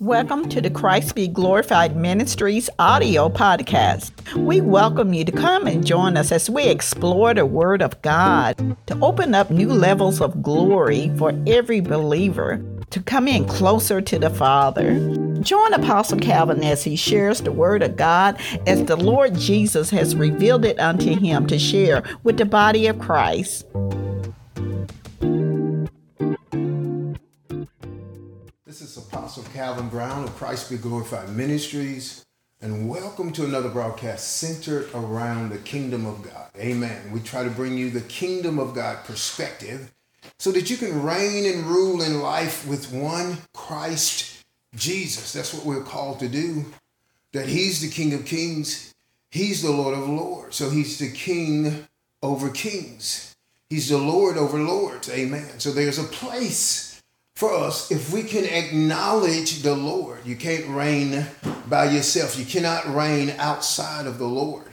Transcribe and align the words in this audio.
Welcome 0.00 0.48
to 0.50 0.60
the 0.60 0.70
Christ 0.70 1.16
Be 1.16 1.26
Glorified 1.26 1.96
Ministries 1.96 2.70
audio 2.78 3.28
podcast. 3.28 4.12
We 4.36 4.60
welcome 4.60 5.12
you 5.12 5.24
to 5.24 5.32
come 5.32 5.66
and 5.66 5.84
join 5.84 6.16
us 6.16 6.30
as 6.30 6.48
we 6.48 6.68
explore 6.68 7.34
the 7.34 7.44
Word 7.44 7.82
of 7.82 8.00
God 8.00 8.76
to 8.86 8.96
open 9.02 9.34
up 9.34 9.50
new 9.50 9.72
levels 9.72 10.20
of 10.20 10.40
glory 10.40 11.10
for 11.18 11.32
every 11.48 11.80
believer 11.80 12.62
to 12.90 13.02
come 13.02 13.26
in 13.26 13.44
closer 13.46 14.00
to 14.00 14.20
the 14.20 14.30
Father. 14.30 14.94
Join 15.40 15.74
Apostle 15.74 16.20
Calvin 16.20 16.62
as 16.62 16.84
he 16.84 16.94
shares 16.94 17.40
the 17.40 17.50
Word 17.50 17.82
of 17.82 17.96
God 17.96 18.40
as 18.68 18.84
the 18.84 18.96
Lord 18.96 19.34
Jesus 19.34 19.90
has 19.90 20.14
revealed 20.14 20.64
it 20.64 20.78
unto 20.78 21.18
him 21.18 21.48
to 21.48 21.58
share 21.58 22.04
with 22.22 22.38
the 22.38 22.44
body 22.44 22.86
of 22.86 23.00
Christ. 23.00 23.66
Calvin 29.58 29.88
Brown 29.88 30.22
of 30.22 30.36
Christ 30.36 30.70
Be 30.70 30.76
Glorified 30.76 31.30
Ministries, 31.30 32.24
and 32.60 32.88
welcome 32.88 33.32
to 33.32 33.44
another 33.44 33.68
broadcast 33.68 34.36
centered 34.36 34.88
around 34.94 35.50
the 35.50 35.58
kingdom 35.58 36.06
of 36.06 36.22
God. 36.22 36.48
Amen. 36.56 37.10
We 37.10 37.18
try 37.18 37.42
to 37.42 37.50
bring 37.50 37.76
you 37.76 37.90
the 37.90 38.02
kingdom 38.02 38.60
of 38.60 38.72
God 38.72 39.04
perspective 39.04 39.92
so 40.38 40.52
that 40.52 40.70
you 40.70 40.76
can 40.76 41.02
reign 41.02 41.44
and 41.44 41.66
rule 41.66 42.02
in 42.02 42.20
life 42.20 42.68
with 42.68 42.92
one 42.92 43.38
Christ 43.52 44.44
Jesus. 44.76 45.32
That's 45.32 45.52
what 45.52 45.66
we're 45.66 45.82
called 45.82 46.20
to 46.20 46.28
do. 46.28 46.64
That 47.32 47.48
He's 47.48 47.80
the 47.80 47.90
King 47.90 48.14
of 48.14 48.26
Kings, 48.26 48.94
He's 49.28 49.60
the 49.62 49.72
Lord 49.72 49.98
of 49.98 50.08
Lords. 50.08 50.54
So 50.54 50.70
He's 50.70 51.00
the 51.00 51.10
King 51.10 51.88
over 52.22 52.48
kings, 52.48 53.34
He's 53.68 53.88
the 53.88 53.98
Lord 53.98 54.36
over 54.36 54.60
lords. 54.60 55.10
Amen. 55.10 55.58
So 55.58 55.72
there's 55.72 55.98
a 55.98 56.04
place 56.04 56.87
for 57.38 57.54
us 57.54 57.92
if 57.92 58.12
we 58.12 58.24
can 58.24 58.44
acknowledge 58.44 59.62
the 59.62 59.72
Lord. 59.72 60.26
You 60.26 60.34
can't 60.34 60.66
reign 60.66 61.24
by 61.68 61.84
yourself, 61.84 62.36
you 62.36 62.44
cannot 62.44 62.92
reign 62.92 63.32
outside 63.38 64.06
of 64.08 64.18
the 64.18 64.26
Lord. 64.26 64.66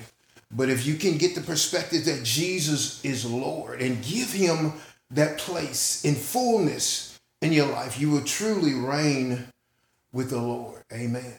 But 0.49 0.69
if 0.69 0.83
you 0.83 0.95
can 0.95 1.19
get 1.19 1.36
the 1.36 1.41
perspective 1.41 2.05
that 2.05 2.23
Jesus 2.23 3.05
is 3.05 3.23
Lord 3.23 3.83
and 3.83 4.03
give 4.03 4.31
him 4.31 4.73
that 5.11 5.38
place 5.38 6.03
in 6.03 6.16
fullness 6.16 7.19
in 7.39 7.53
your 7.53 7.67
life, 7.67 7.99
you 7.99 8.09
will 8.09 8.23
truly 8.23 8.73
reign 8.73 9.45
with 10.11 10.31
the 10.31 10.41
Lord. 10.41 10.81
Amen. 10.91 11.36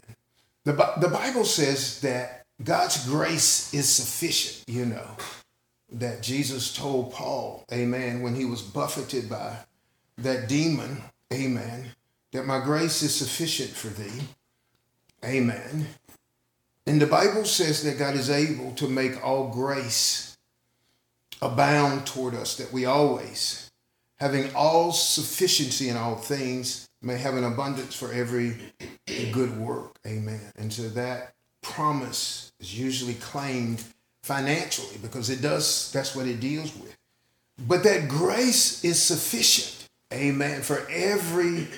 The, 0.62 0.74
the 1.00 1.08
Bible 1.08 1.44
says 1.44 2.00
that 2.02 2.44
God's 2.62 3.04
grace 3.04 3.74
is 3.74 3.88
sufficient, 3.88 4.62
you 4.68 4.86
know, 4.86 5.16
that 5.90 6.22
Jesus 6.22 6.72
told 6.72 7.12
Paul, 7.12 7.64
amen, 7.72 8.22
when 8.22 8.36
he 8.36 8.44
was 8.44 8.62
buffeted 8.62 9.28
by 9.28 9.56
that 10.18 10.48
demon 10.48 11.02
Amen. 11.32 11.86
That 12.32 12.46
my 12.46 12.60
grace 12.60 13.02
is 13.02 13.14
sufficient 13.14 13.70
for 13.70 13.88
thee. 13.88 14.22
Amen. 15.24 15.86
And 16.86 17.00
the 17.00 17.06
Bible 17.06 17.44
says 17.44 17.82
that 17.82 17.98
God 17.98 18.14
is 18.14 18.30
able 18.30 18.72
to 18.72 18.88
make 18.88 19.24
all 19.24 19.48
grace 19.48 20.36
abound 21.42 22.06
toward 22.06 22.34
us, 22.34 22.56
that 22.56 22.72
we 22.72 22.84
always, 22.84 23.70
having 24.16 24.54
all 24.54 24.92
sufficiency 24.92 25.88
in 25.88 25.96
all 25.96 26.16
things, 26.16 26.88
may 27.02 27.16
have 27.18 27.34
an 27.34 27.44
abundance 27.44 27.94
for 27.94 28.12
every 28.12 28.56
good 29.32 29.58
work. 29.58 29.98
Amen. 30.06 30.52
And 30.56 30.72
so 30.72 30.88
that 30.90 31.34
promise 31.60 32.52
is 32.60 32.78
usually 32.78 33.14
claimed 33.14 33.82
financially 34.22 34.98
because 35.02 35.30
it 35.30 35.42
does, 35.42 35.90
that's 35.92 36.14
what 36.14 36.26
it 36.26 36.40
deals 36.40 36.74
with. 36.76 36.96
But 37.66 37.82
that 37.84 38.08
grace 38.08 38.84
is 38.84 39.00
sufficient 39.00 39.75
Amen. 40.12 40.62
For 40.62 40.86
every 40.90 41.68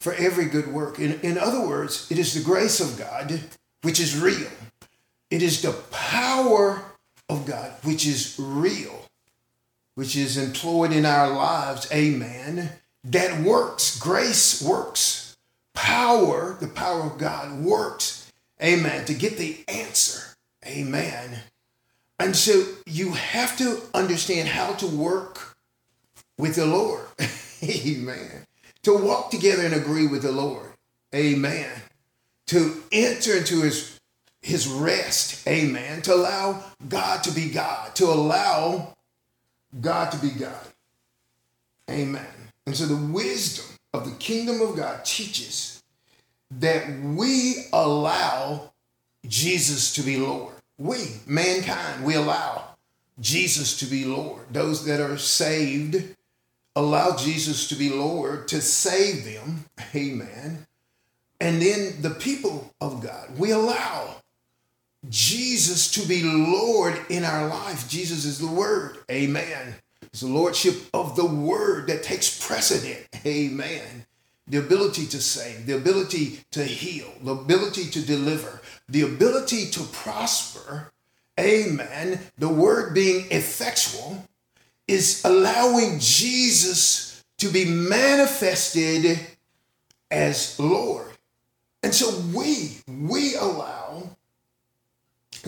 for 0.00 0.12
every 0.14 0.46
good 0.46 0.66
work. 0.66 0.98
In, 0.98 1.20
in 1.20 1.38
other 1.38 1.64
words, 1.64 2.10
it 2.10 2.18
is 2.18 2.34
the 2.34 2.42
grace 2.42 2.80
of 2.80 2.98
God 2.98 3.40
which 3.82 4.00
is 4.00 4.20
real. 4.20 4.50
It 5.30 5.42
is 5.42 5.62
the 5.62 5.72
power 5.90 6.82
of 7.28 7.46
God 7.46 7.72
which 7.84 8.06
is 8.06 8.36
real, 8.38 9.06
which 9.94 10.16
is 10.16 10.36
employed 10.36 10.92
in 10.92 11.06
our 11.06 11.30
lives. 11.30 11.90
Amen. 11.92 12.70
That 13.04 13.40
works. 13.42 13.98
Grace 13.98 14.60
works. 14.60 15.36
Power, 15.74 16.56
the 16.60 16.68
power 16.68 17.02
of 17.02 17.18
God 17.18 17.60
works. 17.60 18.30
Amen. 18.62 19.04
To 19.06 19.14
get 19.14 19.38
the 19.38 19.64
answer. 19.68 20.36
Amen. 20.66 21.40
And 22.18 22.36
so 22.36 22.64
you 22.86 23.12
have 23.12 23.56
to 23.58 23.82
understand 23.94 24.48
how 24.48 24.74
to 24.74 24.86
work 24.86 25.56
with 26.38 26.56
the 26.56 26.66
Lord. 26.66 27.04
Amen. 27.64 28.46
To 28.84 28.96
walk 28.96 29.30
together 29.30 29.64
and 29.64 29.74
agree 29.74 30.06
with 30.06 30.22
the 30.22 30.32
Lord. 30.32 30.72
Amen. 31.14 31.70
To 32.48 32.82
enter 32.90 33.36
into 33.36 33.62
his, 33.62 34.00
his 34.40 34.66
rest. 34.66 35.46
Amen. 35.46 36.02
To 36.02 36.14
allow 36.14 36.64
God 36.88 37.22
to 37.24 37.30
be 37.30 37.50
God. 37.50 37.94
To 37.96 38.06
allow 38.06 38.96
God 39.80 40.10
to 40.12 40.18
be 40.18 40.30
God. 40.30 40.66
Amen. 41.90 42.26
And 42.66 42.76
so 42.76 42.86
the 42.86 42.96
wisdom 42.96 43.76
of 43.92 44.04
the 44.04 44.16
kingdom 44.16 44.60
of 44.60 44.76
God 44.76 45.04
teaches 45.04 45.82
that 46.50 46.88
we 47.00 47.66
allow 47.72 48.72
Jesus 49.26 49.92
to 49.94 50.02
be 50.02 50.16
Lord. 50.16 50.54
We, 50.78 50.98
mankind, 51.26 52.04
we 52.04 52.14
allow 52.14 52.76
Jesus 53.20 53.78
to 53.78 53.86
be 53.86 54.04
Lord. 54.04 54.42
Those 54.50 54.84
that 54.86 55.00
are 55.00 55.18
saved 55.18 56.16
allow 56.74 57.16
Jesus 57.16 57.68
to 57.68 57.74
be 57.74 57.90
Lord 57.90 58.48
to 58.48 58.60
save 58.60 59.24
them. 59.24 59.66
Amen. 59.94 60.66
And 61.40 61.60
then 61.60 62.00
the 62.00 62.10
people 62.10 62.72
of 62.80 63.02
God, 63.02 63.36
we 63.36 63.50
allow 63.50 64.22
Jesus 65.08 65.90
to 65.92 66.06
be 66.06 66.22
Lord 66.22 66.98
in 67.08 67.24
our 67.24 67.48
life. 67.48 67.88
Jesus 67.88 68.24
is 68.24 68.38
the 68.38 68.46
Word. 68.46 68.98
Amen. 69.10 69.74
It's 70.02 70.20
the 70.20 70.28
Lordship 70.28 70.76
of 70.94 71.16
the 71.16 71.26
Word 71.26 71.88
that 71.88 72.02
takes 72.02 72.44
precedent. 72.46 73.08
Amen. 73.26 74.06
The 74.46 74.58
ability 74.58 75.06
to 75.06 75.20
save, 75.20 75.66
the 75.66 75.76
ability 75.76 76.40
to 76.52 76.64
heal, 76.64 77.12
the 77.22 77.32
ability 77.32 77.86
to 77.90 78.00
deliver, 78.00 78.60
the 78.88 79.02
ability 79.02 79.70
to 79.70 79.80
prosper. 79.84 80.92
Amen. 81.40 82.20
The 82.38 82.48
Word 82.48 82.94
being 82.94 83.26
effectual 83.30 84.28
is 84.88 85.22
allowing 85.24 85.98
Jesus 85.98 87.22
to 87.38 87.48
be 87.48 87.64
manifested 87.64 89.20
as 90.10 90.58
Lord. 90.58 91.10
And 91.82 91.94
so 91.94 92.20
we, 92.34 92.78
we 92.86 93.34
allow 93.34 94.16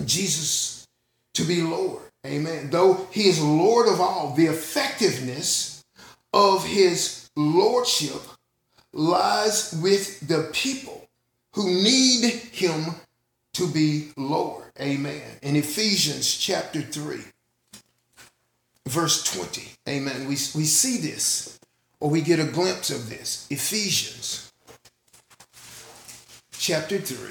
Jesus 0.03 0.87
to 1.33 1.43
be 1.43 1.61
Lord. 1.61 2.03
Amen. 2.25 2.69
Though 2.71 3.07
he 3.11 3.27
is 3.27 3.41
Lord 3.41 3.87
of 3.87 4.01
all, 4.01 4.33
the 4.33 4.47
effectiveness 4.47 5.85
of 6.33 6.65
his 6.65 7.29
lordship 7.35 8.21
lies 8.91 9.77
with 9.81 10.27
the 10.27 10.49
people 10.51 11.07
who 11.53 11.65
need 11.69 12.25
him 12.25 12.95
to 13.53 13.67
be 13.67 14.09
Lord. 14.17 14.65
Amen. 14.79 15.21
In 15.41 15.55
Ephesians 15.55 16.35
chapter 16.35 16.81
3, 16.81 17.19
verse 18.87 19.23
20. 19.23 19.71
Amen. 19.87 20.21
We, 20.21 20.31
we 20.31 20.65
see 20.65 20.97
this, 20.97 21.59
or 21.99 22.09
we 22.09 22.21
get 22.21 22.39
a 22.39 22.45
glimpse 22.45 22.89
of 22.89 23.09
this. 23.09 23.47
Ephesians 23.49 24.51
chapter 26.57 26.97
3 26.97 27.29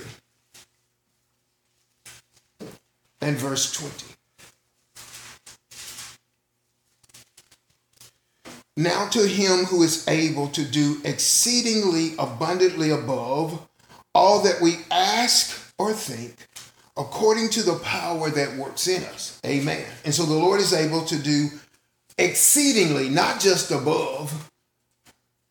and 3.21 3.37
verse 3.37 3.73
20. 3.73 4.15
Now 8.77 9.09
to 9.09 9.27
him 9.27 9.67
who 9.67 9.83
is 9.83 10.07
able 10.09 10.49
to 10.49 10.65
do 10.65 11.01
exceedingly 11.05 12.15
abundantly 12.19 12.91
above 12.91 13.67
all 14.15 14.43
that 14.43 14.61
we 14.61 14.79
ask 14.91 15.73
or 15.79 15.93
think 15.93 16.49
according 16.97 17.51
to 17.51 17.63
the 17.63 17.79
power 17.81 18.31
that 18.31 18.57
works 18.57 18.87
in 18.87 19.03
us. 19.05 19.41
Amen. 19.45 19.85
And 20.05 20.15
so 20.15 20.25
the 20.25 20.35
Lord 20.35 20.61
is 20.61 20.73
able 20.73 21.05
to 21.07 21.19
do 21.19 21.49
exceedingly, 22.19 23.09
not 23.09 23.41
just 23.41 23.71
above, 23.71 24.51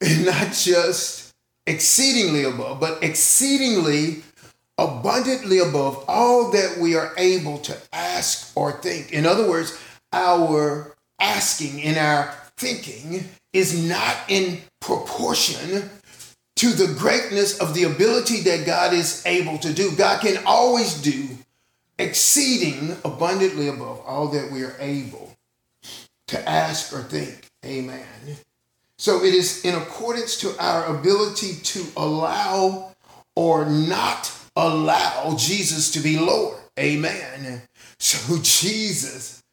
not 0.20 0.54
just 0.54 1.34
exceedingly 1.68 2.44
above, 2.44 2.80
but 2.80 3.04
exceedingly 3.04 4.24
abundantly 4.78 5.60
above 5.60 6.04
all 6.08 6.52
that 6.52 6.78
we 6.80 6.96
are 6.96 7.14
able 7.18 7.58
to 7.60 7.78
ask 7.92 8.52
or 8.56 8.72
think. 8.72 9.12
In 9.12 9.26
other 9.26 9.48
words, 9.48 9.78
our 10.12 10.96
asking 11.20 11.82
and 11.84 11.98
our 11.98 12.34
thinking 12.58 13.30
is 13.52 13.88
not 13.88 14.16
in 14.28 14.62
proportion 14.82 15.90
to 16.56 16.70
the 16.70 16.94
greatness 16.98 17.60
of 17.60 17.74
the 17.74 17.84
ability 17.84 18.42
that 18.42 18.66
God 18.66 18.94
is 18.94 19.24
able 19.26 19.58
to 19.60 19.74
do. 19.74 19.96
God 19.96 20.22
can 20.22 20.44
always 20.46 21.02
do 21.02 21.28
exceeding 22.00 22.98
abundantly 23.06 23.68
above 23.68 24.02
all 24.06 24.28
that 24.30 24.52
we 24.52 24.64
are 24.64 24.76
able 24.80 25.34
to 26.28 26.50
ask 26.50 26.94
or 26.94 27.02
think. 27.04 27.48
Amen. 27.66 28.06
So 28.98 29.24
it 29.24 29.34
is 29.34 29.66
in 29.66 29.76
accordance 29.76 30.38
to 30.38 30.56
our 30.60 30.96
ability 30.96 31.56
to 31.56 31.86
allow 31.98 32.94
or 33.36 33.66
not 33.66 34.32
allow 34.56 35.36
Jesus 35.38 35.92
to 35.92 36.00
be 36.00 36.18
Lord. 36.18 36.58
Amen. 36.80 37.62
So 38.00 38.38
Jesus 38.42 39.44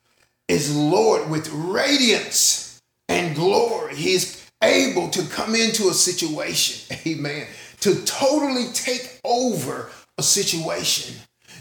is 0.48 0.75
Lord 0.75 1.31
with 1.31 1.50
radiance 1.50 2.81
and 3.08 3.34
glory. 3.34 3.94
He's 3.94 4.50
able 4.62 5.08
to 5.10 5.22
come 5.28 5.54
into 5.54 5.88
a 5.88 5.94
situation, 5.94 6.96
amen, 7.06 7.46
to 7.81 7.94
totally 8.04 8.66
take 8.72 9.19
over 9.25 9.90
a 10.19 10.22
situation 10.22 11.16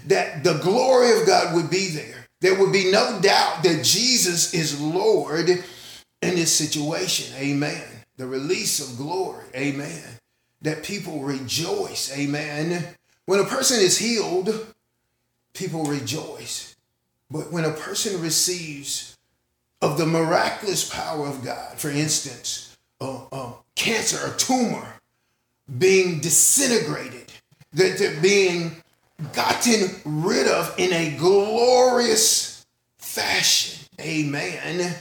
that 0.07 0.43
the 0.43 0.55
glory 0.59 1.19
of 1.19 1.27
God 1.27 1.55
would 1.55 1.69
be 1.69 1.89
there. 1.89 2.25
There 2.41 2.57
would 2.57 2.71
be 2.71 2.91
no 2.91 3.19
doubt 3.21 3.63
that 3.63 3.83
Jesus 3.83 4.53
is 4.53 4.79
Lord 4.79 5.49
in 5.49 6.35
this 6.35 6.55
situation. 6.55 7.35
Amen. 7.37 7.83
The 8.17 8.27
release 8.27 8.79
of 8.79 8.97
glory. 8.97 9.45
Amen. 9.55 10.03
That 10.61 10.83
people 10.83 11.19
rejoice. 11.21 12.17
Amen. 12.17 12.85
When 13.25 13.39
a 13.39 13.45
person 13.45 13.79
is 13.79 13.97
healed, 13.97 14.73
people 15.53 15.83
rejoice. 15.83 16.75
But 17.29 17.51
when 17.51 17.65
a 17.65 17.71
person 17.71 18.21
receives 18.21 19.17
of 19.81 19.97
the 19.97 20.05
miraculous 20.05 20.89
power 20.89 21.27
of 21.27 21.43
God, 21.43 21.77
for 21.77 21.89
instance, 21.89 22.77
uh, 22.99 23.53
cancer, 23.75 24.33
a 24.33 24.37
tumor 24.37 24.93
being 25.77 26.19
disintegrated, 26.19 27.31
that 27.73 27.97
they're 27.97 28.19
being 28.21 28.81
gotten 29.33 29.95
rid 30.05 30.47
of 30.47 30.73
in 30.77 30.93
a 30.93 31.17
glorious 31.17 32.65
fashion. 32.97 33.85
Amen. 33.99 34.95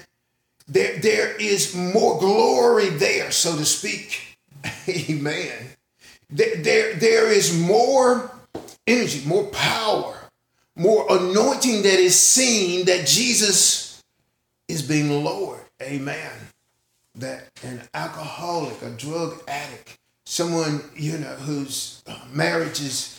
There, 0.66 0.98
there 0.98 1.36
is 1.36 1.74
more 1.74 2.18
glory 2.18 2.90
there, 2.90 3.30
so 3.30 3.56
to 3.56 3.64
speak. 3.64 4.38
Amen. 4.88 5.66
There, 6.30 6.56
there, 6.56 6.94
there 6.94 7.32
is 7.32 7.58
more 7.58 8.30
energy, 8.86 9.26
more 9.26 9.44
power, 9.46 10.16
more 10.76 11.06
anointing 11.08 11.82
that 11.82 11.98
is 11.98 12.18
seen 12.18 12.86
that 12.86 13.06
Jesus 13.06 14.02
is 14.66 14.82
being 14.82 15.24
lowered. 15.24 15.64
Amen. 15.80 16.32
That 17.14 17.48
an 17.62 17.82
alcoholic, 17.94 18.82
a 18.82 18.90
drug 18.90 19.42
addict, 19.48 19.98
someone, 20.26 20.82
you 20.94 21.18
know, 21.18 21.34
whose 21.34 22.02
marriage 22.32 22.80
is 22.80 23.17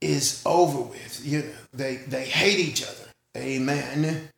is 0.00 0.42
over 0.46 0.80
with. 0.80 1.20
You 1.24 1.40
know, 1.40 1.52
they, 1.72 1.96
they 1.96 2.24
hate 2.24 2.58
each 2.58 2.82
other. 2.82 3.10
Amen. 3.36 4.28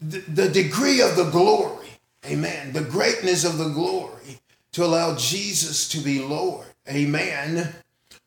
The, 0.00 0.18
the 0.18 0.48
degree 0.48 1.00
of 1.00 1.16
the 1.16 1.30
glory, 1.30 1.86
amen, 2.26 2.72
the 2.72 2.82
greatness 2.82 3.44
of 3.44 3.58
the 3.58 3.68
glory 3.68 4.40
to 4.72 4.84
allow 4.84 5.16
Jesus 5.16 5.88
to 5.90 5.98
be 5.98 6.20
Lord, 6.20 6.66
amen. 6.88 7.72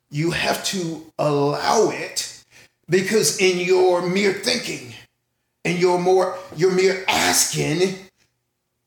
You 0.10 0.31
have 0.31 0.63
to 0.66 1.12
allow 1.18 1.89
it 1.89 2.44
because 2.89 3.42
in 3.42 3.60
your 3.60 4.07
mere 4.07 4.33
thinking 4.33 4.94
and 5.66 5.78
your 5.80 6.00
more 6.00 6.38
your 6.56 6.71
mere 6.71 7.04
asking, 7.07 7.95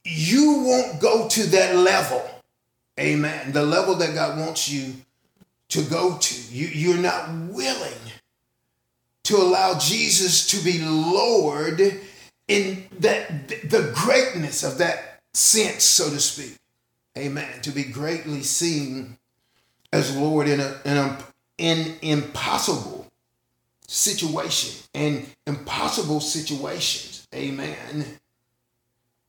you 0.05 0.63
won't 0.65 1.01
go 1.01 1.29
to 1.29 1.43
that 1.51 1.77
level. 1.77 2.23
Amen. 2.99 3.53
The 3.53 3.65
level 3.65 3.97
that 3.97 4.15
God 4.15 4.39
wants 4.39 4.71
you 4.71 4.95
to 5.69 5.83
go 5.83 6.19
to. 6.19 6.55
You, 6.55 6.67
you're 6.69 6.97
not 6.97 7.31
willing 7.51 7.93
to 9.25 9.37
allow 9.37 9.79
Jesus 9.79 10.47
to 10.49 10.65
be 10.65 10.79
Lord 10.83 12.01
in 12.49 12.87
that 13.01 13.49
the 13.49 13.93
greatness 13.95 14.65
of 14.65 14.79
that 14.79 15.21
sense, 15.35 15.85
so 15.85 16.09
to 16.11 16.19
speak. 16.19 16.57
Amen. 17.17 17.61
To 17.63 17.71
be 17.71 17.85
greatly 17.85 18.43
seen 18.43 19.19
as 19.93 20.17
Lord 20.17 20.49
in 20.49 20.61
a, 20.61 20.81
in 20.85 20.97
a 20.97 21.19
in 21.59 21.97
impossible 22.03 23.07
situation 23.87 24.85
and 24.95 25.27
impossible 25.47 26.21
situations. 26.21 27.27
Amen. 27.35 28.19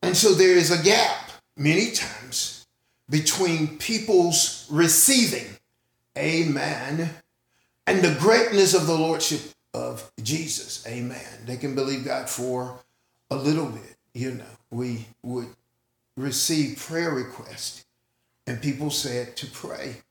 And 0.02 0.16
so 0.16 0.34
there 0.34 0.56
is 0.56 0.72
a 0.72 0.84
gap 0.84 1.32
many 1.58 1.92
times 1.92 2.68
between 3.10 3.78
people's 3.80 4.68
receiving 4.70 5.58
Amen. 6.19 7.10
And 7.88 8.01
the 8.01 8.19
greatness 8.19 8.74
of 8.74 8.86
the 8.86 8.98
Lordship 8.98 9.42
of 9.74 10.12
Jesus. 10.21 10.86
Amen. 10.86 11.45
They 11.45 11.57
can 11.57 11.75
believe 11.75 12.06
God 12.06 12.30
for 12.30 12.77
a 13.31 13.36
little 13.36 13.68
bit. 13.68 13.95
You 14.13 14.31
know, 14.31 14.44
we 14.69 15.06
would 15.24 15.48
receive 16.18 16.77
prayer 16.77 17.12
requests, 17.12 17.86
and 18.45 18.62
people 18.62 18.92
said 18.92 19.38
to 19.38 19.48
pray 19.48 20.01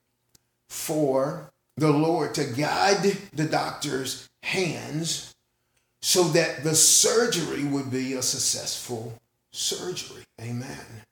for 0.69 1.51
the 1.77 1.91
Lord 1.93 2.35
to 2.35 2.45
guide 2.45 3.03
the 3.33 3.45
doctor's 3.45 4.29
hands 4.43 5.35
so 6.01 6.25
that 6.25 6.65
the 6.65 6.75
surgery 6.75 7.65
would 7.65 7.91
be 7.91 8.15
a 8.15 8.23
successful 8.23 9.13
surgery. 9.51 10.25
Amen. 10.41 11.05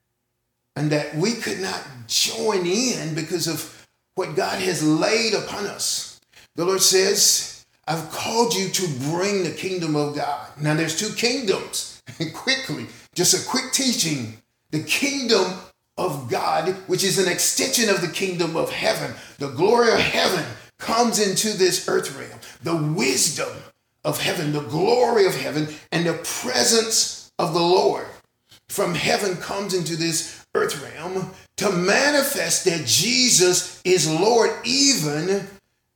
And 0.74 0.90
that 0.90 1.16
we 1.16 1.34
could 1.34 1.60
not 1.60 1.82
join 2.06 2.66
in 2.66 3.14
because 3.14 3.46
of 3.46 3.85
what 4.16 4.34
God 4.34 4.60
has 4.60 4.82
laid 4.82 5.34
upon 5.34 5.66
us. 5.66 6.20
The 6.56 6.64
Lord 6.64 6.80
says, 6.80 7.64
I've 7.86 8.10
called 8.10 8.54
you 8.54 8.68
to 8.70 8.88
bring 9.10 9.44
the 9.44 9.52
kingdom 9.52 9.94
of 9.94 10.16
God. 10.16 10.48
Now 10.60 10.74
there's 10.74 10.98
two 10.98 11.14
kingdoms. 11.14 12.02
And 12.18 12.34
quickly, 12.34 12.86
just 13.14 13.34
a 13.34 13.48
quick 13.48 13.72
teaching. 13.72 14.38
The 14.70 14.82
kingdom 14.82 15.52
of 15.96 16.28
God, 16.28 16.70
which 16.88 17.04
is 17.04 17.18
an 17.18 17.30
extension 17.30 17.88
of 17.88 18.00
the 18.00 18.08
kingdom 18.08 18.56
of 18.56 18.70
heaven. 18.72 19.14
The 19.38 19.50
glory 19.50 19.92
of 19.92 20.00
heaven 20.00 20.44
comes 20.78 21.18
into 21.18 21.56
this 21.56 21.88
earth 21.88 22.18
realm. 22.18 22.40
The 22.62 22.76
wisdom 22.92 23.50
of 24.04 24.20
heaven, 24.20 24.52
the 24.52 24.62
glory 24.62 25.26
of 25.26 25.36
heaven, 25.36 25.68
and 25.92 26.06
the 26.06 26.14
presence 26.14 27.30
of 27.38 27.52
the 27.54 27.60
Lord 27.60 28.06
from 28.68 28.94
heaven 28.94 29.36
comes 29.36 29.74
into 29.74 29.96
this 29.96 30.44
earth 30.54 30.82
realm 30.82 31.32
to 31.56 31.70
manifest 31.70 32.64
that 32.66 32.86
Jesus 32.86 33.80
is 33.84 34.10
Lord 34.10 34.50
even 34.64 35.46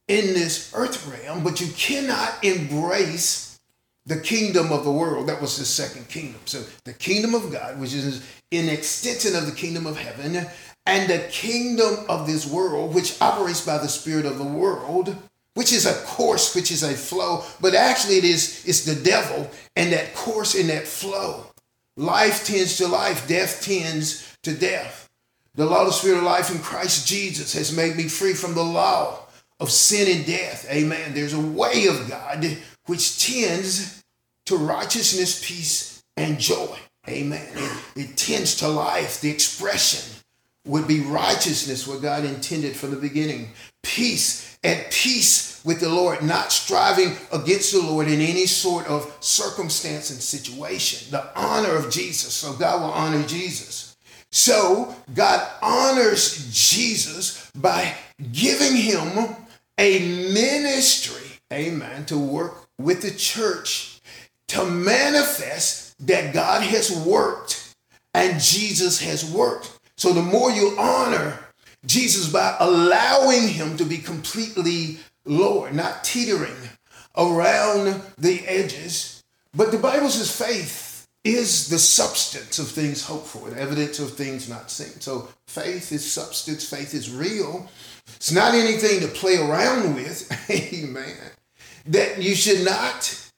in 0.09 0.35
this 0.35 0.73
earth 0.75 1.07
realm, 1.07 1.45
but 1.45 1.61
you 1.61 1.69
cannot 1.75 2.43
embrace 2.43 3.61
the 4.07 4.19
kingdom 4.19 4.73
of 4.73 4.85
the 4.85 4.91
world. 4.91 5.29
That 5.29 5.41
was 5.41 5.59
the 5.59 5.65
second 5.65 6.09
kingdom. 6.09 6.41
So 6.47 6.65
the 6.85 6.95
kingdom 6.95 7.35
of 7.35 7.53
God, 7.53 7.79
which 7.79 7.95
is 7.95 8.27
an 8.51 8.69
extension 8.69 9.37
of 9.37 9.47
the 9.47 9.53
kingdom 9.53 9.87
of 9.87 9.97
heaven, 9.99 10.47
and 10.87 11.11
the 11.11 11.29
kingdom 11.31 12.07
of 12.09 12.26
this 12.26 12.47
world, 12.47 12.95
which 12.95 13.21
operates 13.21 13.64
by 13.64 13.79
the 13.79 13.88
spirit 13.88 14.26
of 14.26 14.38
the 14.38 14.45
world, 14.45 15.14
which 15.55 15.73
is 15.73 15.87
a 15.87 15.95
course, 16.07 16.55
which 16.55 16.71
is 16.71 16.83
a 16.83 16.95
flow, 16.95 17.45
but 17.61 17.75
actually 17.75 18.17
it 18.17 18.25
is 18.25 18.64
it's 18.67 18.85
the 18.85 18.95
devil 18.95 19.50
and 19.76 19.93
that 19.93 20.14
course 20.14 20.55
and 20.55 20.71
that 20.71 20.87
flow. 20.87 21.47
Life 21.97 22.47
tends 22.47 22.79
to 22.79 22.88
life, 22.88 23.29
death 23.29 23.62
tends 23.62 24.37
to 24.43 24.55
death. 24.55 25.10
The 25.54 25.66
law 25.66 25.80
of 25.80 25.88
the 25.88 25.92
Spirit 25.92 26.19
of 26.19 26.25
life 26.25 26.50
in 26.50 26.61
Christ 26.61 27.07
Jesus 27.07 27.52
has 27.54 27.76
made 27.76 27.97
me 27.97 28.09
free 28.09 28.35
from 28.35 28.54
the 28.54 28.62
law 28.62 29.26
of 29.59 29.71
sin 29.71 30.16
and 30.16 30.26
death. 30.26 30.66
Amen. 30.71 31.12
There's 31.12 31.35
a 31.35 31.40
way 31.40 31.87
of 31.87 32.09
God 32.09 32.57
which 32.87 33.25
tends 33.25 34.02
to 34.47 34.57
righteousness, 34.57 35.45
peace, 35.45 36.02
and 36.16 36.38
joy. 36.38 36.78
Amen. 37.09 37.49
It, 37.54 37.83
it 37.97 38.16
tends 38.16 38.57
to 38.57 38.69
life. 38.69 39.21
The 39.21 39.30
expression 39.30 40.21
would 40.66 40.87
be 40.87 41.00
righteousness, 41.00 41.87
what 41.87 42.02
God 42.02 42.25
intended 42.25 42.76
from 42.76 42.90
the 42.90 42.97
beginning. 42.97 43.50
Peace, 43.83 44.59
at 44.62 44.90
peace 44.90 45.62
with 45.64 45.80
the 45.80 45.88
Lord, 45.88 46.23
not 46.23 46.52
striving 46.52 47.16
against 47.33 47.73
the 47.73 47.83
Lord 47.83 48.09
in 48.09 48.21
any 48.21 48.47
sort 48.47 48.87
of 48.87 49.16
circumstance 49.21 50.11
and 50.11 50.21
situation. 50.21 51.11
The 51.11 51.26
honor 51.38 51.75
of 51.75 51.90
Jesus. 51.90 52.33
So 52.35 52.52
God 52.52 52.83
will 52.83 52.90
honor 52.90 53.23
Jesus. 53.26 53.89
So 54.33 54.95
God 55.15 55.47
honors 55.61 56.51
Jesus 56.53 57.51
by 57.55 57.95
giving 58.33 58.77
him 58.77 59.37
a 59.79 59.99
ministry, 60.33 61.39
amen, 61.53 62.05
to 62.07 62.19
work 62.19 62.67
with 62.79 63.03
the 63.03 63.11
church 63.11 64.01
to 64.49 64.65
manifest 64.65 65.95
that 66.07 66.35
God 66.35 66.63
has 66.63 66.91
worked 66.91 67.75
and 68.15 68.41
Jesus 68.41 69.01
has 69.01 69.25
worked. 69.25 69.79
So 69.97 70.13
the 70.13 70.23
more 70.23 70.51
you 70.51 70.77
honor 70.79 71.39
Jesus 71.87 72.31
by 72.33 72.57
allowing 72.59 73.49
him 73.49 73.77
to 73.77 73.85
be 73.85 73.99
completely 73.99 74.99
Lord, 75.25 75.75
not 75.75 76.03
teetering 76.03 76.57
around 77.17 78.03
the 78.19 78.47
edges, 78.47 79.23
but 79.55 79.71
the 79.71 79.79
Bible 79.79 80.09
says 80.09 80.35
faith 80.35 80.89
is 81.25 81.69
the 81.69 81.79
substance 81.79 82.59
of 82.59 82.69
things 82.69 83.05
hoped 83.05 83.27
for, 83.27 83.50
the 83.50 83.61
evidence 83.61 83.99
of 83.99 84.15
things 84.15 84.49
not 84.49 84.71
seen. 84.71 85.00
So 85.00 85.29
faith 85.47 85.93
is 85.93 86.11
substance, 86.11 86.69
faith 86.69 86.95
is 86.95 87.11
real. 87.11 87.69
It's 88.17 88.33
not 88.33 88.55
anything 88.55 89.00
to 89.00 89.09
play 89.09 89.37
around 89.37 89.95
with. 89.95 90.31
Amen. 90.50 91.17
That 91.87 92.23
you 92.23 92.35
should 92.35 92.65
not 92.65 93.31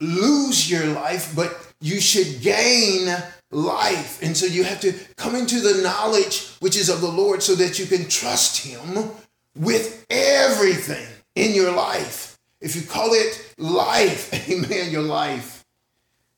lose 0.00 0.70
your 0.70 0.86
life, 0.86 1.32
but 1.34 1.72
you 1.80 2.00
should 2.00 2.40
gain 2.40 3.14
life. 3.50 4.22
And 4.22 4.36
so 4.36 4.46
you 4.46 4.64
have 4.64 4.80
to 4.80 4.94
come 5.16 5.34
into 5.34 5.60
the 5.60 5.82
knowledge 5.82 6.48
which 6.60 6.76
is 6.76 6.88
of 6.88 7.00
the 7.00 7.08
Lord 7.08 7.42
so 7.42 7.54
that 7.56 7.78
you 7.78 7.86
can 7.86 8.08
trust 8.08 8.64
Him 8.64 9.10
with 9.56 10.06
everything 10.10 11.06
in 11.34 11.54
your 11.54 11.72
life. 11.72 12.38
If 12.60 12.76
you 12.76 12.82
call 12.82 13.12
it 13.12 13.54
life, 13.58 14.32
amen, 14.50 14.90
your 14.90 15.02
life, 15.02 15.53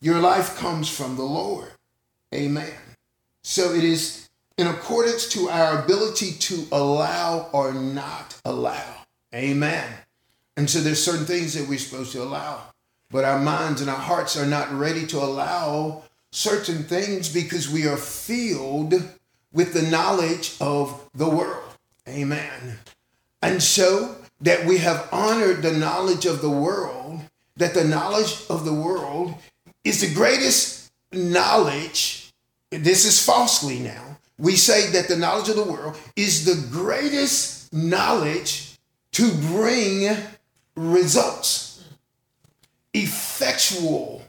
your 0.01 0.21
life 0.21 0.57
comes 0.57 0.89
from 0.89 1.17
the 1.17 1.23
Lord. 1.23 1.71
Amen. 2.35 2.75
So 3.43 3.75
it 3.75 3.85
is 3.85 4.29
in 4.59 4.67
accordance 4.67 5.29
to 5.31 5.49
our 5.49 5.83
ability 5.83 6.33
to 6.33 6.67
allow 6.73 7.49
or 7.53 7.73
not 7.73 8.41
allow. 8.45 9.07
Amen. 9.35 9.93
And 10.57 10.69
so 10.69 10.81
there's 10.81 11.03
certain 11.03 11.27
things 11.27 11.55
that 11.55 11.69
we're 11.69 11.79
supposed 11.79 12.13
to 12.13 12.23
allow, 12.23 12.63
but 13.11 13.25
our 13.25 13.39
minds 13.39 13.81
and 13.81 13.91
our 13.91 13.97
hearts 13.97 14.37
are 14.37 14.47
not 14.47 14.73
ready 14.73 15.07
to 15.09 15.19
allow 15.19 16.05
certain 16.33 16.83
things 16.83 17.33
because 17.33 17.71
we 17.71 17.87
are 17.87 17.97
filled 17.97 18.95
with 19.53 19.73
the 19.73 19.83
knowledge 19.83 20.57
of 20.61 21.09
the 21.15 21.29
world. 21.29 21.75
Amen. 22.09 22.79
And 23.43 23.63
so 23.63 24.17
that 24.41 24.67
we 24.67 24.79
have 24.79 25.09
honored 25.13 25.63
the 25.63 25.73
knowledge 25.73 26.27
of 26.27 26.41
the 26.43 26.51
world, 26.51 27.21
that 27.57 27.75
the 27.75 27.85
knowledge 27.85 28.45
of 28.49 28.65
the 28.65 28.75
world 28.75 29.35
is 29.87 30.01
the 30.01 30.13
greatest 30.13 30.91
knowledge. 31.13 32.33
This 32.71 33.05
is 33.05 33.25
falsely 33.25 33.79
now. 33.79 34.19
We 34.37 34.57
say 34.57 34.91
that 34.91 35.07
the 35.07 35.17
knowledge 35.17 35.49
of 35.49 35.57
the 35.57 35.63
world 35.63 35.97
is 36.17 36.45
the 36.45 36.69
greatest 36.71 37.73
knowledge 37.73 38.79
to 39.13 39.31
bring 39.33 40.15
results, 40.75 41.85
effectual 42.93 44.23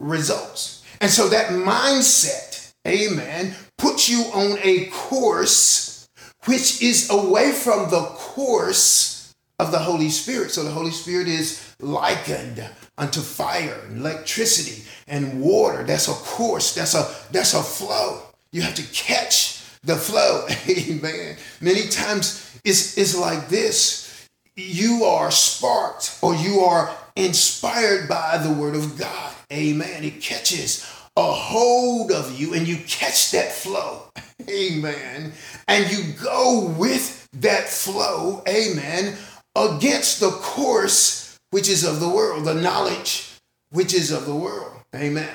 results. 0.00 0.82
And 1.02 1.10
so 1.10 1.28
that 1.28 1.50
mindset, 1.50 2.72
amen, 2.88 3.54
puts 3.76 4.08
you 4.08 4.22
on 4.32 4.58
a 4.62 4.86
course 4.86 6.08
which 6.46 6.82
is 6.82 7.10
away 7.10 7.52
from 7.52 7.90
the 7.90 8.02
course 8.14 9.34
of 9.58 9.70
the 9.70 9.78
Holy 9.78 10.08
Spirit. 10.08 10.50
So 10.50 10.64
the 10.64 10.70
Holy 10.70 10.90
Spirit 10.90 11.28
is 11.28 11.76
likened 11.78 12.68
unto 12.98 13.20
fire 13.20 13.80
and 13.86 13.98
electricity 13.98 14.84
and 15.06 15.40
water. 15.40 15.82
That's 15.84 16.08
a 16.08 16.12
course, 16.12 16.74
that's 16.74 16.94
a 16.94 17.14
that's 17.32 17.54
a 17.54 17.62
flow. 17.62 18.22
You 18.52 18.62
have 18.62 18.74
to 18.74 18.86
catch 18.92 19.62
the 19.82 19.96
flow. 19.96 20.46
Amen. 20.68 21.36
Many 21.60 21.88
times 21.88 22.60
it's, 22.64 22.96
it's 22.98 23.16
like 23.16 23.48
this 23.48 24.28
you 24.54 25.04
are 25.04 25.30
sparked 25.30 26.18
or 26.20 26.34
you 26.34 26.60
are 26.60 26.94
inspired 27.16 28.08
by 28.08 28.38
the 28.38 28.52
word 28.52 28.74
of 28.74 28.98
God. 28.98 29.34
Amen. 29.50 30.04
It 30.04 30.20
catches 30.20 30.86
a 31.16 31.22
hold 31.22 32.12
of 32.12 32.38
you 32.38 32.54
and 32.54 32.68
you 32.68 32.76
catch 32.86 33.32
that 33.32 33.52
flow. 33.52 34.10
Amen. 34.48 35.32
And 35.68 35.90
you 35.90 36.12
go 36.22 36.74
with 36.78 37.28
that 37.32 37.68
flow. 37.68 38.42
Amen. 38.46 39.16
Against 39.56 40.20
the 40.20 40.30
course 40.30 41.21
which 41.52 41.68
is 41.68 41.84
of 41.84 42.00
the 42.00 42.08
world, 42.08 42.46
the 42.46 42.54
knowledge 42.54 43.30
which 43.70 43.94
is 43.94 44.10
of 44.10 44.24
the 44.24 44.34
world. 44.34 44.72
Amen. 44.96 45.28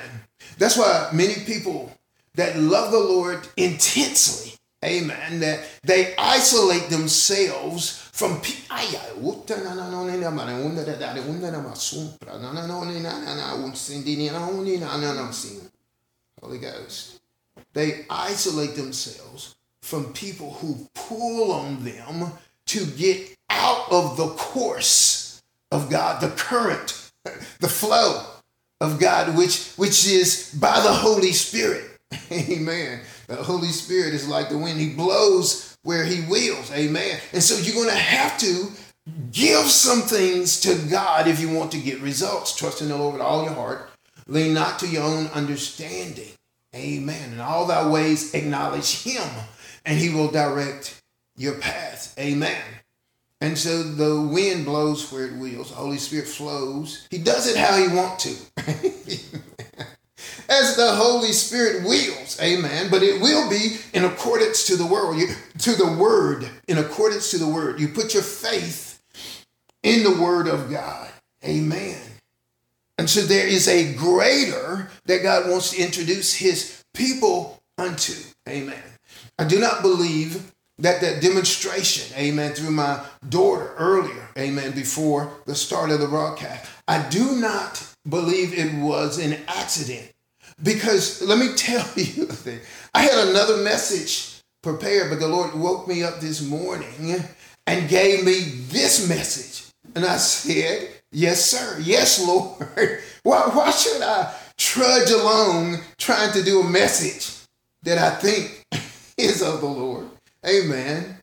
That's 0.58 0.76
why 0.76 1.10
many 1.14 1.36
people 1.46 1.92
that 2.34 2.58
love 2.58 2.92
the 2.92 3.00
Lord 3.00 3.48
intensely, 3.56 4.54
amen, 4.84 5.40
that 5.42 5.64
they 5.84 6.16
isolate 6.18 6.90
themselves 6.90 8.10
from 8.12 8.42
people. 8.42 8.76
Holy 16.42 16.58
Ghost. 16.58 17.20
They 17.74 18.06
isolate 18.10 18.76
themselves 18.76 19.56
from 19.84 20.14
people 20.14 20.54
who 20.54 20.88
pull 20.96 21.52
on 21.52 21.84
them 21.84 22.32
to 22.68 22.86
get 22.86 23.36
out 23.52 23.92
of 23.92 24.18
the 24.18 24.30
course 24.30 25.27
of 25.72 25.90
God, 25.90 26.22
the 26.22 26.30
current, 26.30 27.12
the 27.60 27.68
flow 27.68 28.24
of 28.80 29.00
God, 29.00 29.38
which, 29.38 29.74
which 29.74 30.08
is 30.08 30.54
by 30.60 30.80
the 30.82 30.94
Holy 30.94 31.32
Spirit. 31.32 31.86
Amen. 32.32 33.02
The 33.28 33.36
Holy 33.36 33.68
Spirit 33.68 34.14
is 34.14 34.28
like 34.28 34.50
the 34.50 34.58
wind. 34.58 34.80
He 34.80 34.94
blows 34.94 35.78
where 35.84 36.06
he 36.06 36.22
wills. 36.30 36.72
Amen. 36.72 37.20
And 37.34 37.44
so 37.44 37.58
you're 37.62 37.76
going 37.76 37.90
to 37.90 38.02
have 38.02 38.38
to 38.40 38.68
give 39.32 39.66
some 39.66 40.02
things 40.02 40.60
to 40.62 40.76
God 40.90 41.28
if 41.28 41.40
you 41.40 41.50
want 41.50 41.72
to 41.72 41.80
get 41.80 42.02
results. 42.02 42.56
Trust 42.56 42.82
in 42.82 42.90
the 42.90 42.98
Lord 42.98 43.14
with 43.14 43.22
all 43.22 43.44
your 43.44 43.54
heart. 43.54 43.90
Lean 44.28 44.54
not 44.54 44.80
to 44.80 44.88
your 44.88 45.04
own 45.04 45.28
understanding. 45.28 46.32
Amen. 46.76 47.34
In 47.34 47.40
all 47.40 47.66
thy 47.66 47.90
ways 47.90 48.34
acknowledge 48.34 49.04
him, 49.04 49.28
and 49.86 49.98
he 49.98 50.10
will 50.10 50.30
direct 50.30 51.02
your 51.38 51.56
path. 51.56 52.14
Amen. 52.20 52.62
And 53.40 53.58
so 53.58 53.84
the 53.84 54.22
wind 54.22 54.66
blows 54.66 55.12
where 55.12 55.28
it 55.28 55.36
wills. 55.38 55.70
The 55.70 55.76
Holy 55.76 55.98
Spirit 55.98 56.28
flows. 56.28 57.08
He 57.12 57.20
does 57.20 57.48
it 57.48 57.58
how 57.58 57.78
he 57.78 57.88
wants 57.88 58.24
to. 58.24 58.36
As 60.50 60.76
the 60.76 60.96
Holy 60.96 61.32
Spirit 61.34 61.84
wills. 61.84 62.40
Amen. 62.42 62.90
But 62.90 63.04
it 63.04 63.22
will 63.22 63.50
be 63.50 63.78
in 63.94 64.06
accordance 64.06 64.66
to 64.68 64.76
the 64.76 64.88
word, 64.88 65.28
to 65.60 65.74
the 65.74 65.92
word, 65.94 66.50
in 66.68 66.80
accordance 66.80 67.30
to 67.32 67.38
the 67.38 67.48
word. 67.48 67.80
You 67.80 67.90
put 67.90 68.14
your 68.14 68.24
faith 68.24 69.04
in 69.84 70.04
the 70.04 70.20
word 70.20 70.48
of 70.48 70.72
God. 70.72 71.10
Amen. 71.44 72.02
And 72.98 73.10
so 73.10 73.22
there 73.22 73.46
is 73.46 73.68
a 73.68 73.94
greater 73.94 74.90
that 75.06 75.22
God 75.22 75.50
wants 75.50 75.72
to 75.72 75.78
introduce 75.78 76.34
his 76.34 76.84
people 76.94 77.62
unto. 77.78 78.14
Amen. 78.50 78.82
I 79.38 79.44
do 79.44 79.60
not 79.60 79.84
believe 79.84 80.52
that 80.80 81.02
that 81.02 81.22
demonstration, 81.22 82.16
amen, 82.18 82.54
through 82.54 82.72
my 82.72 83.04
daughter 83.30 83.74
earlier, 83.78 84.30
amen, 84.38 84.72
before 84.72 85.32
the 85.46 85.56
start 85.56 85.90
of 85.90 86.00
the 86.00 86.08
broadcast, 86.08 86.70
I 86.88 87.08
do 87.10 87.36
not 87.38 87.84
believe 88.08 88.54
it 88.54 88.74
was 88.76 89.18
an 89.18 89.38
accident. 89.48 90.12
Because 90.62 91.22
let 91.22 91.38
me 91.40 91.54
tell 91.56 91.86
you 91.96 92.24
a 92.24 92.34
thing. 92.34 92.60
I 92.94 93.02
had 93.02 93.28
another 93.28 93.58
message 93.58 94.42
prepared, 94.64 95.10
but 95.10 95.20
the 95.20 95.28
Lord 95.28 95.54
woke 95.54 95.88
me 95.88 96.04
up 96.04 96.20
this 96.20 96.42
morning 96.42 97.24
and 97.66 97.90
gave 97.90 98.26
me 98.26 98.40
this 98.70 99.08
message. 99.08 99.72
And 99.96 100.06
I 100.06 100.18
said, 100.18 100.90
Yes, 101.12 101.46
sir. 101.46 101.80
Yes, 101.82 102.26
Lord. 102.26 102.68
Why, 103.24 103.42
why 103.54 103.72
should 103.72 104.02
I 104.02 104.34
trudge 104.58 105.10
along 105.10 105.80
trying 105.98 106.32
to 106.32 106.44
do 106.44 106.62
a 106.62 106.70
message 106.70 107.46
that 107.84 107.98
I 107.98 108.12
think 108.12 108.64
is 109.18 109.42
of 109.42 109.60
the 109.60 109.68
Lord? 109.68 110.08
Amen. 110.46 111.20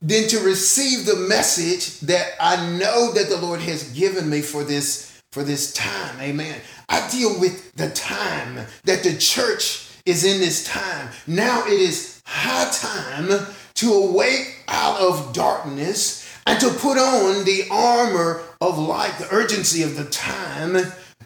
Than 0.00 0.28
to 0.28 0.40
receive 0.40 1.06
the 1.06 1.16
message 1.16 2.00
that 2.00 2.32
I 2.40 2.78
know 2.78 3.12
that 3.12 3.28
the 3.28 3.36
Lord 3.36 3.60
has 3.60 3.92
given 3.92 4.30
me 4.30 4.42
for 4.42 4.62
this 4.62 5.20
for 5.32 5.42
this 5.42 5.72
time. 5.72 6.20
Amen. 6.20 6.60
I 6.88 7.08
deal 7.10 7.38
with 7.38 7.74
the 7.74 7.90
time 7.90 8.66
that 8.84 9.02
the 9.02 9.16
church 9.18 9.88
is 10.06 10.24
in 10.24 10.40
this 10.40 10.64
time. 10.64 11.10
Now 11.26 11.66
it 11.66 11.80
is 11.80 12.22
high 12.24 12.70
time 12.70 13.46
to 13.74 13.92
awake 13.92 14.62
out 14.68 14.98
of 14.98 15.32
darkness 15.32 16.26
and 16.46 16.58
to 16.60 16.70
put 16.70 16.96
on 16.96 17.44
the 17.44 17.64
armor 17.70 18.42
of 18.60 18.78
light, 18.78 19.18
the 19.18 19.32
urgency 19.32 19.82
of 19.82 19.96
the 19.96 20.06
time 20.06 20.76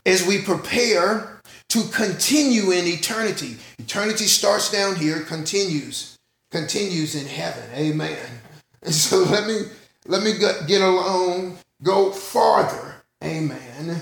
as 0.04 0.26
we 0.26 0.42
prepare 0.42 1.40
to 1.68 1.84
continue 1.88 2.72
in 2.72 2.86
eternity. 2.86 3.56
Eternity 3.78 4.24
starts 4.24 4.70
down 4.70 4.96
here, 4.96 5.20
continues, 5.20 6.11
continues 6.52 7.16
in 7.16 7.26
heaven. 7.26 7.68
Amen. 7.74 8.18
And 8.84 8.92
so 8.92 9.18
let 9.18 9.46
me 9.46 9.60
let 10.06 10.24
me 10.24 10.32
get 10.66 10.82
along, 10.82 11.58
go 11.84 12.10
farther. 12.10 12.96
Amen. 13.22 14.00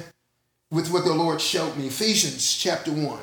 With 0.71 0.90
what 0.90 1.04
the 1.04 1.12
Lord 1.12 1.38
showed 1.38 1.76
me. 1.76 1.88
Ephesians 1.88 2.57
chapter 2.57 2.90
1. 2.90 3.19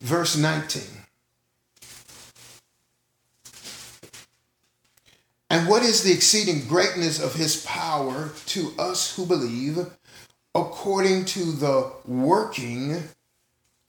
verse 0.00 0.36
19. 0.36 1.07
And 5.50 5.66
what 5.66 5.82
is 5.82 6.02
the 6.02 6.12
exceeding 6.12 6.66
greatness 6.66 7.20
of 7.20 7.34
his 7.34 7.64
power 7.64 8.30
to 8.46 8.72
us 8.78 9.16
who 9.16 9.24
believe, 9.24 9.78
according 10.54 11.24
to 11.26 11.52
the 11.52 11.92
working 12.04 13.02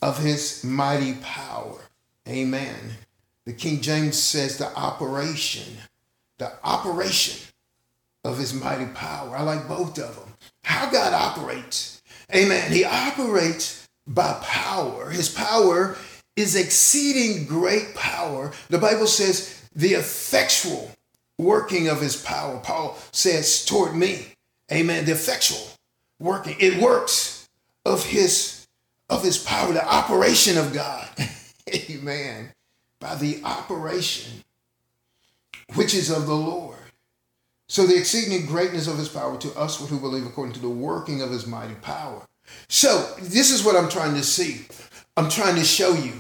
of 0.02 0.24
his 0.24 0.64
mighty 0.64 1.16
power? 1.16 1.80
Amen. 2.28 2.92
The 3.46 3.54
King 3.54 3.82
James 3.82 4.18
says 4.18 4.58
the 4.58 4.68
operation, 4.76 5.78
the 6.38 6.52
operation 6.64 7.42
of 8.24 8.38
his 8.38 8.54
mighty 8.54 8.86
power. 8.94 9.36
I 9.36 9.42
like 9.42 9.68
both 9.68 9.98
of 10.00 10.16
them. 10.16 10.34
How 10.64 10.90
God 10.90 11.14
operates. 11.14 12.02
Amen. 12.34 12.72
He 12.72 12.86
operates 12.86 13.90
by 14.08 14.40
power. 14.44 15.10
His 15.10 15.30
power 15.30 15.98
is 16.36 16.56
exceeding 16.56 17.46
great 17.46 17.96
power. 17.96 18.52
The 18.70 18.78
Bible 18.78 19.08
says 19.08 19.62
the 19.76 19.94
effectual 19.94 20.92
working 21.40 21.88
of 21.88 22.02
his 22.02 22.22
power. 22.22 22.60
Paul 22.60 22.98
says 23.12 23.66
toward 23.66 23.96
me, 23.96 24.34
amen, 24.72 25.06
the 25.06 25.14
effectual 25.14 25.66
working. 26.20 26.56
It 26.60 26.80
works 26.80 27.50
of 27.86 28.06
his 28.06 28.68
of 29.10 29.24
his 29.24 29.40
power, 29.40 29.74
the 29.74 29.84
operation 29.84 30.56
of 30.56 30.72
God. 30.72 31.10
Amen. 31.74 32.54
By 33.00 33.16
the 33.16 33.42
operation 33.44 34.44
which 35.74 35.96
is 35.96 36.12
of 36.12 36.28
the 36.28 36.36
Lord. 36.36 36.78
So 37.68 37.88
the 37.88 37.98
exceeding 37.98 38.46
greatness 38.46 38.88
of 38.88 39.00
his 39.00 39.10
power 39.10 39.36
to 39.38 39.52
us 39.58 39.80
who 39.90 40.00
believe 40.00 40.28
according 40.28 40.54
to 40.54 40.60
the 40.60 40.70
working 40.70 41.24
of 41.24 41.32
his 41.32 41.48
mighty 41.48 41.74
power. 41.76 42.22
So 42.68 43.16
this 43.20 43.50
is 43.50 43.64
what 43.64 43.76
I'm 43.76 43.90
trying 43.90 44.14
to 44.16 44.24
see. 44.24 44.68
I'm 45.18 45.30
trying 45.30 45.56
to 45.56 45.64
show 45.64 45.94
you 45.94 46.14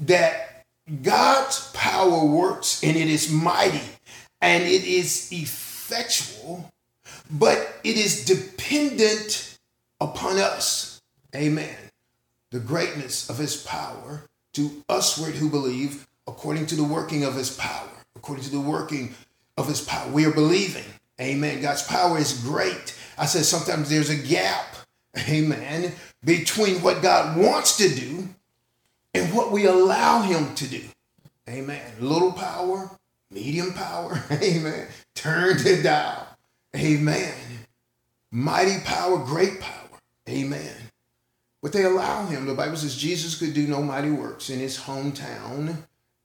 that 0.00 0.64
God's 1.02 1.70
power 1.72 2.24
works 2.24 2.82
and 2.82 2.96
it 2.96 3.08
is 3.08 3.30
mighty 3.30 3.80
and 4.40 4.64
it 4.64 4.84
is 4.84 5.30
effectual, 5.32 6.70
but 7.30 7.80
it 7.84 7.96
is 7.96 8.24
dependent 8.24 9.58
upon 10.00 10.38
us. 10.38 11.00
Amen. 11.34 11.76
The 12.50 12.60
greatness 12.60 13.30
of 13.30 13.38
his 13.38 13.56
power 13.56 14.24
to 14.54 14.82
usward 14.88 15.34
who 15.34 15.48
believe 15.48 16.06
according 16.26 16.66
to 16.66 16.74
the 16.74 16.84
working 16.84 17.24
of 17.24 17.34
his 17.34 17.54
power, 17.56 17.88
according 18.16 18.44
to 18.44 18.50
the 18.50 18.60
working 18.60 19.14
of 19.56 19.68
his 19.68 19.80
power. 19.80 20.10
We 20.10 20.24
are 20.26 20.32
believing. 20.32 20.84
Amen. 21.20 21.60
God's 21.60 21.82
power 21.82 22.18
is 22.18 22.42
great. 22.42 22.96
I 23.18 23.26
said 23.26 23.44
sometimes 23.44 23.90
there's 23.90 24.10
a 24.10 24.16
gap, 24.16 24.76
amen, 25.28 25.92
between 26.24 26.82
what 26.82 27.02
God 27.02 27.36
wants 27.36 27.76
to 27.76 27.88
do 27.88 28.28
and 29.12 29.34
what 29.34 29.52
we 29.52 29.66
allow 29.66 30.22
him 30.22 30.54
to 30.54 30.66
do. 30.66 30.82
Amen. 31.48 31.92
Little 32.00 32.32
power, 32.32 32.90
medium 33.30 33.72
power, 33.72 34.22
amen. 34.30 34.88
Turn 35.14 35.56
the 35.62 35.82
dial. 35.82 36.26
Amen. 36.76 37.34
Mighty 38.30 38.80
power, 38.84 39.18
great 39.18 39.60
power. 39.60 39.98
Amen. 40.28 40.76
But 41.62 41.72
they 41.72 41.84
allow 41.84 42.26
him. 42.26 42.46
The 42.46 42.54
Bible 42.54 42.76
says 42.76 42.96
Jesus 42.96 43.38
could 43.38 43.54
do 43.54 43.66
no 43.66 43.82
mighty 43.82 44.10
works 44.10 44.50
in 44.50 44.58
his 44.58 44.78
hometown. 44.78 45.76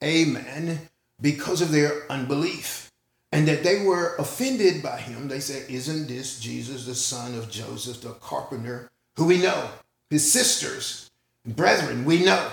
Amen. 0.04 0.80
Because 1.20 1.62
of 1.62 1.72
their 1.72 2.10
unbelief. 2.12 2.92
And 3.32 3.48
that 3.48 3.64
they 3.64 3.84
were 3.84 4.16
offended 4.16 4.82
by 4.82 4.98
him. 4.98 5.28
They 5.28 5.42
said, 5.42 5.70
Isn't 5.70 6.08
this 6.08 6.40
Jesus, 6.40 6.86
the 6.86 6.96
son 6.96 7.36
of 7.36 7.50
Joseph, 7.50 8.02
the 8.02 8.12
carpenter, 8.14 8.90
who 9.18 9.26
we 9.26 9.42
know? 9.42 9.70
His 10.10 10.32
sisters, 10.32 11.12
brethren, 11.46 12.06
we 12.06 12.24
know. 12.24 12.50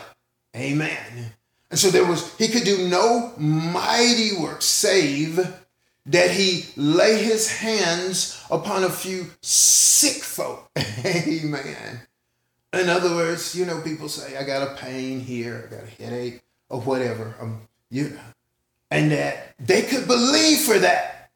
Amen. 0.57 1.35
And 1.73 1.79
so 1.79 1.89
there 1.89 2.05
was, 2.05 2.37
he 2.37 2.49
could 2.49 2.65
do 2.65 2.87
no 2.87 3.33
mighty 3.39 4.37
work 4.37 4.61
save 4.61 5.41
that 6.05 6.31
he 6.31 6.67
lay 6.77 7.17
his 7.23 7.51
hands 7.51 8.45
upon 8.51 8.85
a 8.85 8.91
few 8.91 9.31
sick 9.41 10.23
folk. 10.23 10.69
Amen. 11.07 12.03
In 12.75 12.91
other 12.91 13.15
words, 13.15 13.55
you 13.55 13.65
know, 13.65 13.81
people 13.81 14.11
say, 14.11 14.37
I 14.37 14.45
got 14.45 14.71
a 14.71 14.75
pain 14.75 15.21
here, 15.21 15.67
I 15.67 15.75
got 15.75 15.85
a 15.85 16.03
headache, 16.03 16.43
or 16.69 16.83
whatever. 16.83 17.35
Um, 17.41 17.63
you 17.91 18.11
know, 18.11 18.21
and 18.91 19.11
that 19.13 19.55
they 19.59 19.81
could 19.81 20.07
believe 20.07 20.59
for 20.59 20.79
that. 20.79 21.31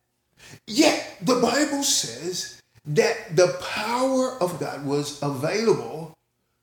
Yet 0.67 1.17
the 1.23 1.41
Bible 1.41 1.83
says 1.83 2.61
that 2.85 3.35
the 3.35 3.57
power 3.63 4.37
of 4.39 4.61
God 4.61 4.85
was 4.85 5.23
available 5.23 6.19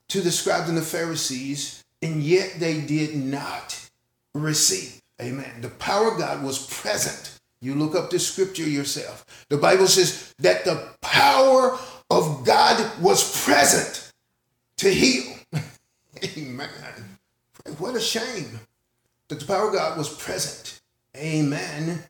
to 0.09 0.21
the 0.21 0.31
scribes 0.31 0.69
and 0.69 0.77
the 0.77 0.83
Pharisees, 0.83 1.82
and 2.03 2.21
yet 2.21 2.55
they 2.59 2.81
did 2.81 3.15
not 3.15 3.89
receive. 4.35 5.01
Amen. 5.21 5.61
The 5.61 5.69
power 5.69 6.11
of 6.11 6.19
God 6.19 6.43
was 6.43 6.67
present. 6.67 7.39
You 7.61 7.75
look 7.75 7.95
up 7.95 8.09
the 8.09 8.19
scripture 8.19 8.67
yourself. 8.67 9.25
The 9.47 9.57
Bible 9.57 9.87
says 9.87 10.33
that 10.39 10.65
the 10.65 10.89
power 11.01 11.79
of 12.09 12.45
God 12.45 13.01
was 13.01 13.45
present 13.45 14.11
to 14.77 14.93
heal. 14.93 15.33
Amen. 16.37 16.69
What 17.77 17.95
a 17.95 18.01
shame 18.01 18.59
that 19.29 19.39
the 19.39 19.45
power 19.45 19.69
of 19.69 19.73
God 19.73 19.97
was 19.97 20.13
present. 20.13 20.81
Amen. 21.15 22.03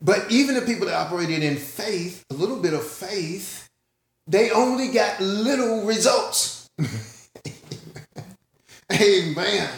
But 0.00 0.30
even 0.30 0.54
the 0.54 0.62
people 0.62 0.86
that 0.86 0.94
operated 0.94 1.42
in 1.42 1.56
faith, 1.56 2.24
a 2.30 2.34
little 2.34 2.60
bit 2.60 2.72
of 2.72 2.86
faith, 2.86 3.68
they 4.26 4.50
only 4.50 4.88
got 4.88 5.20
little 5.20 5.84
results. 5.84 6.70
Amen. 9.00 9.70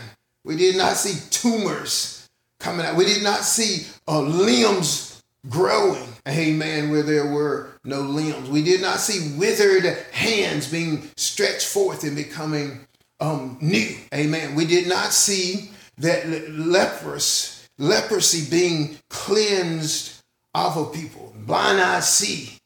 We 0.44 0.56
did 0.56 0.76
not 0.76 0.96
see 0.96 1.20
tumors 1.30 2.28
coming 2.60 2.86
out. 2.86 2.96
We 2.96 3.04
did 3.04 3.22
not 3.22 3.40
see 3.40 3.86
uh, 4.08 4.20
limbs 4.20 5.22
growing. 5.48 6.08
Amen. 6.28 6.90
Where 6.90 7.02
there 7.02 7.26
were 7.26 7.70
no 7.84 8.00
limbs. 8.00 8.48
We 8.48 8.62
did 8.62 8.80
not 8.80 8.98
see 8.98 9.36
withered 9.36 9.84
hands 10.12 10.70
being 10.70 11.08
stretched 11.16 11.66
forth 11.66 12.04
and 12.04 12.16
becoming 12.16 12.80
um, 13.20 13.58
new. 13.60 13.96
Amen. 14.12 14.54
We 14.54 14.66
did 14.66 14.88
not 14.88 15.12
see 15.12 15.70
that 15.98 16.50
leprous, 16.50 17.68
leprosy 17.78 18.50
being 18.50 18.98
cleansed 19.08 20.22
off 20.54 20.76
of 20.76 20.92
people. 20.92 21.32
Blind 21.46 21.80
eyes 21.80 22.08
see, 22.08 22.58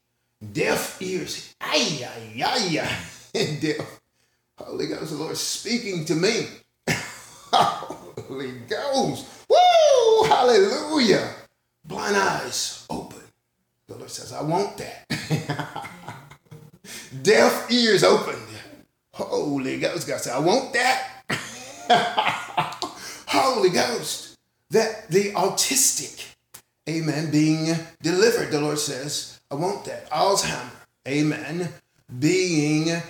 deaf 0.53 1.01
ears. 1.03 1.55
Ay, 1.61 2.07
ay, 2.07 2.43
ay, 2.45 2.81
ay. 2.81 3.59
deaf. 3.61 4.00
Holy 4.61 4.87
Ghost, 4.87 5.11
the 5.11 5.17
Lord 5.17 5.37
speaking 5.37 6.05
to 6.05 6.15
me. 6.15 6.47
Holy 7.53 8.53
Ghost. 8.69 9.27
Woo! 9.49 10.25
Hallelujah. 10.29 11.35
Blind 11.85 12.17
eyes 12.17 12.87
open. 12.91 13.23
The 13.87 13.97
Lord 13.97 14.11
says, 14.11 14.33
I 14.33 14.43
want 14.43 14.77
that. 14.79 15.89
Deaf 17.23 17.71
ears 17.71 18.05
opened. 18.05 18.37
Holy 19.15 19.79
Ghost. 19.81 20.07
God 20.07 20.21
said, 20.21 20.35
I 20.35 20.39
want 20.39 20.73
that. 20.75 21.09
Holy 23.27 23.71
Ghost. 23.71 24.37
That 24.71 25.09
the 25.11 25.33
autistic, 25.33 26.25
amen, 26.89 27.33
being 27.33 27.75
delivered, 28.01 28.53
the 28.53 28.61
Lord 28.61 28.79
says, 28.79 29.41
I 29.51 29.57
want 29.57 29.85
that. 29.87 30.09
Alzheimer, 30.11 30.71
amen, 31.09 31.73
being 32.21 33.03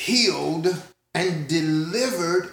healed 0.00 0.74
and 1.14 1.48
delivered. 1.48 2.52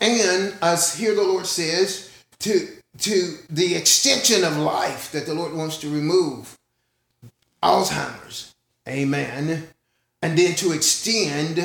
And 0.00 0.54
as 0.62 0.94
here 0.94 1.14
the 1.14 1.22
Lord 1.22 1.46
says, 1.46 2.10
to, 2.40 2.68
to 2.98 3.38
the 3.50 3.74
extension 3.74 4.44
of 4.44 4.56
life 4.56 5.12
that 5.12 5.26
the 5.26 5.34
Lord 5.34 5.54
wants 5.54 5.78
to 5.78 5.90
remove. 5.90 6.56
Alzheimer's, 7.62 8.54
amen. 8.88 9.68
And 10.22 10.38
then 10.38 10.54
to 10.56 10.72
extend 10.72 11.56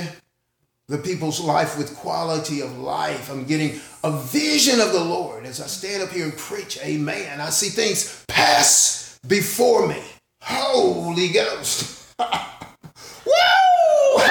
the 0.87 0.97
people's 0.97 1.39
life 1.39 1.77
with 1.77 1.95
quality 1.95 2.61
of 2.61 2.77
life. 2.77 3.31
I'm 3.31 3.45
getting 3.45 3.79
a 4.03 4.11
vision 4.11 4.79
of 4.79 4.91
the 4.91 5.03
Lord 5.03 5.45
as 5.45 5.61
I 5.61 5.67
stand 5.67 6.03
up 6.03 6.09
here 6.09 6.25
and 6.25 6.37
preach. 6.37 6.77
Amen. 6.83 7.39
I 7.39 7.49
see 7.49 7.69
things 7.69 8.25
pass 8.27 9.19
before 9.27 9.87
me. 9.87 10.01
Holy 10.41 11.29
Ghost. 11.29 12.13
Woo! 12.19 13.60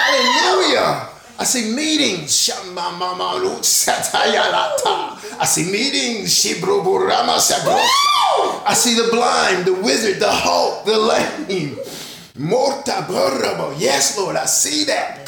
Hallelujah. 0.00 1.08
I 1.38 1.44
see 1.44 1.74
meetings. 1.74 2.50
I 5.40 5.46
see 5.46 5.70
meetings. 5.70 6.44
I 8.66 8.74
see 8.74 8.94
the 8.94 9.08
blind, 9.10 9.64
the 9.64 9.74
wizard, 9.74 10.20
the 10.20 10.30
halt, 10.30 10.84
the 10.86 10.98
lame. 10.98 11.76
Yes, 13.78 14.16
Lord, 14.18 14.36
I 14.36 14.46
see 14.46 14.84
that. 14.84 15.26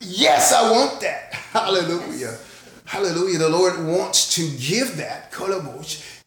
Yes, 0.00 0.52
I 0.52 0.70
want 0.70 1.00
that. 1.00 1.34
Hallelujah. 1.52 2.36
Hallelujah. 2.84 3.38
The 3.38 3.48
Lord 3.48 3.84
wants 3.84 4.34
to 4.34 4.42
give 4.58 4.96
that. 4.96 5.32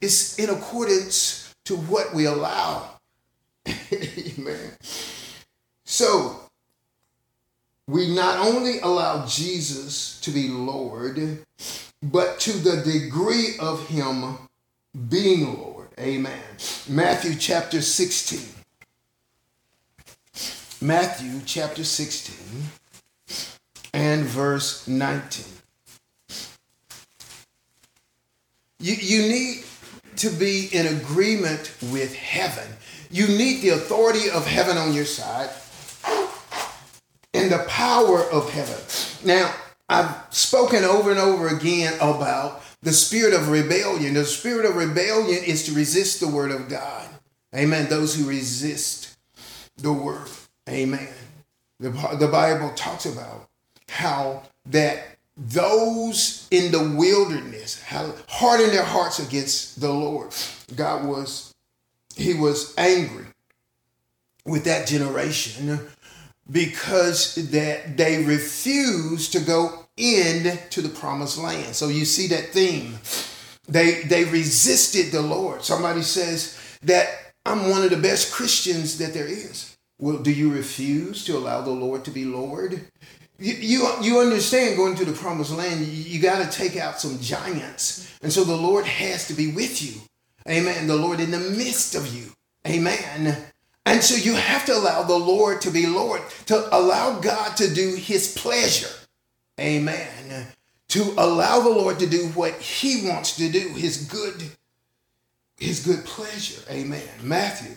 It's 0.01 0.39
in 0.39 0.49
accordance 0.49 1.53
to 1.65 1.75
what 1.75 2.13
we 2.13 2.25
allow. 2.25 2.89
Amen. 3.67 4.71
So, 5.93 6.39
we 7.87 8.15
not 8.15 8.39
only 8.39 8.79
allow 8.79 9.27
Jesus 9.27 10.19
to 10.21 10.31
be 10.31 10.49
Lord, 10.49 11.45
but 12.01 12.39
to 12.39 12.51
the 12.51 12.77
degree 12.77 13.59
of 13.59 13.87
Him 13.89 14.39
being 15.07 15.55
Lord. 15.55 15.89
Amen. 15.99 16.41
Matthew 16.89 17.35
chapter 17.35 17.79
16. 17.79 18.39
Matthew 20.81 21.39
chapter 21.45 21.83
16 21.83 22.63
and 23.93 24.23
verse 24.23 24.87
19. 24.87 25.45
You, 28.79 28.95
you 28.95 29.21
need 29.31 29.63
to 30.15 30.31
be 30.31 30.69
in 30.71 30.87
agreement 30.87 31.71
with 31.91 32.15
heaven. 32.15 32.67
You 33.11 33.27
need 33.27 33.61
the 33.61 33.69
authority 33.69 34.31
of 34.31 34.47
heaven 34.47 34.75
on 34.75 34.91
your 34.91 35.05
side 35.05 35.51
and 37.43 37.51
the 37.51 37.65
power 37.67 38.23
of 38.23 38.49
heaven. 38.49 38.81
Now, 39.25 39.53
I've 39.89 40.15
spoken 40.33 40.83
over 40.83 41.11
and 41.11 41.19
over 41.19 41.49
again 41.49 41.93
about 41.95 42.63
the 42.81 42.93
spirit 42.93 43.33
of 43.33 43.49
rebellion. 43.49 44.13
The 44.13 44.25
spirit 44.25 44.65
of 44.65 44.75
rebellion 44.75 45.43
is 45.43 45.65
to 45.65 45.73
resist 45.73 46.19
the 46.19 46.29
word 46.29 46.51
of 46.51 46.69
God. 46.69 47.07
Amen. 47.53 47.87
Those 47.89 48.15
who 48.15 48.27
resist 48.27 49.17
the 49.77 49.91
word. 49.91 50.29
Amen. 50.69 51.09
The, 51.79 51.89
the 52.17 52.29
Bible 52.29 52.71
talks 52.75 53.05
about 53.05 53.49
how 53.89 54.43
that 54.67 55.17
those 55.35 56.47
in 56.49 56.71
the 56.71 56.95
wilderness 56.97 57.83
hardened 57.83 58.71
their 58.71 58.85
hearts 58.85 59.19
against 59.19 59.81
the 59.81 59.91
Lord. 59.91 60.33
God 60.75 61.05
was, 61.05 61.53
he 62.15 62.33
was 62.33 62.73
angry 62.77 63.25
with 64.45 64.63
that 64.65 64.87
generation 64.87 65.89
because 66.51 67.35
that 67.51 67.97
they 67.97 68.23
refuse 68.23 69.29
to 69.29 69.39
go 69.39 69.85
into 69.97 70.81
the 70.81 70.89
promised 70.89 71.37
land. 71.37 71.75
So 71.75 71.87
you 71.87 72.05
see 72.05 72.27
that 72.27 72.49
theme. 72.49 72.97
They 73.67 74.01
they 74.03 74.25
resisted 74.25 75.11
the 75.11 75.21
Lord. 75.21 75.63
Somebody 75.63 76.01
says 76.01 76.59
that 76.83 77.07
I'm 77.45 77.69
one 77.69 77.83
of 77.83 77.89
the 77.89 77.97
best 77.97 78.33
Christians 78.33 78.97
that 78.97 79.13
there 79.13 79.27
is. 79.27 79.77
Well, 79.99 80.17
do 80.17 80.31
you 80.31 80.51
refuse 80.51 81.23
to 81.25 81.37
allow 81.37 81.61
the 81.61 81.71
Lord 81.71 82.03
to 82.05 82.11
be 82.11 82.25
Lord? 82.25 82.81
You, 83.39 83.53
you, 83.53 83.91
you 84.01 84.19
understand 84.19 84.77
going 84.77 84.95
to 84.95 85.05
the 85.05 85.13
promised 85.13 85.51
land, 85.51 85.85
you, 85.85 86.03
you 86.15 86.21
got 86.21 86.43
to 86.43 86.57
take 86.57 86.77
out 86.77 86.99
some 86.99 87.19
giants. 87.19 88.17
And 88.21 88.31
so 88.31 88.43
the 88.43 88.55
Lord 88.55 88.85
has 88.85 89.27
to 89.27 89.33
be 89.33 89.51
with 89.51 89.81
you. 89.81 90.01
Amen. 90.47 90.87
The 90.87 90.95
Lord 90.95 91.19
in 91.19 91.31
the 91.31 91.39
midst 91.39 91.95
of 91.95 92.13
you. 92.13 92.31
Amen. 92.67 93.37
And 93.85 94.01
so 94.01 94.15
you 94.15 94.35
have 94.35 94.65
to 94.65 94.73
allow 94.73 95.03
the 95.03 95.17
Lord 95.17 95.61
to 95.61 95.71
be 95.71 95.85
Lord, 95.87 96.21
to 96.45 96.67
allow 96.75 97.19
God 97.19 97.57
to 97.57 97.73
do 97.73 97.95
his 97.95 98.33
pleasure. 98.35 98.93
Amen. 99.59 100.47
To 100.89 101.13
allow 101.17 101.59
the 101.59 101.69
Lord 101.69 101.99
to 101.99 102.07
do 102.07 102.27
what 102.29 102.53
he 102.53 103.07
wants 103.07 103.35
to 103.37 103.49
do, 103.49 103.69
his 103.73 104.05
good, 104.05 104.51
his 105.57 105.85
good 105.85 106.05
pleasure. 106.05 106.61
Amen. 106.69 107.07
Matthew 107.21 107.75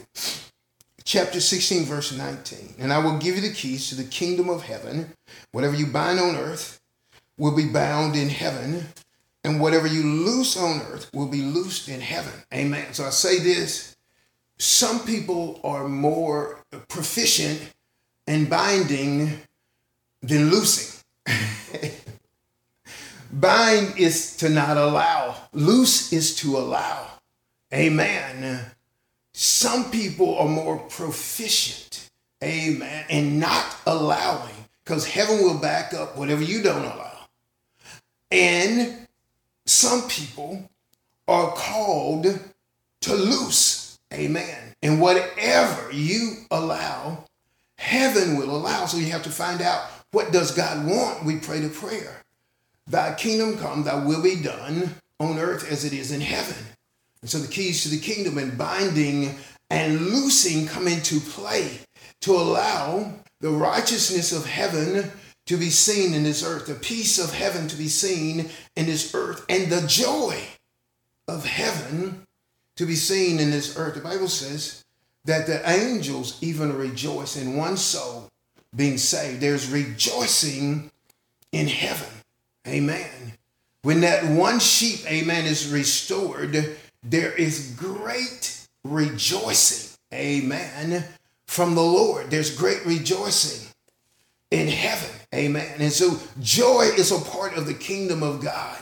chapter 1.06 1.40
16, 1.40 1.84
verse 1.84 2.12
19. 2.12 2.74
And 2.78 2.92
I 2.92 2.98
will 2.98 3.18
give 3.18 3.36
you 3.36 3.40
the 3.40 3.54
keys 3.54 3.88
to 3.88 3.94
the 3.94 4.04
kingdom 4.04 4.50
of 4.50 4.62
heaven. 4.62 5.12
Whatever 5.52 5.74
you 5.74 5.86
bind 5.86 6.20
on 6.20 6.36
earth 6.36 6.80
will 7.38 7.54
be 7.56 7.68
bound 7.68 8.16
in 8.16 8.28
heaven, 8.28 8.86
and 9.44 9.60
whatever 9.60 9.86
you 9.86 10.02
loose 10.02 10.56
on 10.56 10.80
earth 10.82 11.10
will 11.14 11.28
be 11.28 11.42
loosed 11.42 11.88
in 11.88 12.00
heaven. 12.00 12.32
Amen. 12.52 12.92
So 12.92 13.04
I 13.04 13.10
say 13.10 13.38
this 13.38 13.95
some 14.58 15.00
people 15.00 15.60
are 15.62 15.88
more 15.88 16.64
proficient 16.88 17.72
in 18.26 18.46
binding 18.46 19.40
than 20.22 20.50
loosing. 20.50 21.02
Bind 23.32 23.98
is 23.98 24.36
to 24.38 24.48
not 24.48 24.76
allow, 24.76 25.36
loose 25.52 26.12
is 26.12 26.34
to 26.36 26.56
allow. 26.56 27.06
Amen. 27.72 28.60
Some 29.32 29.90
people 29.90 30.38
are 30.38 30.48
more 30.48 30.78
proficient, 30.78 32.08
amen, 32.42 33.04
in 33.10 33.38
not 33.38 33.76
allowing, 33.86 34.54
because 34.82 35.06
heaven 35.06 35.42
will 35.42 35.58
back 35.58 35.92
up 35.92 36.16
whatever 36.16 36.42
you 36.42 36.62
don't 36.62 36.84
allow. 36.84 37.26
And 38.30 39.06
some 39.66 40.08
people 40.08 40.70
are 41.28 41.50
called 41.52 42.26
to 43.02 43.14
loose, 43.14 43.75
amen. 44.12 44.74
And 44.82 45.00
whatever 45.00 45.92
you 45.92 46.44
allow, 46.50 47.24
heaven 47.78 48.36
will 48.36 48.54
allow. 48.54 48.86
So 48.86 48.98
you 48.98 49.10
have 49.12 49.24
to 49.24 49.30
find 49.30 49.62
out 49.62 49.82
what 50.12 50.32
does 50.32 50.52
God 50.52 50.86
want? 50.86 51.24
We 51.24 51.38
pray 51.38 51.60
the 51.60 51.68
prayer. 51.68 52.22
Thy 52.86 53.14
kingdom 53.14 53.58
come, 53.58 53.82
thy 53.82 54.04
will 54.04 54.22
be 54.22 54.36
done 54.36 54.94
on 55.18 55.38
earth 55.38 55.70
as 55.70 55.84
it 55.84 55.92
is 55.92 56.12
in 56.12 56.20
heaven. 56.20 56.64
And 57.20 57.30
so 57.30 57.38
the 57.38 57.48
keys 57.48 57.82
to 57.82 57.88
the 57.88 57.98
kingdom 57.98 58.38
and 58.38 58.56
binding 58.56 59.34
and 59.70 60.00
loosing 60.00 60.66
come 60.66 60.86
into 60.86 61.18
play 61.18 61.80
to 62.20 62.32
allow 62.32 63.12
the 63.40 63.50
righteousness 63.50 64.32
of 64.32 64.46
heaven 64.46 65.10
to 65.46 65.56
be 65.56 65.70
seen 65.70 66.14
in 66.14 66.24
this 66.24 66.44
earth, 66.44 66.66
the 66.66 66.74
peace 66.74 67.18
of 67.18 67.32
heaven 67.32 67.68
to 67.68 67.76
be 67.76 67.88
seen 67.88 68.50
in 68.76 68.86
this 68.86 69.14
earth, 69.14 69.44
and 69.48 69.70
the 69.70 69.86
joy 69.86 70.40
of 71.28 71.44
heaven 71.44 72.26
to 72.76 72.86
be 72.86 72.94
seen 72.94 73.38
in 73.40 73.50
this 73.50 73.76
earth. 73.76 73.94
The 73.94 74.00
Bible 74.00 74.28
says 74.28 74.84
that 75.24 75.46
the 75.46 75.68
angels 75.68 76.38
even 76.42 76.76
rejoice 76.76 77.36
in 77.36 77.56
one 77.56 77.76
soul 77.76 78.28
being 78.74 78.98
saved. 78.98 79.40
There's 79.40 79.70
rejoicing 79.70 80.90
in 81.52 81.68
heaven. 81.68 82.08
Amen. 82.66 83.32
When 83.82 84.00
that 84.00 84.24
one 84.24 84.58
sheep, 84.58 85.10
amen, 85.10 85.44
is 85.44 85.70
restored, 85.70 86.76
there 87.02 87.32
is 87.32 87.72
great 87.76 88.66
rejoicing. 88.84 89.96
Amen. 90.12 91.04
From 91.46 91.74
the 91.74 91.82
Lord. 91.82 92.30
There's 92.30 92.56
great 92.56 92.84
rejoicing 92.84 93.68
in 94.50 94.68
heaven. 94.68 95.10
Amen. 95.34 95.76
And 95.78 95.92
so 95.92 96.18
joy 96.40 96.90
is 96.96 97.12
a 97.12 97.20
part 97.30 97.56
of 97.56 97.66
the 97.66 97.74
kingdom 97.74 98.22
of 98.22 98.42
God. 98.42 98.78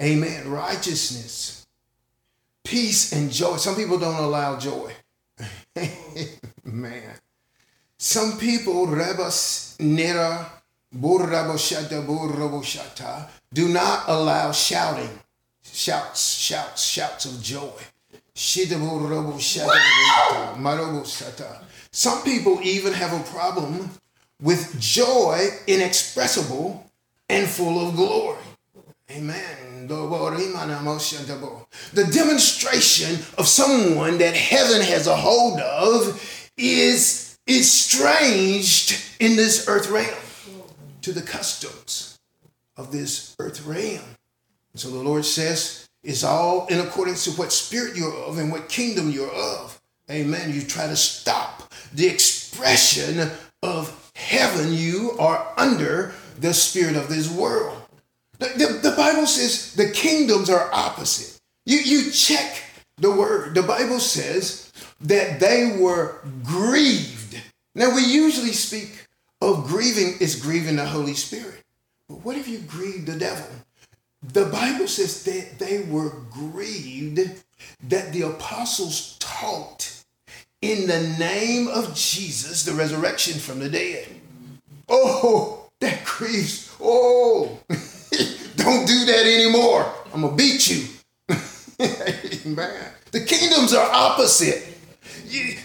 Amen. 0.00 0.50
Righteousness, 0.50 1.59
peace, 2.70 3.12
and 3.12 3.32
joy. 3.32 3.56
Some 3.56 3.74
people 3.74 3.98
don't 3.98 4.22
allow 4.22 4.56
joy. 4.56 4.92
Man. 6.64 7.14
Some 7.98 8.38
people, 8.38 8.86
rebas 8.86 9.76
nera, 9.80 10.46
do 13.52 13.68
not 13.68 14.08
allow 14.08 14.52
shouting 14.52 15.18
shouts, 15.62 16.38
shouts, 16.38 16.82
shouts 16.82 17.24
of 17.26 17.42
joy. 17.42 17.82
Some 21.92 22.22
people 22.22 22.60
even 22.62 22.92
have 22.92 23.12
a 23.12 23.24
problem 23.24 23.90
with 24.40 24.80
joy 24.80 25.48
inexpressible 25.66 26.86
and 27.28 27.48
full 27.48 27.88
of 27.88 27.96
glory. 27.96 28.38
Amen. 29.10 29.70
The 31.92 32.04
demonstration 32.04 33.14
of 33.36 33.48
someone 33.48 34.18
that 34.18 34.34
heaven 34.34 34.80
has 34.82 35.06
a 35.06 35.16
hold 35.16 35.60
of 35.60 36.50
is 36.56 37.38
estranged 37.48 39.02
in 39.18 39.36
this 39.36 39.66
earth 39.68 39.90
realm 39.90 40.14
to 41.02 41.12
the 41.12 41.22
customs 41.22 42.18
of 42.76 42.92
this 42.92 43.34
earth 43.38 43.64
realm. 43.66 44.04
So 44.74 44.88
the 44.90 44.98
Lord 44.98 45.24
says 45.24 45.88
it's 46.02 46.24
all 46.24 46.66
in 46.66 46.78
accordance 46.78 47.24
to 47.24 47.30
what 47.32 47.52
spirit 47.52 47.96
you're 47.96 48.14
of 48.14 48.38
and 48.38 48.52
what 48.52 48.68
kingdom 48.68 49.10
you're 49.10 49.32
of. 49.32 49.80
Amen. 50.10 50.52
You 50.52 50.62
try 50.62 50.86
to 50.86 50.96
stop 50.96 51.72
the 51.92 52.06
expression 52.06 53.30
of 53.62 54.12
heaven. 54.14 54.72
You 54.72 55.16
are 55.18 55.52
under 55.56 56.14
the 56.38 56.54
spirit 56.54 56.96
of 56.96 57.08
this 57.08 57.30
world. 57.30 57.82
The, 58.38 58.46
the, 58.46 58.90
the 58.90 58.96
Bible 58.96 59.26
says 59.26 59.74
the 59.74 59.90
kingdoms 59.90 60.48
are 60.48 60.70
opposite. 60.72 61.29
You, 61.70 61.78
you 61.78 62.10
check 62.10 62.64
the 62.96 63.12
word. 63.12 63.54
The 63.54 63.62
Bible 63.62 64.00
says 64.00 64.72
that 65.02 65.38
they 65.38 65.76
were 65.78 66.16
grieved. 66.42 67.40
Now, 67.76 67.94
we 67.94 68.04
usually 68.04 68.50
speak 68.50 69.06
of 69.40 69.68
grieving 69.68 70.16
is 70.18 70.34
grieving 70.34 70.74
the 70.74 70.84
Holy 70.84 71.14
Spirit. 71.14 71.62
But 72.08 72.24
what 72.24 72.36
if 72.36 72.48
you 72.48 72.58
grieve 72.58 73.06
the 73.06 73.16
devil? 73.16 73.46
The 74.20 74.46
Bible 74.46 74.88
says 74.88 75.22
that 75.22 75.60
they 75.60 75.82
were 75.82 76.10
grieved 76.28 77.44
that 77.84 78.12
the 78.12 78.22
apostles 78.22 79.16
taught 79.20 80.02
in 80.60 80.88
the 80.88 81.14
name 81.20 81.68
of 81.68 81.94
Jesus 81.94 82.64
the 82.64 82.74
resurrection 82.74 83.38
from 83.38 83.60
the 83.60 83.68
dead. 83.68 84.08
Oh, 84.88 85.68
that 85.78 86.04
grieves. 86.04 86.74
Oh, 86.80 87.60
don't 87.70 88.88
do 88.88 89.04
that 89.04 89.24
anymore. 89.24 89.94
I'm 90.12 90.22
going 90.22 90.36
to 90.36 90.36
beat 90.36 90.68
you. 90.68 90.88
Amen. 92.46 92.92
The 93.12 93.24
kingdoms 93.24 93.72
are 93.72 93.90
opposite. 93.90 94.66
You, 95.26 95.56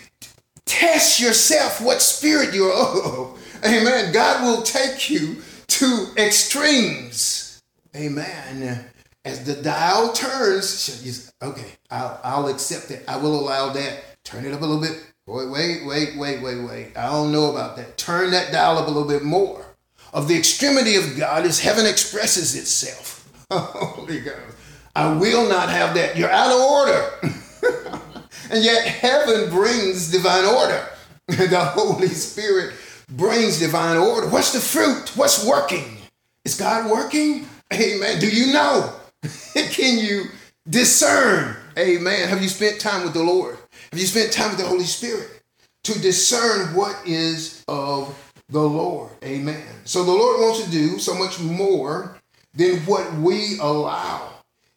test 0.65 1.19
yourself 1.19 1.81
what 1.81 2.01
spirit 2.01 2.53
you're. 2.53 3.35
Amen. 3.65 4.13
God 4.13 4.43
will 4.43 4.61
take 4.61 5.09
you 5.09 5.41
to 5.67 6.07
extremes. 6.17 7.61
Amen. 7.95 8.85
As 9.25 9.43
the 9.43 9.61
dial 9.61 10.13
turns, 10.13 11.33
okay, 11.41 11.71
I'll, 11.91 12.19
I'll 12.23 12.47
accept 12.47 12.91
it. 12.91 13.03
I 13.07 13.17
will 13.17 13.37
allow 13.37 13.73
that. 13.73 14.03
Turn 14.23 14.45
it 14.45 14.53
up 14.53 14.61
a 14.61 14.65
little 14.65 14.81
bit. 14.81 15.03
Wait, 15.27 15.49
wait, 15.49 15.85
wait, 15.85 16.17
wait, 16.17 16.41
wait, 16.41 16.61
wait. 16.63 16.97
I 16.97 17.07
don't 17.07 17.31
know 17.31 17.51
about 17.51 17.75
that. 17.75 17.97
Turn 17.97 18.31
that 18.31 18.53
dial 18.53 18.77
up 18.77 18.87
a 18.87 18.91
little 18.91 19.07
bit 19.07 19.23
more. 19.23 19.65
Of 20.13 20.29
the 20.29 20.37
extremity 20.37 20.95
of 20.95 21.17
God 21.17 21.45
as 21.45 21.59
heaven 21.59 21.85
expresses 21.85 22.55
itself. 22.55 23.29
Holy 23.51 24.21
God. 24.21 24.54
I 24.95 25.13
will 25.13 25.47
not 25.49 25.69
have 25.69 25.95
that. 25.95 26.15
You're 26.15 26.29
out 26.29 26.51
of 26.51 26.61
order. 26.61 27.99
and 28.51 28.63
yet 28.63 28.87
heaven 28.87 29.49
brings 29.49 30.11
divine 30.11 30.45
order. 30.45 30.87
the 31.27 31.65
Holy 31.73 32.07
Spirit 32.07 32.75
brings 33.09 33.59
divine 33.59 33.97
order. 33.97 34.27
What's 34.29 34.53
the 34.53 34.59
fruit? 34.59 35.15
What's 35.17 35.45
working? 35.45 35.97
Is 36.45 36.57
God 36.57 36.89
working? 36.89 37.47
Amen. 37.73 38.19
Do 38.19 38.29
you 38.29 38.53
know? 38.53 38.93
Can 39.53 39.97
you 39.97 40.25
discern? 40.69 41.55
Amen. 41.77 42.29
Have 42.29 42.41
you 42.41 42.49
spent 42.49 42.79
time 42.79 43.03
with 43.03 43.13
the 43.13 43.23
Lord? 43.23 43.57
Have 43.91 43.99
you 43.99 44.05
spent 44.05 44.31
time 44.31 44.49
with 44.49 44.59
the 44.59 44.65
Holy 44.65 44.85
Spirit 44.85 45.41
to 45.83 45.99
discern 45.99 46.73
what 46.75 46.99
is 47.05 47.63
of 47.67 48.21
the 48.49 48.61
Lord. 48.61 49.11
Amen. 49.23 49.65
So 49.85 50.03
the 50.03 50.11
Lord 50.11 50.39
wants 50.39 50.63
to 50.63 50.71
do 50.71 50.99
so 50.99 51.13
much 51.15 51.39
more 51.39 52.17
than 52.53 52.77
what 52.81 53.11
we 53.13 53.57
allow. 53.59 54.34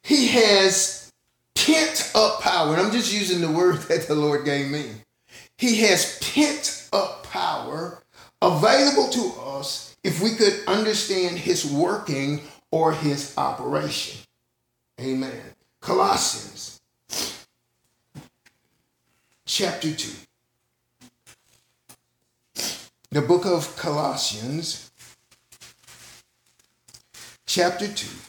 He 0.09 0.29
has 0.29 1.13
pent 1.55 2.13
up 2.15 2.41
power, 2.41 2.73
and 2.73 2.81
I'm 2.81 2.91
just 2.91 3.13
using 3.13 3.43
the 3.43 3.51
word 3.51 3.77
that 3.89 4.09
the 4.09 4.15
Lord 4.15 4.47
gave 4.47 4.71
me. 4.71 4.87
He 5.59 5.83
has 5.83 6.19
pent 6.23 6.89
up 6.95 7.25
power 7.25 8.03
available 8.41 9.11
to 9.11 9.35
us 9.43 9.95
if 10.03 10.23
we 10.23 10.31
could 10.31 10.61
understand 10.67 11.37
his 11.37 11.71
working 11.71 12.41
or 12.71 12.95
his 12.95 13.37
operation. 13.37 14.19
Amen. 14.99 15.43
Colossians 15.83 16.81
chapter 19.45 19.93
2. 19.93 20.11
The 23.11 23.21
book 23.21 23.45
of 23.45 23.77
Colossians 23.77 24.91
chapter 27.45 27.89
2 27.89 28.28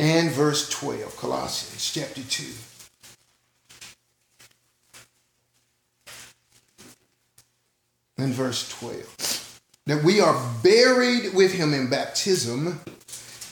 and 0.00 0.30
verse 0.30 0.68
12. 0.70 1.14
Colossians 1.18 1.92
chapter 1.92 2.22
2. 2.22 2.44
And 8.16 8.32
verse 8.32 8.68
12. 8.70 9.60
That 9.86 10.02
we 10.02 10.20
are 10.20 10.42
buried 10.62 11.34
with 11.34 11.52
him 11.52 11.74
in 11.74 11.90
baptism, 11.90 12.80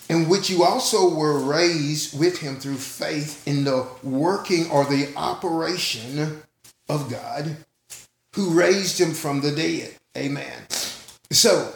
in 0.08 0.28
which 0.28 0.48
you 0.48 0.64
also 0.64 1.14
were 1.14 1.38
raised 1.38 2.18
with 2.18 2.38
him 2.38 2.56
through 2.56 2.76
faith 2.76 3.46
in 3.46 3.64
the 3.64 3.86
working 4.02 4.70
or 4.70 4.86
the 4.86 5.12
operation 5.16 6.42
of 6.88 7.10
God 7.10 7.58
who 8.34 8.58
raised 8.58 8.98
him 8.98 9.12
from 9.12 9.42
the 9.42 9.52
dead. 9.52 9.94
Amen. 10.16 10.62
So 11.30 11.74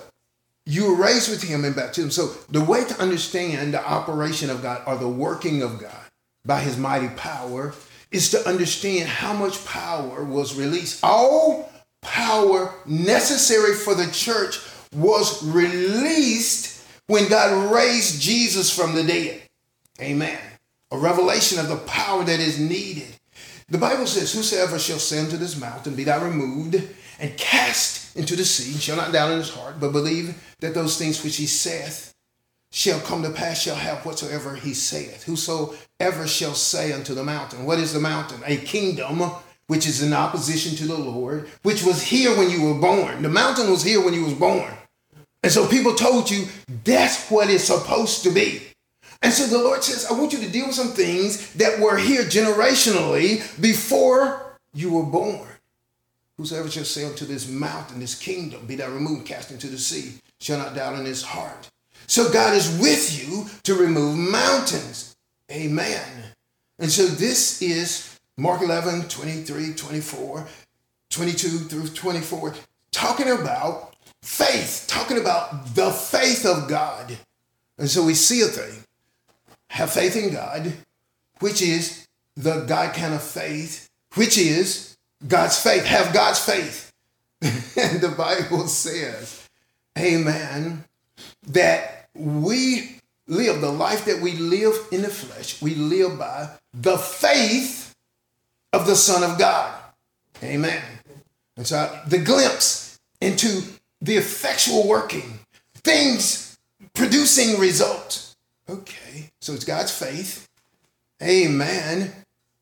you 0.66 0.86
were 0.86 1.02
raised 1.02 1.30
with 1.30 1.42
him 1.42 1.64
in 1.64 1.72
baptism. 1.72 2.10
So 2.10 2.28
the 2.48 2.62
way 2.64 2.84
to 2.84 3.00
understand 3.00 3.74
the 3.74 3.84
operation 3.84 4.50
of 4.50 4.62
God 4.62 4.82
or 4.86 4.96
the 4.96 5.08
working 5.08 5.62
of 5.62 5.80
God 5.80 6.04
by 6.44 6.60
his 6.60 6.76
mighty 6.76 7.08
power 7.08 7.74
is 8.10 8.30
to 8.30 8.48
understand 8.48 9.08
how 9.08 9.32
much 9.32 9.64
power 9.64 10.22
was 10.22 10.54
released. 10.54 11.00
All 11.02 11.72
power 12.02 12.74
necessary 12.86 13.74
for 13.74 13.94
the 13.94 14.10
church 14.10 14.58
was 14.94 15.42
released 15.42 16.84
when 17.06 17.28
God 17.28 17.72
raised 17.72 18.20
Jesus 18.20 18.74
from 18.74 18.94
the 18.94 19.02
dead. 19.02 19.42
Amen. 20.00 20.38
A 20.90 20.98
revelation 20.98 21.58
of 21.58 21.68
the 21.68 21.76
power 21.76 22.22
that 22.24 22.40
is 22.40 22.58
needed. 22.58 23.08
The 23.68 23.78
Bible 23.78 24.06
says, 24.06 24.32
Whosoever 24.32 24.78
shall 24.78 24.98
say 24.98 25.28
to 25.28 25.36
this 25.36 25.58
mountain, 25.58 25.94
Be 25.94 26.04
thou 26.04 26.22
removed 26.22 26.82
and 27.18 27.36
cast 27.38 28.01
into 28.14 28.36
the 28.36 28.44
sea, 28.44 28.78
shall 28.78 28.96
not 28.96 29.12
doubt 29.12 29.32
in 29.32 29.38
his 29.38 29.50
heart, 29.50 29.80
but 29.80 29.92
believe 29.92 30.42
that 30.60 30.74
those 30.74 30.98
things 30.98 31.22
which 31.22 31.36
he 31.36 31.46
saith 31.46 32.14
shall 32.70 33.00
come 33.00 33.22
to 33.22 33.30
pass, 33.30 33.62
shall 33.62 33.76
have 33.76 34.04
whatsoever 34.04 34.54
he 34.54 34.74
saith. 34.74 35.24
Whosoever 35.24 36.26
shall 36.26 36.54
say 36.54 36.92
unto 36.92 37.14
the 37.14 37.24
mountain, 37.24 37.64
What 37.64 37.78
is 37.78 37.92
the 37.92 38.00
mountain? 38.00 38.42
A 38.46 38.56
kingdom 38.56 39.30
which 39.66 39.86
is 39.86 40.02
in 40.02 40.12
opposition 40.12 40.76
to 40.76 40.86
the 40.86 40.98
Lord, 40.98 41.48
which 41.62 41.84
was 41.84 42.02
here 42.02 42.36
when 42.36 42.50
you 42.50 42.62
were 42.62 42.80
born. 42.80 43.22
The 43.22 43.28
mountain 43.28 43.70
was 43.70 43.82
here 43.82 44.04
when 44.04 44.14
you 44.14 44.24
was 44.24 44.34
born. 44.34 44.72
And 45.42 45.52
so 45.52 45.66
people 45.66 45.94
told 45.94 46.30
you 46.30 46.46
that's 46.84 47.30
what 47.30 47.50
it's 47.50 47.64
supposed 47.64 48.22
to 48.24 48.30
be. 48.30 48.62
And 49.22 49.32
so 49.32 49.46
the 49.46 49.62
Lord 49.62 49.84
says, 49.84 50.06
I 50.06 50.12
want 50.12 50.32
you 50.32 50.40
to 50.40 50.50
deal 50.50 50.66
with 50.66 50.74
some 50.74 50.88
things 50.88 51.52
that 51.54 51.78
were 51.78 51.96
here 51.96 52.22
generationally 52.22 53.60
before 53.60 54.58
you 54.74 54.92
were 54.92 55.04
born. 55.04 55.48
Whosoever 56.38 56.70
shall 56.70 56.84
say 56.84 57.04
unto 57.04 57.24
this 57.24 57.48
mountain, 57.48 58.00
this 58.00 58.18
kingdom, 58.18 58.66
be 58.66 58.76
thou 58.76 58.90
removed, 58.90 59.26
cast 59.26 59.50
into 59.50 59.66
the 59.66 59.78
sea, 59.78 60.14
shall 60.40 60.58
not 60.58 60.74
doubt 60.74 60.98
in 60.98 61.04
his 61.04 61.22
heart. 61.22 61.70
So 62.06 62.32
God 62.32 62.54
is 62.54 62.78
with 62.78 63.22
you 63.22 63.46
to 63.64 63.74
remove 63.74 64.16
mountains. 64.16 65.16
Amen. 65.50 66.24
And 66.78 66.90
so 66.90 67.06
this 67.06 67.60
is 67.62 68.18
Mark 68.36 68.62
11, 68.62 69.08
23, 69.08 69.74
24, 69.74 70.46
22 71.10 71.48
through 71.48 71.88
24, 71.88 72.54
talking 72.90 73.30
about 73.30 73.94
faith, 74.22 74.86
talking 74.88 75.18
about 75.18 75.74
the 75.74 75.90
faith 75.90 76.46
of 76.46 76.68
God. 76.68 77.16
And 77.78 77.88
so 77.88 78.04
we 78.04 78.14
see 78.14 78.40
a 78.40 78.46
thing 78.46 78.84
have 79.68 79.92
faith 79.92 80.16
in 80.16 80.32
God, 80.32 80.72
which 81.40 81.62
is 81.62 82.06
the 82.36 82.64
God 82.66 82.94
kind 82.94 83.14
of 83.14 83.22
faith, 83.22 83.88
which 84.14 84.36
is 84.36 84.91
God's 85.26 85.58
faith. 85.58 85.84
Have 85.84 86.12
God's 86.12 86.38
faith. 86.38 86.92
and 87.42 87.52
the 88.00 88.14
Bible 88.16 88.66
says, 88.68 89.48
Amen, 89.98 90.84
that 91.48 92.08
we 92.14 92.96
live 93.26 93.60
the 93.60 93.70
life 93.70 94.04
that 94.06 94.20
we 94.20 94.32
live 94.32 94.74
in 94.90 95.02
the 95.02 95.08
flesh, 95.08 95.60
we 95.60 95.74
live 95.74 96.18
by 96.18 96.48
the 96.72 96.98
faith 96.98 97.94
of 98.72 98.86
the 98.86 98.96
Son 98.96 99.28
of 99.28 99.38
God. 99.38 99.78
Amen. 100.42 100.82
And 101.56 101.66
so 101.66 102.00
the 102.06 102.18
glimpse 102.18 102.98
into 103.20 103.62
the 104.00 104.16
effectual 104.16 104.88
working, 104.88 105.40
things 105.74 106.58
producing 106.94 107.58
results 107.60 108.32
Okay, 108.68 109.30
so 109.40 109.52
it's 109.52 109.64
God's 109.64 109.96
faith. 109.96 110.48
Amen. 111.22 112.12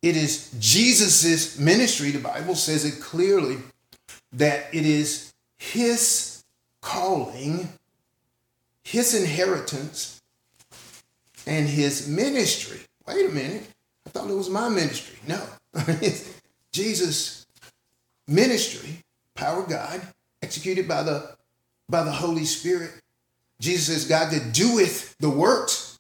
It 0.03 0.17
is 0.17 0.51
Jesus's 0.59 1.59
ministry. 1.59 2.11
The 2.11 2.21
Bible 2.21 2.55
says 2.55 2.85
it 2.85 3.03
clearly 3.03 3.59
that 4.33 4.75
it 4.75 4.87
is 4.87 5.33
his 5.59 6.43
calling, 6.81 7.69
his 8.83 9.15
inheritance, 9.15 10.23
and 11.47 11.69
his 11.69 12.09
ministry. 12.09 12.81
Wait 13.07 13.29
a 13.29 13.33
minute. 13.33 13.67
I 14.07 14.11
thought 14.11 14.31
it 14.31 14.35
was 14.35 14.49
my 14.49 14.69
ministry. 14.69 15.19
No. 15.27 15.43
it's 15.75 16.41
Jesus' 16.73 17.47
ministry, 18.27 19.03
power 19.35 19.63
of 19.63 19.69
God, 19.69 20.01
executed 20.43 20.89
by 20.89 21.03
the 21.03 21.37
by 21.89 22.05
the 22.05 22.13
Holy 22.13 22.45
Spirit. 22.45 22.93
Jesus 23.61 23.89
is 23.95 24.09
God 24.09 24.31
that 24.33 24.55
doeth 24.55 25.17
the 25.19 25.29
works 25.29 25.91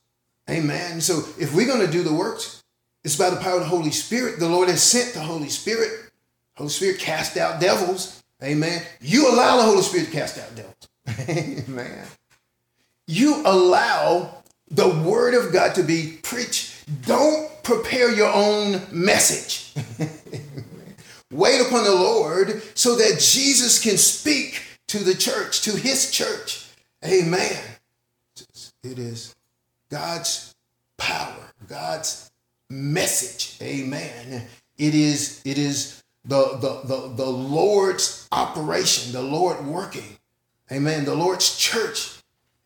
Amen. 0.51 1.01
So 1.01 1.19
if 1.39 1.55
we're 1.55 1.67
going 1.67 1.85
to 1.87 1.91
do 1.93 2.03
the 2.03 2.13
works, 2.13 2.60
it's 3.05 3.17
by 3.17 3.31
the 3.31 3.37
power 3.37 3.55
of 3.55 3.61
the 3.61 3.67
Holy 3.67 3.91
Spirit. 3.91 4.39
The 4.39 4.49
Lord 4.49 4.69
has 4.69 4.83
sent 4.83 5.15
the 5.15 5.21
Holy 5.21 5.49
Spirit. 5.49 5.91
Holy 6.57 6.69
Spirit 6.71 6.99
cast 6.99 7.37
out 7.37 7.61
devils. 7.61 8.23
Amen. 8.43 8.83
You 9.01 9.31
allow 9.33 9.57
the 9.57 9.63
Holy 9.63 9.83
Spirit 9.83 10.07
to 10.07 10.13
cast 10.13 10.39
out 10.39 10.55
devils. 10.55 10.89
Amen. 11.69 12.07
You 13.07 13.43
allow 13.45 14.43
the 14.71 14.89
word 14.89 15.35
of 15.35 15.53
God 15.53 15.75
to 15.77 15.83
be 15.83 16.19
preached. 16.23 16.85
Don't 17.07 17.51
prepare 17.63 18.13
your 18.13 18.33
own 18.33 18.83
message. 18.93 19.73
Wait 21.33 21.61
upon 21.61 21.85
the 21.85 21.95
Lord 21.95 22.63
so 22.75 22.97
that 22.97 23.21
Jesus 23.21 23.83
can 23.83 23.97
speak 23.97 24.63
to 24.89 24.99
the 24.99 25.15
church, 25.15 25.63
to 25.63 25.71
his 25.73 26.11
church. 26.11 26.67
Amen. 27.05 27.57
It 28.83 28.99
is 28.99 29.35
God's 29.91 30.55
power, 30.97 31.53
God's 31.69 32.31
message. 32.71 33.57
Amen. 33.61 34.47
It 34.79 34.95
is, 34.95 35.43
it 35.45 35.59
is 35.59 36.03
the, 36.25 36.57
the, 36.61 36.81
the, 36.85 37.15
the 37.15 37.31
Lord's 37.31 38.27
operation, 38.33 39.13
the 39.13 39.23
Lord 39.23 39.65
working. 39.67 40.17
Amen. 40.73 41.05
The 41.05 41.15
Lord's 41.15 41.59
church. 41.59 42.19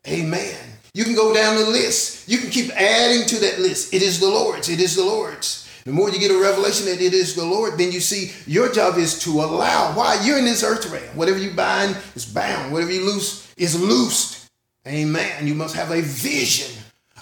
Amen. 0.07 0.55
You 0.93 1.03
can 1.03 1.15
go 1.15 1.33
down 1.33 1.57
the 1.57 1.69
list. 1.69 2.29
You 2.29 2.37
can 2.37 2.49
keep 2.49 2.71
adding 2.71 3.27
to 3.27 3.39
that 3.39 3.59
list. 3.59 3.93
It 3.93 4.01
is 4.01 4.19
the 4.19 4.29
Lord's. 4.29 4.69
It 4.69 4.79
is 4.79 4.95
the 4.95 5.03
Lord's. 5.03 5.63
The 5.83 5.91
more 5.91 6.09
you 6.09 6.19
get 6.19 6.31
a 6.31 6.39
revelation 6.39 6.85
that 6.85 7.01
it 7.01 7.13
is 7.13 7.35
the 7.35 7.43
Lord, 7.43 7.77
then 7.77 7.91
you 7.91 7.99
see 7.99 8.31
your 8.49 8.71
job 8.71 8.97
is 8.97 9.19
to 9.19 9.31
allow. 9.31 9.93
Why? 9.93 10.21
You're 10.23 10.37
in 10.37 10.45
this 10.45 10.63
earth 10.63 10.89
realm. 10.89 11.03
Whatever 11.15 11.39
you 11.39 11.51
bind 11.51 11.97
is 12.15 12.25
bound. 12.25 12.71
Whatever 12.71 12.91
you 12.91 13.05
loose 13.05 13.53
is 13.57 13.79
loosed. 13.79 14.49
Amen. 14.87 15.47
You 15.47 15.55
must 15.55 15.75
have 15.75 15.91
a 15.91 16.01
vision 16.01 16.75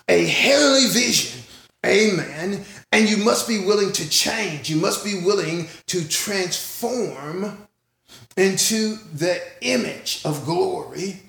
a 0.07 0.25
heavenly 0.25 0.87
vision. 0.87 1.41
Amen. 1.85 2.63
And 2.93 3.09
you 3.09 3.17
must 3.17 3.47
be 3.47 3.57
willing 3.57 3.91
to 3.93 4.07
change. 4.07 4.69
You 4.69 4.75
must 4.75 5.03
be 5.03 5.19
willing 5.19 5.67
to 5.87 6.07
transform 6.07 7.67
into 8.37 8.97
the 9.11 9.41
image 9.61 10.21
of 10.23 10.45
glory 10.45 11.23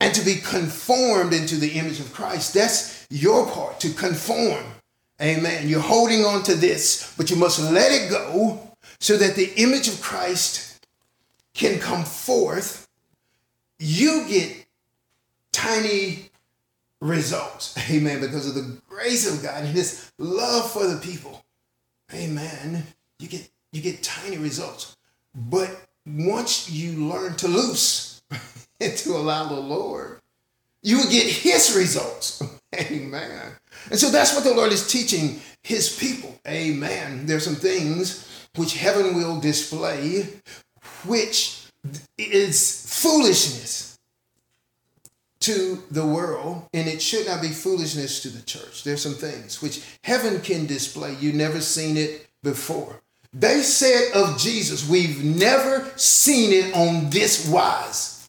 and 0.00 0.14
to 0.14 0.24
be 0.24 0.36
conformed 0.36 1.34
into 1.34 1.56
the 1.56 1.72
image 1.72 2.00
of 2.00 2.14
Christ. 2.14 2.54
That's 2.54 3.06
your 3.10 3.46
part 3.50 3.80
to 3.80 3.90
conform. 3.90 4.64
Amen. 5.20 5.68
You're 5.68 5.80
holding 5.80 6.24
on 6.24 6.42
to 6.44 6.54
this, 6.54 7.14
but 7.18 7.28
you 7.28 7.36
must 7.36 7.60
let 7.70 7.92
it 7.92 8.10
go 8.10 8.74
so 8.98 9.18
that 9.18 9.36
the 9.36 9.52
image 9.56 9.88
of 9.88 10.00
Christ 10.00 10.86
can 11.52 11.78
come 11.78 12.04
forth. 12.04 12.88
You 13.78 14.24
get 14.26 14.64
tiny 15.52 16.30
results. 17.04 17.76
Amen. 17.90 18.20
Because 18.20 18.48
of 18.48 18.54
the 18.54 18.78
grace 18.88 19.32
of 19.32 19.42
God 19.42 19.64
and 19.64 19.68
his 19.68 20.10
love 20.18 20.70
for 20.70 20.86
the 20.86 21.00
people. 21.00 21.44
Amen. 22.12 22.84
You 23.18 23.28
get 23.28 23.48
you 23.72 23.80
get 23.80 24.02
tiny 24.02 24.38
results. 24.38 24.96
But 25.34 25.70
once 26.06 26.70
you 26.70 27.08
learn 27.08 27.34
to 27.36 27.48
loose 27.48 28.22
and 28.80 28.96
to 28.98 29.16
allow 29.16 29.48
the 29.48 29.60
Lord, 29.60 30.20
you 30.82 30.98
will 30.98 31.10
get 31.10 31.26
his 31.26 31.74
results. 31.76 32.42
Amen. 32.74 33.52
And 33.90 33.98
so 33.98 34.10
that's 34.10 34.34
what 34.34 34.44
the 34.44 34.54
Lord 34.54 34.72
is 34.72 34.86
teaching 34.86 35.40
his 35.62 35.96
people. 35.96 36.38
Amen. 36.46 37.26
There's 37.26 37.44
some 37.44 37.56
things 37.56 38.48
which 38.56 38.76
heaven 38.76 39.14
will 39.14 39.40
display, 39.40 40.28
which 41.04 41.66
is 42.16 42.86
foolishness 43.02 43.93
to 45.44 45.82
the 45.90 46.06
world, 46.06 46.66
and 46.72 46.88
it 46.88 47.02
should 47.02 47.26
not 47.26 47.42
be 47.42 47.48
foolishness 47.48 48.22
to 48.22 48.28
the 48.28 48.42
church. 48.42 48.84
There's 48.84 49.02
some 49.02 49.14
things 49.14 49.60
which 49.60 49.84
heaven 50.02 50.40
can 50.40 50.66
display. 50.66 51.16
You've 51.20 51.34
never 51.34 51.60
seen 51.60 51.96
it 51.96 52.26
before. 52.42 53.00
They 53.32 53.62
said 53.62 54.12
of 54.14 54.38
Jesus, 54.38 54.88
We've 54.88 55.24
never 55.24 55.90
seen 55.96 56.52
it 56.52 56.74
on 56.74 57.10
this 57.10 57.48
wise. 57.48 58.28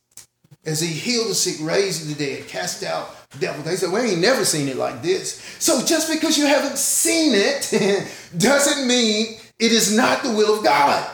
As 0.65 0.81
he 0.81 0.87
healed 0.87 1.29
the 1.29 1.35
sick, 1.35 1.57
raised 1.65 2.09
the 2.09 2.15
dead, 2.15 2.47
cast 2.47 2.83
out 2.83 3.15
devil. 3.39 3.61
They 3.63 3.75
said, 3.75 3.91
We 3.91 3.99
ain't 3.99 4.19
never 4.19 4.43
seen 4.43 4.67
it 4.67 4.77
like 4.77 5.01
this. 5.01 5.41
So 5.59 5.85
just 5.85 6.11
because 6.11 6.37
you 6.37 6.47
haven't 6.47 6.77
seen 6.77 7.33
it 7.35 8.09
doesn't 8.37 8.87
mean 8.87 9.37
it 9.59 9.71
is 9.71 9.95
not 9.95 10.23
the 10.23 10.31
will 10.31 10.57
of 10.57 10.63
God. 10.63 11.09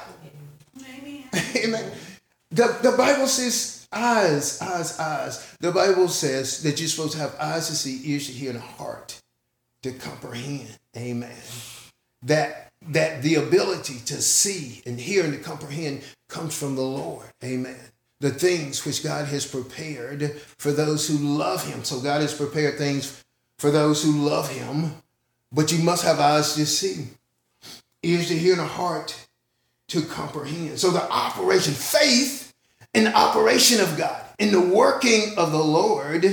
Amen. 0.78 1.24
Amen. 1.58 1.92
The, 2.52 2.78
the 2.82 2.96
Bible 2.98 3.28
says 3.28 3.81
eyes, 3.92 4.62
eyes, 4.62 4.98
eyes. 5.00 5.56
The 5.60 5.72
Bible 5.72 6.08
says 6.08 6.64
that 6.64 6.80
you're 6.80 6.90
supposed 6.90 7.14
to 7.14 7.20
have 7.20 7.36
eyes 7.40 7.68
to 7.68 7.76
see, 7.76 8.02
ears 8.12 8.28
to 8.28 8.34
hear, 8.34 8.50
and 8.50 8.60
a 8.60 8.62
heart 8.62 9.20
to 9.84 9.92
comprehend. 9.92 10.78
Amen. 10.96 11.32
That 12.24 12.72
that 12.88 13.22
the 13.22 13.36
ability 13.36 14.00
to 14.06 14.22
see 14.22 14.82
and 14.86 15.00
hear 15.00 15.24
and 15.24 15.34
to 15.34 15.40
comprehend 15.40 16.04
comes 16.30 16.58
from 16.58 16.76
the 16.76 16.82
Lord. 16.82 17.28
Amen. 17.44 17.80
The 18.20 18.32
things 18.32 18.86
which 18.86 19.04
God 19.04 19.28
has 19.28 19.46
prepared 19.46 20.40
for 20.58 20.72
those 20.72 21.08
who 21.08 21.18
love 21.18 21.66
Him. 21.66 21.84
So 21.84 22.00
God 22.00 22.22
has 22.22 22.34
prepared 22.34 22.78
things 22.78 23.24
for 23.60 23.72
those 23.72 24.04
who 24.04 24.12
love 24.12 24.50
Him, 24.50 24.96
but 25.52 25.72
you 25.72 25.84
must 25.84 26.04
have 26.04 26.20
eyes 26.20 26.56
to 26.56 26.66
see, 26.66 27.08
ears 28.04 28.28
to 28.30 28.38
hear, 28.38 28.54
and 28.54 28.62
a 28.62 28.66
heart 28.66 29.28
to 29.90 30.02
comprehend. 30.02 30.80
So 30.80 30.90
the 30.90 31.08
operation, 31.12 31.74
faith 31.74 32.51
in 32.94 33.06
the 33.06 33.16
operation 33.16 33.80
of 33.80 33.98
God, 33.98 34.24
in 34.40 34.52
the 34.52 34.62
working 34.62 35.34
of 35.38 35.52
the 35.52 35.64
Lord, 35.64 36.24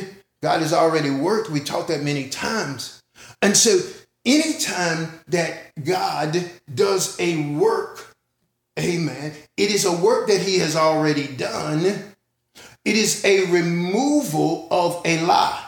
God 0.42 0.60
has 0.60 0.72
already 0.72 1.10
worked. 1.10 1.50
We 1.50 1.60
talked 1.60 1.88
that 1.88 2.02
many 2.02 2.28
times. 2.28 3.02
And 3.42 3.56
so 3.56 3.80
anytime 4.24 5.20
that 5.28 5.72
God 5.84 6.50
does 6.72 7.18
a 7.20 7.52
work, 7.54 8.14
amen, 8.78 9.32
it 9.56 9.70
is 9.70 9.84
a 9.84 9.96
work 9.96 10.28
that 10.28 10.40
he 10.40 10.58
has 10.58 10.76
already 10.76 11.26
done. 11.26 11.84
It 12.84 12.96
is 12.96 13.24
a 13.24 13.50
removal 13.50 14.68
of 14.70 15.02
a 15.04 15.20
lie. 15.24 15.64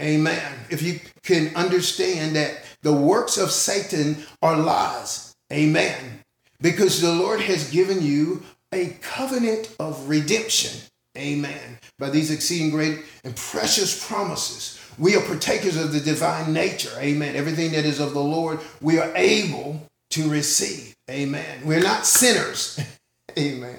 Amen. 0.00 0.52
If 0.70 0.82
you 0.82 1.00
can 1.22 1.54
understand 1.56 2.36
that 2.36 2.62
the 2.82 2.92
works 2.92 3.36
of 3.36 3.50
Satan 3.50 4.18
are 4.42 4.56
lies. 4.56 5.34
Amen. 5.52 6.24
Because 6.60 7.00
the 7.00 7.12
Lord 7.12 7.40
has 7.40 7.70
given 7.70 8.02
you 8.02 8.42
a 8.72 8.96
covenant 9.00 9.74
of 9.78 10.08
redemption. 10.08 10.80
Amen. 11.16 11.78
By 11.98 12.10
these 12.10 12.30
exceeding 12.30 12.70
great 12.70 13.00
and 13.24 13.34
precious 13.34 14.06
promises 14.06 14.78
we 14.98 15.14
are 15.14 15.20
partakers 15.20 15.76
of 15.76 15.92
the 15.92 16.00
divine 16.00 16.52
nature. 16.52 16.90
Amen. 16.98 17.36
Everything 17.36 17.72
that 17.72 17.84
is 17.84 18.00
of 18.00 18.14
the 18.14 18.22
Lord, 18.22 18.58
we 18.80 18.98
are 18.98 19.12
able 19.14 19.82
to 20.10 20.28
receive. 20.28 20.96
Amen. 21.08 21.60
We're 21.64 21.82
not 21.82 22.04
sinners. 22.04 22.80
Amen. 23.38 23.78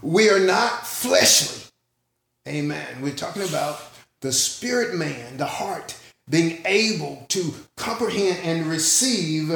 We 0.00 0.30
are 0.30 0.38
not 0.38 0.86
fleshly. 0.86 1.64
Amen. 2.46 3.02
We're 3.02 3.14
talking 3.14 3.42
about 3.42 3.82
the 4.20 4.32
spirit 4.32 4.94
man, 4.94 5.36
the 5.36 5.46
heart, 5.46 5.96
being 6.28 6.62
able 6.64 7.26
to 7.30 7.52
comprehend 7.76 8.38
and 8.44 8.66
receive 8.66 9.50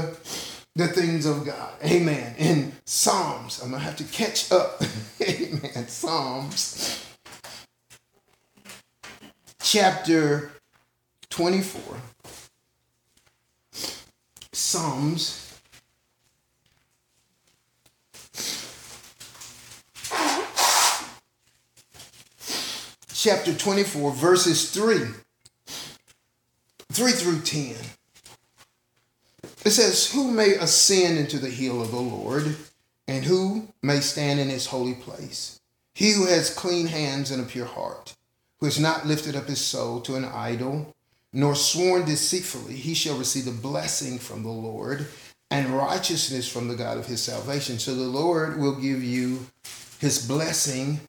the 0.77 0.89
things 0.89 1.25
of 1.27 1.45
God. 1.45 1.73
Amen. 1.85 2.35
In 2.37 2.73
Psalms, 2.85 3.63
I'm 3.63 3.71
going 3.71 3.81
to 3.81 3.87
have 3.87 3.97
to 3.97 4.05
catch 4.05 4.51
up. 4.51 4.83
Amen. 5.23 5.87
Psalms 5.89 7.07
chapter 9.61 10.53
24, 11.31 11.97
Psalms 14.53 15.61
chapter 23.13 23.55
24, 23.55 24.13
verses 24.13 24.71
3, 24.71 24.99
3 26.93 27.13
through 27.13 27.41
10. 27.41 27.75
It 29.65 29.71
says, 29.71 30.13
Who 30.13 30.31
may 30.31 30.55
ascend 30.55 31.19
into 31.19 31.39
the 31.39 31.51
hill 31.51 31.81
of 31.81 31.91
the 31.91 31.97
Lord, 31.97 32.57
and 33.09 33.25
who 33.25 33.69
may 33.83 34.01
stand 34.01 34.41
in 34.41 34.49
his 34.49 34.67
holy 34.67 34.95
place? 34.95 35.61
He 35.95 36.13
who 36.13 36.27
has 36.27 36.55
clean 36.55 36.87
hands 36.87 37.31
and 37.31 37.43
a 37.43 37.47
pure 37.47 37.67
heart, 37.67 38.15
who 38.59 38.67
has 38.67 38.79
not 38.79 39.07
lifted 39.07 39.37
up 39.37 39.47
his 39.47 39.65
soul 39.65 40.01
to 40.03 40.17
an 40.17 40.25
idol 40.25 40.95
nor 41.33 41.57
sworn 41.57 42.05
deceitfully, 42.05 42.77
he 42.77 42.95
shall 42.95 43.19
receive 43.19 43.45
the 43.45 43.51
blessing 43.51 44.21
from 44.21 44.45
the 44.45 44.49
Lord 44.49 45.07
and 45.51 45.71
righteousness 45.71 46.49
from 46.49 46.69
the 46.69 46.77
God 46.77 46.97
of 46.97 47.07
his 47.07 47.23
salvation. 47.23 47.81
So 47.81 47.95
the 47.95 48.03
Lord 48.03 48.61
will 48.61 48.77
give 48.77 49.03
you 49.03 49.47
his 49.99 50.27
blessing 50.27 51.01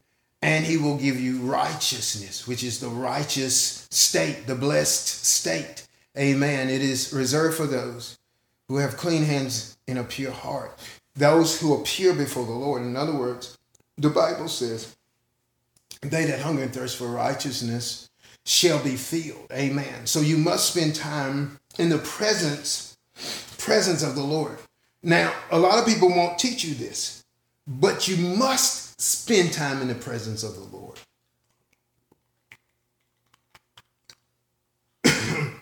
and 0.41 0.65
he 0.65 0.77
will 0.77 0.97
give 0.97 1.19
you 1.19 1.41
righteousness, 1.41 2.47
which 2.47 2.63
is 2.63 2.79
the 2.79 2.87
righteous 2.87 3.87
state, 3.91 4.47
the 4.47 4.55
blessed 4.55 5.25
state. 5.25 5.87
Amen. 6.17 6.69
It 6.69 6.81
is 6.81 7.13
reserved 7.13 7.55
for 7.55 7.67
those 7.67 8.17
who 8.67 8.77
have 8.77 8.97
clean 8.97 9.23
hands 9.23 9.77
and 9.87 9.99
a 9.99 10.03
pure 10.03 10.31
heart, 10.31 10.79
those 11.15 11.59
who 11.59 11.75
appear 11.75 12.13
before 12.13 12.45
the 12.45 12.51
Lord. 12.51 12.81
In 12.81 12.95
other 12.95 13.13
words, 13.13 13.57
the 13.97 14.09
Bible 14.09 14.47
says, 14.47 14.95
they 16.01 16.25
that 16.25 16.41
hunger 16.41 16.63
and 16.63 16.73
thirst 16.73 16.97
for 16.97 17.07
righteousness 17.07 18.09
shall 18.45 18.83
be 18.83 18.95
filled. 18.95 19.47
Amen. 19.51 20.05
So 20.05 20.19
you 20.21 20.37
must 20.37 20.71
spend 20.71 20.95
time 20.95 21.59
in 21.77 21.89
the 21.89 21.97
presence 21.97 22.97
presence 23.57 24.03
of 24.03 24.15
the 24.15 24.23
Lord. 24.23 24.57
Now, 25.01 25.33
a 25.51 25.57
lot 25.57 25.79
of 25.79 25.85
people 25.85 26.09
won't 26.09 26.37
teach 26.37 26.63
you 26.63 26.75
this, 26.75 27.23
but 27.65 28.07
you 28.07 28.17
must 28.17 29.01
spend 29.01 29.53
time 29.53 29.81
in 29.81 29.87
the 29.87 29.95
presence 29.95 30.43
of 30.43 30.53
the 30.55 30.77
Lord. 30.77 30.99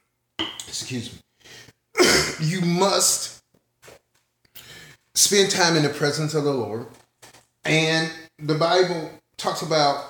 Excuse 0.67 1.13
me. 1.13 1.22
You 2.41 2.61
must 2.61 3.43
spend 5.13 5.51
time 5.51 5.75
in 5.75 5.83
the 5.83 5.89
presence 5.89 6.33
of 6.33 6.43
the 6.43 6.53
Lord. 6.53 6.87
And 7.65 8.11
the 8.39 8.55
Bible 8.55 9.11
talks 9.37 9.61
about 9.61 10.05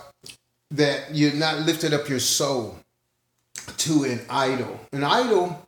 that 0.72 1.14
you're 1.14 1.34
not 1.34 1.60
lifted 1.60 1.94
up 1.94 2.10
your 2.10 2.20
soul 2.20 2.78
to 3.78 4.04
an 4.04 4.22
idol. 4.30 4.80
An 4.92 5.04
idol 5.04 5.68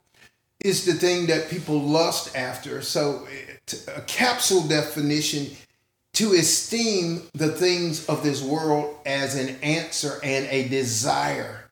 is 0.64 0.86
the 0.86 0.94
thing 0.94 1.28
that 1.28 1.50
people 1.50 1.80
lust 1.80 2.36
after. 2.36 2.82
So, 2.82 3.28
a 3.96 4.02
capsule 4.02 4.68
definition 4.68 5.56
to 6.14 6.34
esteem 6.34 7.24
the 7.34 7.50
things 7.50 8.06
of 8.08 8.24
this 8.24 8.42
world 8.42 8.98
as 9.06 9.36
an 9.36 9.58
answer 9.62 10.20
and 10.24 10.46
a 10.48 10.68
desire 10.70 11.70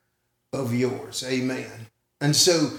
of 0.52 0.74
yours. 0.74 1.24
Amen. 1.28 1.72
And 2.22 2.36
so, 2.36 2.72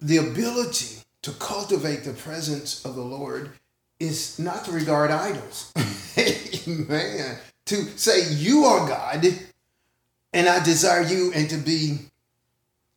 the 0.00 0.16
ability 0.16 0.99
to 1.22 1.32
cultivate 1.32 2.04
the 2.04 2.12
presence 2.12 2.84
of 2.84 2.94
the 2.94 3.02
Lord 3.02 3.50
is 3.98 4.38
not 4.38 4.64
to 4.64 4.72
regard 4.72 5.10
idols. 5.10 5.72
Amen. 6.66 7.38
To 7.66 7.76
say, 7.98 8.32
You 8.32 8.64
are 8.64 8.88
God 8.88 9.26
and 10.32 10.48
I 10.48 10.62
desire 10.62 11.02
you 11.02 11.32
and 11.34 11.48
to 11.50 11.56
be 11.56 11.98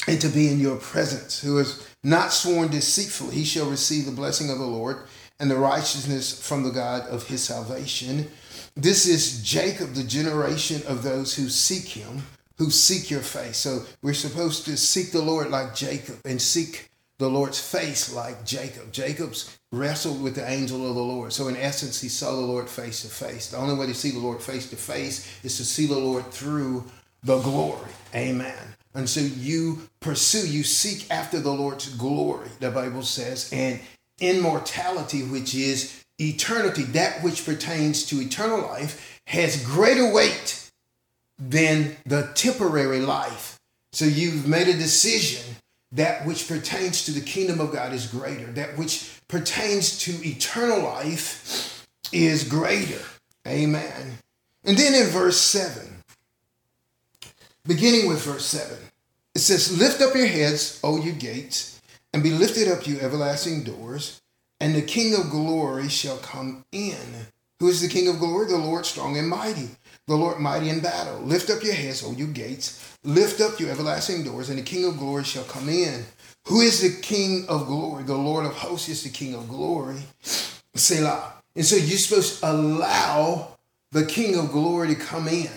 and 0.07 0.19
to 0.19 0.27
be 0.27 0.49
in 0.49 0.59
your 0.59 0.75
presence, 0.75 1.41
who 1.41 1.59
is 1.59 1.87
not 2.03 2.33
sworn 2.33 2.69
deceitfully, 2.69 3.35
he 3.35 3.45
shall 3.45 3.69
receive 3.69 4.05
the 4.05 4.11
blessing 4.11 4.49
of 4.49 4.59
the 4.59 4.65
Lord 4.65 4.97
and 5.39 5.49
the 5.49 5.55
righteousness 5.55 6.45
from 6.45 6.63
the 6.63 6.71
God 6.71 7.03
of 7.03 7.27
his 7.27 7.41
salvation. 7.41 8.29
This 8.75 9.07
is 9.07 9.41
Jacob, 9.41 9.93
the 9.93 10.03
generation 10.03 10.81
of 10.87 11.03
those 11.03 11.35
who 11.35 11.47
seek 11.47 11.85
him, 11.85 12.23
who 12.57 12.69
seek 12.69 13.09
your 13.09 13.21
face. 13.21 13.57
So 13.57 13.83
we're 14.01 14.13
supposed 14.13 14.65
to 14.65 14.75
seek 14.75 15.11
the 15.13 15.21
Lord 15.21 15.49
like 15.49 15.73
Jacob 15.73 16.17
and 16.25 16.41
seek 16.41 16.89
the 17.19 17.29
Lord's 17.29 17.59
face 17.59 18.13
like 18.13 18.45
Jacob. 18.45 18.91
Jacob's 18.91 19.57
wrestled 19.71 20.21
with 20.21 20.35
the 20.35 20.49
angel 20.49 20.87
of 20.87 20.95
the 20.95 21.01
Lord. 21.01 21.31
So 21.33 21.47
in 21.47 21.55
essence, 21.55 22.01
he 22.01 22.09
saw 22.09 22.31
the 22.31 22.41
Lord 22.41 22.69
face 22.69 23.01
to 23.01 23.07
face. 23.07 23.49
The 23.49 23.57
only 23.57 23.75
way 23.75 23.87
to 23.87 23.93
see 23.93 24.11
the 24.11 24.19
Lord 24.19 24.41
face 24.41 24.69
to 24.69 24.75
face 24.75 25.39
is 25.43 25.57
to 25.57 25.65
see 25.65 25.85
the 25.85 25.97
Lord 25.97 26.25
through 26.31 26.83
the 27.23 27.39
glory. 27.39 27.91
Amen. 28.13 28.75
And 28.95 29.09
so 29.09 29.21
you 29.21 29.89
pursue, 29.99 30.47
you 30.47 30.63
seek 30.63 31.09
after 31.09 31.39
the 31.39 31.51
Lord's 31.51 31.89
glory, 31.95 32.49
the 32.59 32.69
Bible 32.69 33.01
says, 33.01 33.51
and 33.51 33.79
immortality, 34.19 35.23
which 35.23 35.55
is 35.55 36.03
eternity, 36.19 36.83
that 36.83 37.23
which 37.23 37.45
pertains 37.45 38.05
to 38.05 38.21
eternal 38.21 38.61
life, 38.61 39.21
has 39.25 39.65
greater 39.65 40.13
weight 40.13 40.69
than 41.39 41.95
the 42.05 42.31
temporary 42.35 42.99
life. 42.99 43.59
So 43.91 44.05
you've 44.05 44.47
made 44.47 44.67
a 44.67 44.73
decision 44.73 45.55
that 45.93 46.25
which 46.25 46.47
pertains 46.47 47.05
to 47.05 47.11
the 47.11 47.21
kingdom 47.21 47.59
of 47.59 47.71
God 47.71 47.93
is 47.93 48.07
greater. 48.07 48.45
That 48.47 48.77
which 48.77 49.19
pertains 49.27 49.99
to 49.99 50.11
eternal 50.27 50.83
life 50.83 51.87
is 52.11 52.43
greater. 52.43 53.01
Amen. 53.47 54.17
And 54.65 54.77
then 54.77 54.93
in 54.93 55.07
verse 55.09 55.37
7, 55.37 56.03
beginning 57.65 58.07
with 58.07 58.23
verse 58.23 58.45
7, 58.45 58.77
it 59.35 59.39
says, 59.39 59.77
Lift 59.77 60.01
up 60.01 60.15
your 60.15 60.27
heads, 60.27 60.79
O 60.83 60.97
you 60.97 61.11
gates, 61.11 61.81
and 62.13 62.23
be 62.23 62.31
lifted 62.31 62.67
up, 62.67 62.87
you 62.87 62.99
everlasting 62.99 63.63
doors, 63.63 64.21
and 64.59 64.75
the 64.75 64.81
King 64.81 65.15
of 65.15 65.29
glory 65.29 65.89
shall 65.89 66.17
come 66.17 66.63
in. 66.71 66.95
Who 67.59 67.67
is 67.67 67.81
the 67.81 67.87
King 67.87 68.07
of 68.07 68.19
glory? 68.19 68.47
The 68.47 68.57
Lord 68.57 68.85
strong 68.85 69.17
and 69.17 69.27
mighty, 69.27 69.69
the 70.07 70.15
Lord 70.15 70.39
mighty 70.39 70.69
in 70.69 70.79
battle. 70.79 71.19
Lift 71.19 71.49
up 71.49 71.63
your 71.63 71.73
heads, 71.73 72.03
O 72.03 72.11
you 72.11 72.27
gates, 72.27 72.82
lift 73.03 73.41
up 73.41 73.59
your 73.59 73.69
everlasting 73.69 74.23
doors, 74.23 74.49
and 74.49 74.57
the 74.57 74.63
King 74.63 74.85
of 74.85 74.97
glory 74.97 75.23
shall 75.23 75.43
come 75.43 75.69
in. 75.69 76.05
Who 76.47 76.61
is 76.61 76.81
the 76.81 77.01
King 77.01 77.45
of 77.47 77.67
glory? 77.67 78.03
The 78.03 78.15
Lord 78.15 78.45
of 78.45 78.53
hosts 78.53 78.89
is 78.89 79.03
the 79.03 79.09
King 79.09 79.35
of 79.35 79.47
glory. 79.47 80.01
Selah. 80.21 81.33
And 81.55 81.65
so 81.65 81.75
you're 81.75 81.97
supposed 81.97 82.39
to 82.39 82.51
allow 82.51 83.49
the 83.91 84.05
King 84.05 84.37
of 84.37 84.51
glory 84.51 84.89
to 84.89 84.95
come 84.95 85.27
in 85.27 85.49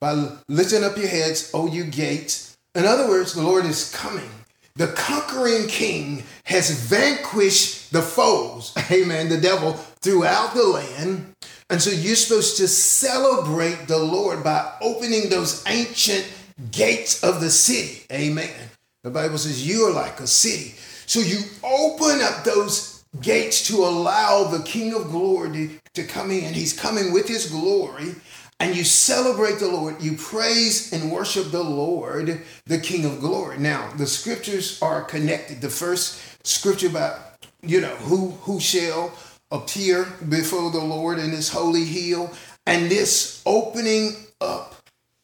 by 0.00 0.28
lifting 0.48 0.84
up 0.84 0.96
your 0.96 1.08
heads, 1.08 1.50
O 1.54 1.66
you 1.66 1.84
gates. 1.84 2.56
In 2.74 2.84
other 2.84 3.08
words, 3.08 3.32
the 3.32 3.42
Lord 3.42 3.64
is 3.64 3.90
coming. 3.94 4.30
The 4.76 4.88
conquering 4.88 5.68
king 5.68 6.24
has 6.44 6.68
vanquished 6.88 7.92
the 7.92 8.02
foes, 8.02 8.74
amen, 8.90 9.28
the 9.28 9.40
devil 9.40 9.74
throughout 9.74 10.52
the 10.52 10.66
land. 10.66 11.32
And 11.70 11.80
so 11.80 11.90
you're 11.90 12.16
supposed 12.16 12.56
to 12.56 12.66
celebrate 12.66 13.86
the 13.86 13.98
Lord 13.98 14.42
by 14.42 14.72
opening 14.80 15.28
those 15.28 15.62
ancient 15.68 16.26
gates 16.70 17.22
of 17.22 17.40
the 17.40 17.50
city, 17.50 18.04
amen. 18.12 18.70
The 19.02 19.10
Bible 19.10 19.38
says 19.38 19.66
you 19.66 19.82
are 19.84 19.92
like 19.92 20.20
a 20.20 20.26
city. 20.26 20.74
So 21.06 21.20
you 21.20 21.40
open 21.62 22.20
up 22.22 22.44
those 22.44 23.04
gates 23.20 23.66
to 23.68 23.84
allow 23.84 24.44
the 24.44 24.62
King 24.64 24.94
of 24.94 25.10
glory 25.10 25.78
to 25.94 26.04
come 26.04 26.30
in. 26.30 26.54
He's 26.54 26.78
coming 26.78 27.12
with 27.12 27.28
his 27.28 27.50
glory 27.50 28.14
and 28.60 28.74
you 28.74 28.84
celebrate 28.84 29.58
the 29.58 29.68
Lord, 29.68 30.00
you 30.02 30.16
praise 30.16 30.92
and 30.92 31.10
worship 31.10 31.50
the 31.50 31.62
Lord, 31.62 32.40
the 32.66 32.78
King 32.78 33.04
of 33.04 33.20
glory. 33.20 33.58
Now, 33.58 33.90
the 33.96 34.06
scriptures 34.06 34.80
are 34.80 35.02
connected. 35.02 35.60
The 35.60 35.68
first 35.68 36.46
scripture 36.46 36.88
about, 36.88 37.18
you 37.62 37.80
know, 37.80 37.96
who 37.96 38.30
who 38.42 38.60
shall 38.60 39.12
appear 39.50 40.06
before 40.28 40.70
the 40.70 40.84
Lord 40.84 41.18
in 41.18 41.30
his 41.30 41.50
holy 41.50 41.84
hill, 41.84 42.30
and 42.66 42.90
this 42.90 43.42
opening 43.44 44.16
up 44.40 44.73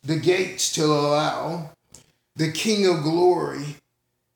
the 0.03 0.17
gates 0.17 0.73
to 0.73 0.85
allow 0.85 1.71
the 2.37 2.53
King 2.53 2.87
of 2.87 3.03
glory 3.03 3.77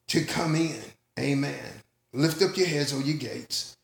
to 0.08 0.24
come 0.24 0.54
in. 0.54 0.80
Amen. 1.18 1.64
Lift 2.12 2.42
up 2.42 2.56
your 2.56 2.66
heads, 2.66 2.92
O 2.92 2.98
you 2.98 3.14
gates. 3.14 3.76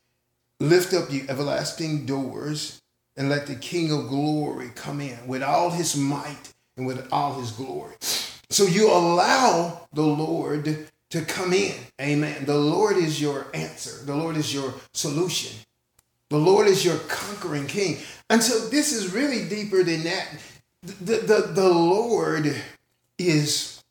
Lift 0.59 0.93
up 0.93 1.11
you 1.11 1.25
everlasting 1.29 2.07
doors 2.07 2.81
and 3.17 3.29
let 3.29 3.47
the 3.47 3.55
King 3.55 3.93
of 3.93 4.09
glory 4.09 4.71
come 4.75 5.01
in 5.01 5.19
with 5.27 5.43
all 5.43 5.71
his 5.71 5.97
might 5.97 6.53
and 6.77 6.87
with 6.87 7.09
all 7.13 7.41
his 7.41 7.51
glory. 7.53 7.95
So 8.51 8.65
you 8.65 8.91
allow 8.91 9.89
the 9.93 10.03
Lord 10.03 10.89
to 11.11 11.25
come 11.25 11.53
in. 11.53 11.75
Amen. 12.01 12.45
The 12.45 12.59
Lord 12.59 12.97
is 12.97 13.21
your 13.21 13.47
answer, 13.55 14.05
the 14.05 14.15
Lord 14.15 14.37
is 14.37 14.53
your 14.53 14.75
solution. 14.93 15.57
The 16.31 16.39
Lord 16.39 16.69
is 16.69 16.85
your 16.85 16.97
conquering 17.09 17.67
king. 17.67 17.99
And 18.31 18.41
so 18.41 18.69
this 18.69 18.93
is 18.93 19.13
really 19.13 19.49
deeper 19.49 19.83
than 19.83 20.05
that. 20.05 20.29
The, 20.83 21.17
the, 21.17 21.51
the 21.53 21.69
Lord 21.69 22.55
is, 23.19 23.83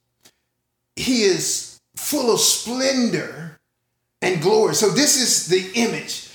he 0.96 1.24
is 1.24 1.80
full 1.96 2.34
of 2.34 2.40
splendor 2.40 3.60
and 4.22 4.42
glory. 4.42 4.76
So 4.76 4.90
this 4.90 5.22
is 5.22 5.48
the 5.48 5.80
image 5.80 6.30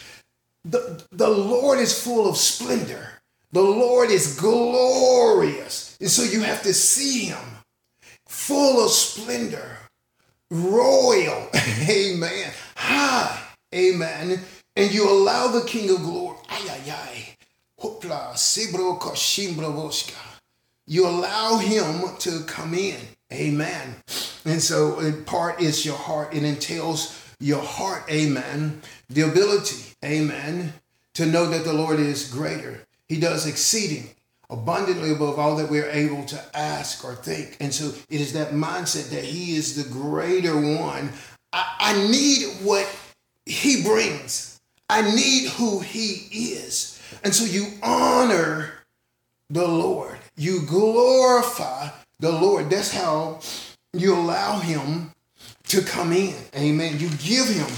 the, 0.64 1.04
the 1.12 1.28
Lord 1.28 1.78
is 1.78 2.02
full 2.02 2.28
of 2.28 2.36
splendor. 2.36 3.08
The 3.52 3.62
Lord 3.62 4.10
is 4.10 4.36
glorious. 4.40 5.96
And 6.00 6.10
so 6.10 6.22
you 6.22 6.42
have 6.42 6.62
to 6.62 6.72
see 6.72 7.26
him 7.26 7.38
full 8.26 8.84
of 8.84 8.90
splendor, 8.90 9.78
royal. 10.50 11.48
Amen. 11.88 12.52
High. 12.76 13.40
Amen. 13.74 14.40
And 14.76 14.92
you 14.92 15.08
allow 15.08 15.48
the 15.48 15.64
King 15.66 15.90
of 15.90 16.02
glory. 16.02 16.38
Ay, 16.48 16.62
ay, 16.70 16.90
ay. 16.90 17.36
Hopla, 17.80 18.32
sibro, 18.34 18.98
koshimbro, 18.98 19.72
You 20.86 21.06
allow 21.06 21.58
him 21.58 22.16
to 22.18 22.44
come 22.46 22.74
in. 22.74 23.00
Amen. 23.32 23.96
And 24.44 24.62
so 24.62 25.00
in 25.00 25.24
part 25.24 25.60
is 25.60 25.84
your 25.84 25.96
heart. 25.96 26.34
It 26.34 26.44
entails 26.44 27.20
your 27.40 27.62
heart. 27.62 28.04
Amen. 28.10 28.82
The 29.08 29.22
ability 29.22 29.94
amen, 30.04 30.74
to 31.14 31.26
know 31.26 31.46
that 31.46 31.64
the 31.64 31.72
Lord 31.72 31.98
is 31.98 32.30
greater. 32.30 32.80
He 33.08 33.18
does 33.18 33.46
exceeding 33.46 34.10
abundantly 34.50 35.12
above 35.12 35.38
all 35.38 35.56
that 35.56 35.70
we're 35.70 35.90
able 35.90 36.24
to 36.26 36.40
ask 36.54 37.04
or 37.04 37.14
think. 37.14 37.56
And 37.60 37.72
so 37.72 37.92
it 38.10 38.20
is 38.20 38.34
that 38.34 38.50
mindset 38.50 39.10
that 39.10 39.24
He 39.24 39.56
is 39.56 39.82
the 39.82 39.90
greater 39.90 40.54
one. 40.54 41.10
I, 41.52 41.76
I 41.80 42.08
need 42.08 42.46
what 42.62 42.88
He 43.46 43.82
brings, 43.82 44.60
I 44.88 45.02
need 45.14 45.48
who 45.50 45.80
He 45.80 46.28
is. 46.52 47.00
And 47.22 47.34
so 47.34 47.44
you 47.44 47.66
honor 47.82 48.72
the 49.48 49.66
Lord, 49.66 50.13
you 50.36 50.62
glorify 50.66 51.88
the 52.20 52.32
Lord. 52.32 52.70
That's 52.70 52.92
how 52.92 53.40
you 53.92 54.14
allow 54.16 54.58
Him 54.58 55.12
to 55.68 55.82
come 55.82 56.12
in. 56.12 56.34
Amen. 56.56 56.98
You 56.98 57.08
give 57.18 57.48
Him 57.48 57.68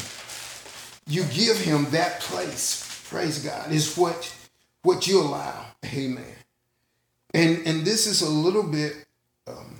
you 1.07 1.24
give 1.24 1.59
him 1.59 1.86
that 1.90 2.20
place, 2.20 3.04
praise 3.09 3.38
God, 3.44 3.70
is 3.70 3.96
what 3.96 4.34
what 4.82 5.07
you 5.07 5.20
allow. 5.20 5.66
Amen. 5.84 6.24
And 7.32 7.66
and 7.66 7.84
this 7.84 8.07
is 8.07 8.22
a 8.22 8.28
little 8.28 8.64
bit 8.64 9.07
um, 9.46 9.76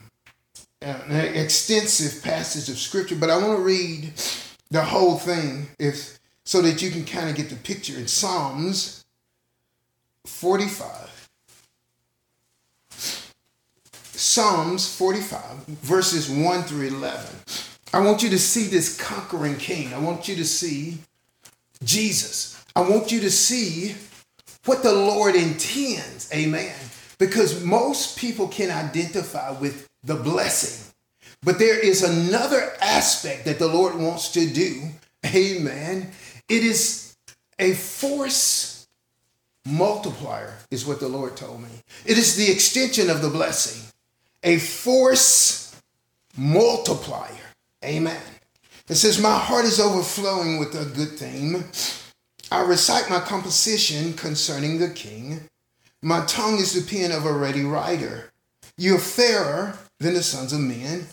an 0.81 1.35
extensive 1.35 2.22
passage 2.22 2.68
of 2.68 2.79
scripture, 2.79 3.16
but 3.16 3.31
I 3.31 3.39
want 3.39 3.59
to 3.59 3.62
read 3.62 4.12
the 4.70 4.83
whole 4.83 5.16
thing 5.16 5.68
if 5.79 6.18
so 6.45 6.62
that 6.62 6.81
you 6.81 6.91
can 6.91 7.05
kind 7.05 7.29
of 7.29 7.35
get 7.35 7.51
the 7.51 7.57
picture. 7.57 7.99
In 7.99 8.07
Psalms 8.07 9.05
45. 10.27 11.16
Psalms 14.37 14.95
45, 14.99 15.41
verses 15.66 16.28
1 16.28 16.64
through 16.64 16.89
11. 16.89 17.26
I 17.95 18.01
want 18.01 18.22
you 18.22 18.28
to 18.28 18.39
see 18.39 18.64
this 18.64 19.01
conquering 19.01 19.57
king. 19.57 19.95
I 19.95 19.99
want 19.99 20.28
you 20.28 20.37
to 20.37 20.45
see 20.45 20.99
Jesus. 21.82 22.62
I 22.76 22.82
want 22.82 23.11
you 23.11 23.20
to 23.20 23.30
see 23.30 23.97
what 24.66 24.82
the 24.82 24.93
Lord 24.93 25.37
intends. 25.37 26.30
Amen. 26.34 26.74
Because 27.16 27.64
most 27.64 28.18
people 28.18 28.47
can 28.49 28.70
identify 28.70 29.59
with 29.59 29.89
the 30.05 30.16
blessing, 30.16 30.93
but 31.43 31.59
there 31.59 31.78
is 31.78 32.03
another 32.03 32.74
aspect 32.82 33.47
that 33.47 33.59
the 33.59 33.68
Lord 33.68 33.95
wants 33.95 34.32
to 34.32 34.47
do. 34.47 34.82
Amen. 35.24 36.11
It 36.51 36.62
is 36.62 37.16
a 37.59 37.72
force 37.72 38.87
multiplier, 39.64 40.59
is 40.70 40.84
what 40.84 41.01
the 41.01 41.09
Lord 41.09 41.39
told 41.39 41.62
me. 41.62 41.70
It 42.05 42.18
is 42.18 42.37
the 42.37 42.53
extension 42.53 43.09
of 43.09 43.22
the 43.22 43.30
blessing, 43.30 43.82
a 44.43 44.59
force 44.59 45.80
multiplier. 46.37 47.30
Amen. 47.84 48.22
It 48.89 48.95
says, 48.95 49.20
My 49.20 49.39
heart 49.39 49.64
is 49.64 49.80
overflowing 49.80 50.59
with 50.59 50.74
a 50.74 50.84
good 50.84 51.18
theme. 51.18 51.64
I 52.51 52.61
recite 52.61 53.11
my 53.11 53.20
composition 53.20 54.12
concerning 54.14 54.78
the 54.78 54.91
king. 54.91 55.41
My 56.03 56.24
tongue 56.26 56.59
is 56.59 56.72
the 56.72 56.89
pen 56.89 57.11
of 57.11 57.26
a 57.26 57.32
ready 57.32 57.64
writer. 57.64 58.30
You're 58.76 58.99
fairer 58.99 59.76
than 59.99 60.14
the 60.14 60.22
sons 60.22 60.53
of 60.53 60.61
men. 60.61 61.07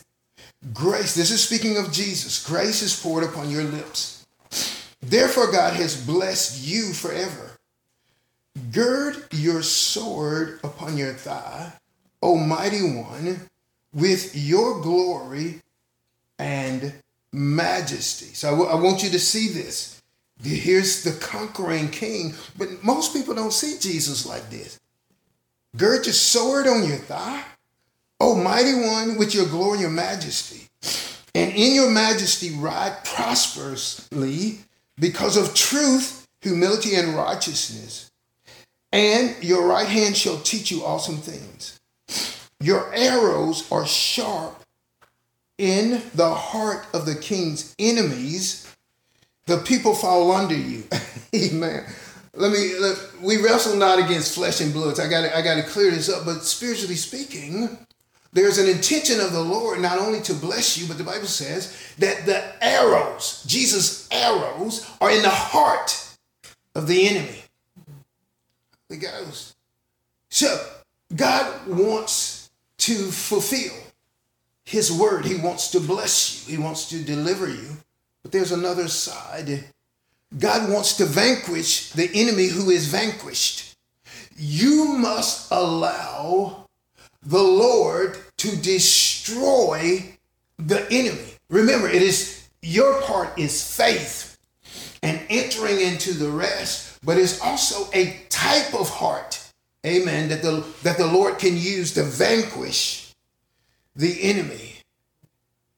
Grace, 0.74 1.15
this 1.15 1.32
is 1.32 1.43
speaking 1.43 1.78
of 1.78 1.91
Jesus, 1.91 2.45
grace 2.45 2.82
is 2.82 2.99
poured 2.99 3.24
upon 3.24 3.49
your 3.49 3.63
lips. 3.63 4.26
Therefore, 5.01 5.51
God 5.51 5.74
has 5.74 6.05
blessed 6.05 6.65
you 6.65 6.93
forever. 6.93 7.57
Gird 8.71 9.26
your 9.32 9.61
sword 9.61 10.59
upon 10.63 10.97
your 10.97 11.13
thigh, 11.13 11.74
O 12.24 12.38
mighty 12.38 12.82
one, 12.82 13.49
with 13.93 14.34
your 14.34 14.80
glory 14.80 15.61
and 16.39 16.93
majesty. 17.34 18.34
So 18.34 18.47
I, 18.47 18.51
w- 18.51 18.69
I 18.69 18.76
want 18.76 19.03
you 19.03 19.09
to 19.09 19.19
see 19.19 19.49
this. 19.49 20.01
Here's 20.41 21.03
the 21.03 21.19
conquering 21.19 21.89
king, 21.89 22.34
but 22.57 22.82
most 22.82 23.13
people 23.13 23.36
don't 23.36 23.51
see 23.51 23.78
Jesus 23.78 24.26
like 24.26 24.49
this. 24.49 24.80
Gird 25.76 26.05
your 26.05 26.13
sword 26.13 26.65
on 26.65 26.88
your 26.88 26.97
thigh, 26.97 27.43
O 28.21 28.36
mighty 28.36 28.74
one, 28.74 29.17
with 29.17 29.36
your 29.36 29.47
glory 29.47 29.74
and 29.74 29.82
your 29.82 29.89
majesty. 29.91 30.69
And 31.36 31.51
in 31.51 31.76
your 31.76 31.89
majesty 31.89 32.55
ride 32.55 33.03
prosperously 33.03 34.59
because 34.97 35.36
of 35.36 35.53
truth, 35.53 36.26
humility, 36.39 36.95
and 36.95 37.15
righteousness. 37.15 38.11
And 38.93 39.43
your 39.43 39.67
right 39.67 39.88
hand 39.88 40.15
shall 40.15 40.39
teach 40.39 40.71
you 40.71 40.86
awesome 40.86 41.17
things. 41.17 41.82
Your 42.64 42.93
arrows 42.95 43.70
are 43.74 43.86
sharp 43.86 44.64
in 45.57 46.01
the 46.16 46.34
heart 46.34 46.86
of 46.93 47.05
the 47.05 47.14
king's 47.14 47.76
enemies. 47.78 48.74
The 49.47 49.57
people 49.57 49.93
fall 49.93 50.32
under 50.32 50.55
you. 50.55 50.86
Amen. 51.36 51.84
Let 52.34 52.53
me. 52.53 52.80
Let, 52.80 52.97
we 53.22 53.41
wrestle 53.41 53.76
not 53.76 53.99
against 53.99 54.36
flesh 54.36 54.61
and 54.61 54.72
blood. 54.72 54.97
I 54.97 55.09
got. 55.09 55.26
I 55.34 55.41
got 55.41 55.55
to 55.55 55.64
clear 55.64 55.91
this 55.91 56.07
up. 56.07 56.24
But 56.24 56.45
spiritually 56.45 56.95
speaking, 56.95 57.78
there's 58.32 58.57
an 58.57 58.70
intention 58.70 59.20
of 59.20 59.34
the 59.34 59.43
Lord 59.43 59.82
not 59.82 59.99
only 59.99 60.22
to 60.22 60.34
bless 60.34 60.78
you, 60.78 60.88
but 60.88 60.97
the 60.97 61.03
Bible 61.03 61.28
says 61.28 61.78
that 61.99 62.26
the 62.26 62.64
arrows, 62.64 63.43
Jesus' 63.45 64.07
arrows, 64.09 64.89
are 65.01 65.11
in 65.11 65.22
the 65.22 65.30
heart 65.30 66.16
of 66.76 66.88
the 66.88 67.09
enemy. 67.09 67.43
The 68.88 68.95
goes. 68.95 69.53
So 70.30 70.66
God 71.14 71.68
wants 71.68 72.32
to 72.86 73.11
fulfill 73.11 73.73
his 74.65 74.91
word. 74.91 75.25
He 75.25 75.36
wants 75.36 75.69
to 75.71 75.79
bless 75.79 76.47
you. 76.47 76.57
He 76.57 76.61
wants 76.61 76.89
to 76.89 77.03
deliver 77.03 77.47
you. 77.47 77.77
But 78.21 78.31
there's 78.31 78.51
another 78.51 78.88
side. 78.88 79.65
God 80.38 80.71
wants 80.71 80.97
to 80.97 81.05
vanquish 81.05 81.91
the 81.91 82.09
enemy 82.13 82.47
who 82.47 82.69
is 82.69 82.88
vanquished. 82.88 83.75
You 84.36 84.95
must 84.97 85.51
allow 85.51 86.67
the 87.21 87.43
Lord 87.43 88.17
to 88.38 88.55
destroy 88.55 90.17
the 90.57 90.86
enemy. 90.91 91.34
Remember, 91.49 91.88
it 91.88 92.01
is 92.01 92.47
your 92.61 93.01
part 93.01 93.38
is 93.38 93.75
faith 93.75 94.38
and 95.03 95.21
entering 95.29 95.79
into 95.81 96.13
the 96.13 96.29
rest, 96.29 96.99
but 97.03 97.17
it's 97.17 97.41
also 97.41 97.89
a 97.93 98.21
type 98.29 98.73
of 98.73 98.89
heart, 98.89 99.43
amen, 99.86 100.29
that 100.29 100.41
the 100.41 100.65
that 100.84 100.97
the 100.97 101.07
Lord 101.07 101.39
can 101.39 101.57
use 101.57 101.93
to 101.93 102.03
vanquish 102.03 103.13
the 103.95 104.23
enemy. 104.23 104.73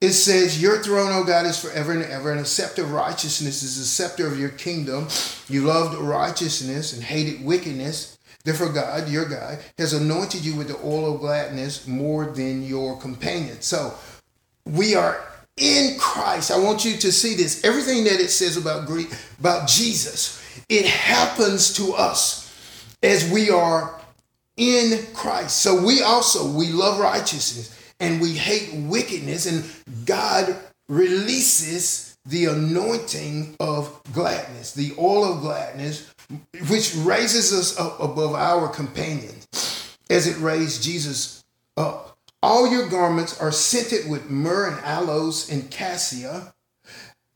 It 0.01 0.11
says, 0.11 0.61
Your 0.61 0.83
throne, 0.83 1.11
O 1.11 1.23
God, 1.23 1.45
is 1.45 1.59
forever 1.59 1.91
and 1.93 2.03
ever, 2.03 2.31
and 2.31 2.39
a 2.39 2.45
scepter 2.45 2.83
of 2.83 2.91
righteousness 2.91 3.63
is 3.63 3.77
the 3.77 3.85
scepter 3.85 4.27
of 4.27 4.39
your 4.39 4.49
kingdom. 4.49 5.07
You 5.47 5.63
loved 5.63 5.97
righteousness 5.97 6.93
and 6.93 7.03
hated 7.03 7.43
wickedness. 7.43 8.17
Therefore, 8.43 8.71
God, 8.71 9.09
your 9.09 9.25
God, 9.25 9.59
has 9.79 9.93
anointed 9.93 10.45
you 10.45 10.55
with 10.55 10.67
the 10.67 10.77
oil 10.85 11.15
of 11.15 11.21
gladness 11.21 11.87
more 11.87 12.25
than 12.25 12.63
your 12.63 12.99
companions. 12.99 13.65
So 13.65 13.95
we 14.65 14.93
are 14.93 15.25
in 15.57 15.97
Christ. 15.97 16.51
I 16.51 16.59
want 16.59 16.85
you 16.85 16.97
to 16.97 17.11
see 17.11 17.33
this. 17.33 17.63
Everything 17.63 18.03
that 18.03 18.19
it 18.19 18.29
says 18.29 18.57
about 18.57 18.85
Greek, 18.85 19.07
about 19.39 19.67
Jesus, 19.67 20.39
it 20.69 20.85
happens 20.85 21.73
to 21.77 21.93
us 21.93 22.45
as 23.01 23.29
we 23.31 23.49
are 23.49 23.94
in 24.57 25.05
Christ. 25.13 25.57
So 25.57 25.83
we 25.83 26.01
also 26.01 26.47
we 26.47 26.67
love 26.69 26.99
righteousness 26.99 27.77
and 27.99 28.21
we 28.21 28.33
hate 28.33 28.73
wickedness, 28.73 29.45
and 29.45 30.05
God 30.05 30.55
releases 30.89 32.17
the 32.25 32.45
anointing 32.45 33.55
of 33.59 34.01
gladness, 34.11 34.73
the 34.73 34.93
oil 34.97 35.33
of 35.33 35.41
gladness 35.41 36.11
which 36.67 36.95
raises 36.95 37.53
us 37.53 37.79
up 37.79 37.99
above 37.99 38.33
our 38.33 38.67
companions 38.67 39.47
as 40.09 40.27
it 40.27 40.37
raised 40.39 40.83
Jesus 40.83 41.45
up. 41.77 42.17
All 42.41 42.69
your 42.69 42.89
garments 42.89 43.39
are 43.39 43.51
scented 43.51 44.09
with 44.09 44.29
myrrh 44.29 44.69
and 44.71 44.85
aloes 44.85 45.51
and 45.51 45.69
cassia 45.69 46.53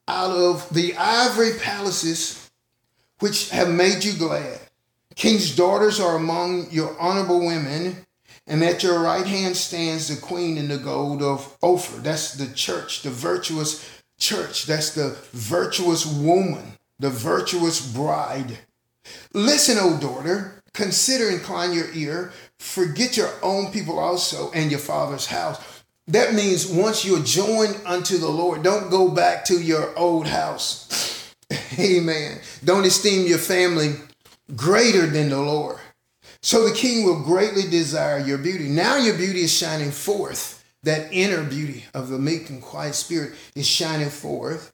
out 0.07 0.31
of 0.31 0.67
the 0.73 0.95
ivory 0.95 1.51
palaces 1.59 2.49
which 3.19 3.49
have 3.49 3.69
made 3.69 4.03
you 4.03 4.13
glad. 4.13 4.59
King's 5.19 5.53
daughters 5.53 5.99
are 5.99 6.15
among 6.15 6.71
your 6.71 6.97
honorable 6.97 7.45
women, 7.45 8.05
and 8.47 8.63
at 8.63 8.81
your 8.81 9.01
right 9.01 9.25
hand 9.27 9.57
stands 9.57 10.07
the 10.07 10.15
queen 10.15 10.57
in 10.57 10.69
the 10.69 10.77
gold 10.77 11.21
of 11.21 11.57
Ophir. 11.61 11.99
That's 11.99 12.35
the 12.35 12.47
church, 12.47 13.01
the 13.01 13.09
virtuous 13.09 14.01
church. 14.17 14.65
That's 14.65 14.91
the 14.91 15.17
virtuous 15.33 16.05
woman, 16.05 16.71
the 16.99 17.09
virtuous 17.09 17.85
bride. 17.85 18.59
Listen, 19.33 19.77
O 19.77 19.99
daughter, 19.99 20.63
consider, 20.73 21.29
incline 21.29 21.73
your 21.73 21.91
ear, 21.93 22.31
forget 22.57 23.17
your 23.17 23.33
own 23.43 23.73
people 23.73 23.99
also 23.99 24.51
and 24.53 24.71
your 24.71 24.79
father's 24.79 25.25
house. 25.25 25.83
That 26.07 26.33
means 26.33 26.65
once 26.65 27.03
you're 27.03 27.19
joined 27.19 27.75
unto 27.85 28.19
the 28.19 28.29
Lord, 28.29 28.63
don't 28.63 28.89
go 28.89 29.09
back 29.09 29.43
to 29.47 29.61
your 29.61 29.93
old 29.99 30.27
house. 30.27 31.35
Amen. 31.77 32.39
Don't 32.63 32.85
esteem 32.85 33.27
your 33.27 33.37
family 33.37 33.95
greater 34.55 35.05
than 35.07 35.29
the 35.29 35.39
Lord. 35.39 35.79
So 36.41 36.67
the 36.67 36.75
king 36.75 37.05
will 37.05 37.21
greatly 37.23 37.63
desire 37.69 38.19
your 38.19 38.37
beauty. 38.37 38.69
Now 38.69 38.97
your 38.97 39.17
beauty 39.17 39.41
is 39.41 39.53
shining 39.55 39.91
forth. 39.91 40.55
That 40.83 41.11
inner 41.11 41.43
beauty 41.43 41.83
of 41.93 42.07
the 42.07 42.17
meek 42.17 42.49
and 42.49 42.61
quiet 42.61 42.95
spirit 42.95 43.33
is 43.55 43.67
shining 43.67 44.09
forth. 44.09 44.71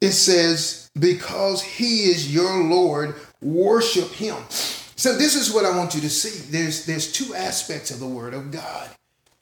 It 0.00 0.12
says, 0.12 0.90
because 0.98 1.62
he 1.62 2.04
is 2.04 2.32
your 2.32 2.62
Lord, 2.62 3.14
worship 3.40 4.10
him. 4.10 4.36
So 4.48 5.16
this 5.16 5.34
is 5.34 5.52
what 5.52 5.64
I 5.64 5.76
want 5.76 5.94
you 5.94 6.00
to 6.02 6.10
see. 6.10 6.50
There's 6.50 6.84
there's 6.84 7.10
two 7.10 7.34
aspects 7.34 7.90
of 7.90 8.00
the 8.00 8.06
word 8.06 8.34
of 8.34 8.50
God. 8.50 8.90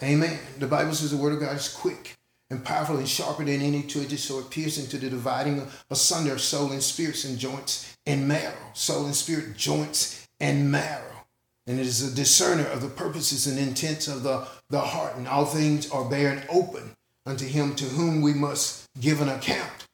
Amen. 0.02 0.38
The 0.58 0.66
Bible 0.66 0.94
says 0.94 1.10
the 1.10 1.16
word 1.16 1.32
of 1.32 1.40
God 1.40 1.56
is 1.56 1.68
quick 1.68 2.15
and 2.50 2.64
powerful 2.64 2.98
and 2.98 3.08
sharper 3.08 3.44
than 3.44 3.60
any 3.60 3.82
two-edged 3.82 4.18
sword, 4.18 4.50
piercing 4.50 4.86
to 4.86 4.98
the 4.98 5.10
dividing 5.10 5.66
asunder 5.90 6.32
of 6.32 6.40
soul 6.40 6.72
and 6.72 6.82
spirits 6.82 7.24
and 7.24 7.38
joints 7.38 7.96
and 8.06 8.28
marrow. 8.28 8.54
Soul 8.72 9.06
and 9.06 9.14
spirit, 9.14 9.56
joints 9.56 10.28
and 10.38 10.70
marrow. 10.70 11.26
And 11.66 11.80
it 11.80 11.86
is 11.86 12.02
a 12.02 12.14
discerner 12.14 12.66
of 12.66 12.80
the 12.82 12.88
purposes 12.88 13.48
and 13.48 13.58
intents 13.58 14.06
of 14.06 14.22
the, 14.22 14.46
the 14.70 14.80
heart. 14.80 15.16
And 15.16 15.26
all 15.26 15.44
things 15.44 15.90
are 15.90 16.08
bare 16.08 16.30
and 16.30 16.46
open 16.48 16.94
unto 17.24 17.44
him 17.44 17.74
to 17.74 17.84
whom 17.84 18.22
we 18.22 18.32
must 18.32 18.86
give 19.00 19.20
an 19.20 19.28
account. 19.28 19.88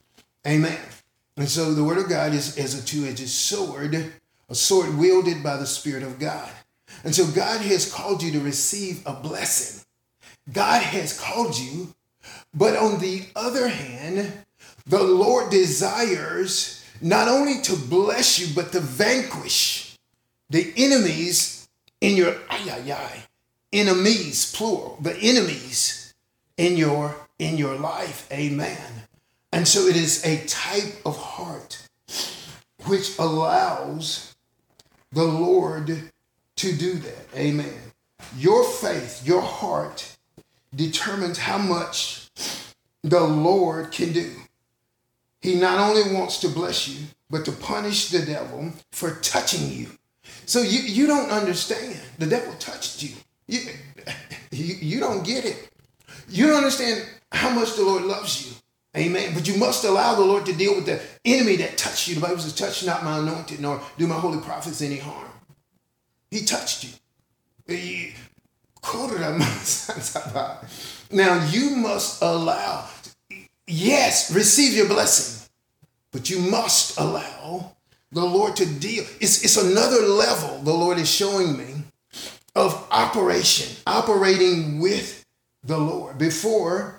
Amen. 0.47 0.79
And 1.39 1.49
so 1.49 1.73
the 1.73 1.85
word 1.85 1.97
of 1.97 2.11
God 2.11 2.35
is 2.35 2.59
as 2.59 2.79
a 2.79 2.85
two-edged 2.85 3.27
sword, 3.27 4.13
a 4.51 4.55
sword 4.55 4.99
wielded 4.99 5.43
by 5.43 5.57
the 5.57 5.67
Spirit 5.67 6.03
of 6.03 6.19
God. 6.19 6.51
And 7.05 7.15
so 7.15 7.27
God 7.27 7.63
has 7.63 7.91
called 7.91 8.23
you 8.23 8.33
to 8.33 8.41
receive 8.41 9.03
a 9.07 9.15
blessing. 9.15 9.83
God 10.53 10.83
has 10.83 11.19
called 11.19 11.59
you, 11.59 11.95
but 12.55 12.77
on 12.77 13.01
the 13.01 13.25
other 13.35 13.69
hand, 13.69 14.33
the 14.87 15.03
Lord 15.03 15.51
desires 15.51 16.85
not 17.01 17.29
only 17.29 17.61
to 17.63 17.77
bless 17.77 18.39
you, 18.39 18.55
but 18.55 18.73
to 18.73 18.81
vanquish 18.81 19.99
the 20.51 20.73
enemies 20.77 21.69
in 22.01 22.17
your 22.17 22.35
ay, 22.51 22.71
ay, 22.71 22.93
ay, 22.93 23.23
enemies, 23.73 24.55
plural, 24.55 24.99
the 25.01 25.17
enemies 25.19 26.15
in 26.57 26.77
your 26.77 27.17
in 27.39 27.57
your 27.57 27.75
life. 27.77 28.29
Amen. 28.33 29.07
And 29.53 29.67
so 29.67 29.87
it 29.87 29.97
is 29.97 30.25
a 30.25 30.45
type 30.47 30.95
of 31.05 31.17
heart 31.17 31.87
which 32.85 33.19
allows 33.19 34.35
the 35.11 35.25
Lord 35.25 36.11
to 36.57 36.73
do 36.73 36.95
that. 36.95 37.27
Amen. 37.37 37.75
Your 38.39 38.65
faith, 38.65 39.27
your 39.27 39.43
heart 39.43 40.17
determines 40.75 41.39
how 41.39 41.59
much 41.59 42.22
the 43.03 43.21
Lord 43.21 43.93
can 43.93 44.13
do. 44.13 44.31
He 45.41 45.57
not 45.57 45.79
only 45.79 46.15
wants 46.15 46.39
to 46.41 46.49
bless 46.49 46.89
you, 46.89 47.07
but 47.29 47.45
to 47.47 47.53
punish 47.53 48.11
the 48.11 48.25
devil 48.25 48.73
for 48.93 49.17
touching 49.17 49.71
you. 49.71 49.89
So 50.47 50.61
you, 50.61 50.81
you 50.81 51.07
don't 51.07 51.31
understand. 51.31 51.99
The 52.19 52.27
devil 52.27 52.55
touched 52.59 53.03
you. 53.03 53.15
You, 53.49 53.61
you. 54.53 54.75
you 54.75 55.01
don't 55.01 55.25
get 55.25 55.45
it. 55.45 55.71
You 56.29 56.47
don't 56.47 56.57
understand 56.57 57.05
how 57.33 57.51
much 57.51 57.75
the 57.75 57.83
Lord 57.83 58.05
loves 58.05 58.47
you. 58.47 58.55
Amen. 58.97 59.33
But 59.35 59.49
you 59.49 59.57
must 59.57 59.85
allow 59.85 60.15
the 60.15 60.25
Lord 60.25 60.47
to 60.47 60.53
deal 60.53 60.75
with 60.75 60.87
the 60.87 61.01
enemy 61.25 61.57
that 61.57 61.79
touched 61.79 62.09
you. 62.09 62.15
The 62.15 62.21
Bible 62.21 62.39
says, 62.39 62.55
touch 62.55 62.85
not 62.85 63.05
my 63.05 63.19
anointed, 63.19 63.61
nor 63.61 63.81
do 63.97 64.07
my 64.07 64.15
holy 64.15 64.41
prophets 64.41 64.83
any 64.83 64.99
harm. 64.99 65.31
He 66.31 66.45
touched 66.45 66.85
you. 66.85 66.91
Now 71.11 71.47
you 71.51 71.77
must 71.77 72.23
allow, 72.23 72.89
yes, 73.67 74.35
receive 74.35 74.75
your 74.75 74.89
blessing, 74.89 75.49
but 76.11 76.31
you 76.31 76.39
must 76.39 76.99
allow 76.99 77.73
the 78.11 78.25
Lord 78.25 78.57
to 78.57 78.67
deal. 78.67 79.05
It's, 79.21 79.45
it's 79.45 79.57
another 79.57 80.07
level 80.07 80.59
the 80.63 80.73
Lord 80.73 80.99
is 80.99 81.11
showing 81.11 81.57
me 81.57 81.75
of 82.55 82.87
operation, 82.91 83.77
operating 83.87 84.81
with 84.81 85.25
the 85.65 85.79
Lord. 85.79 86.19
Before, 86.19 86.99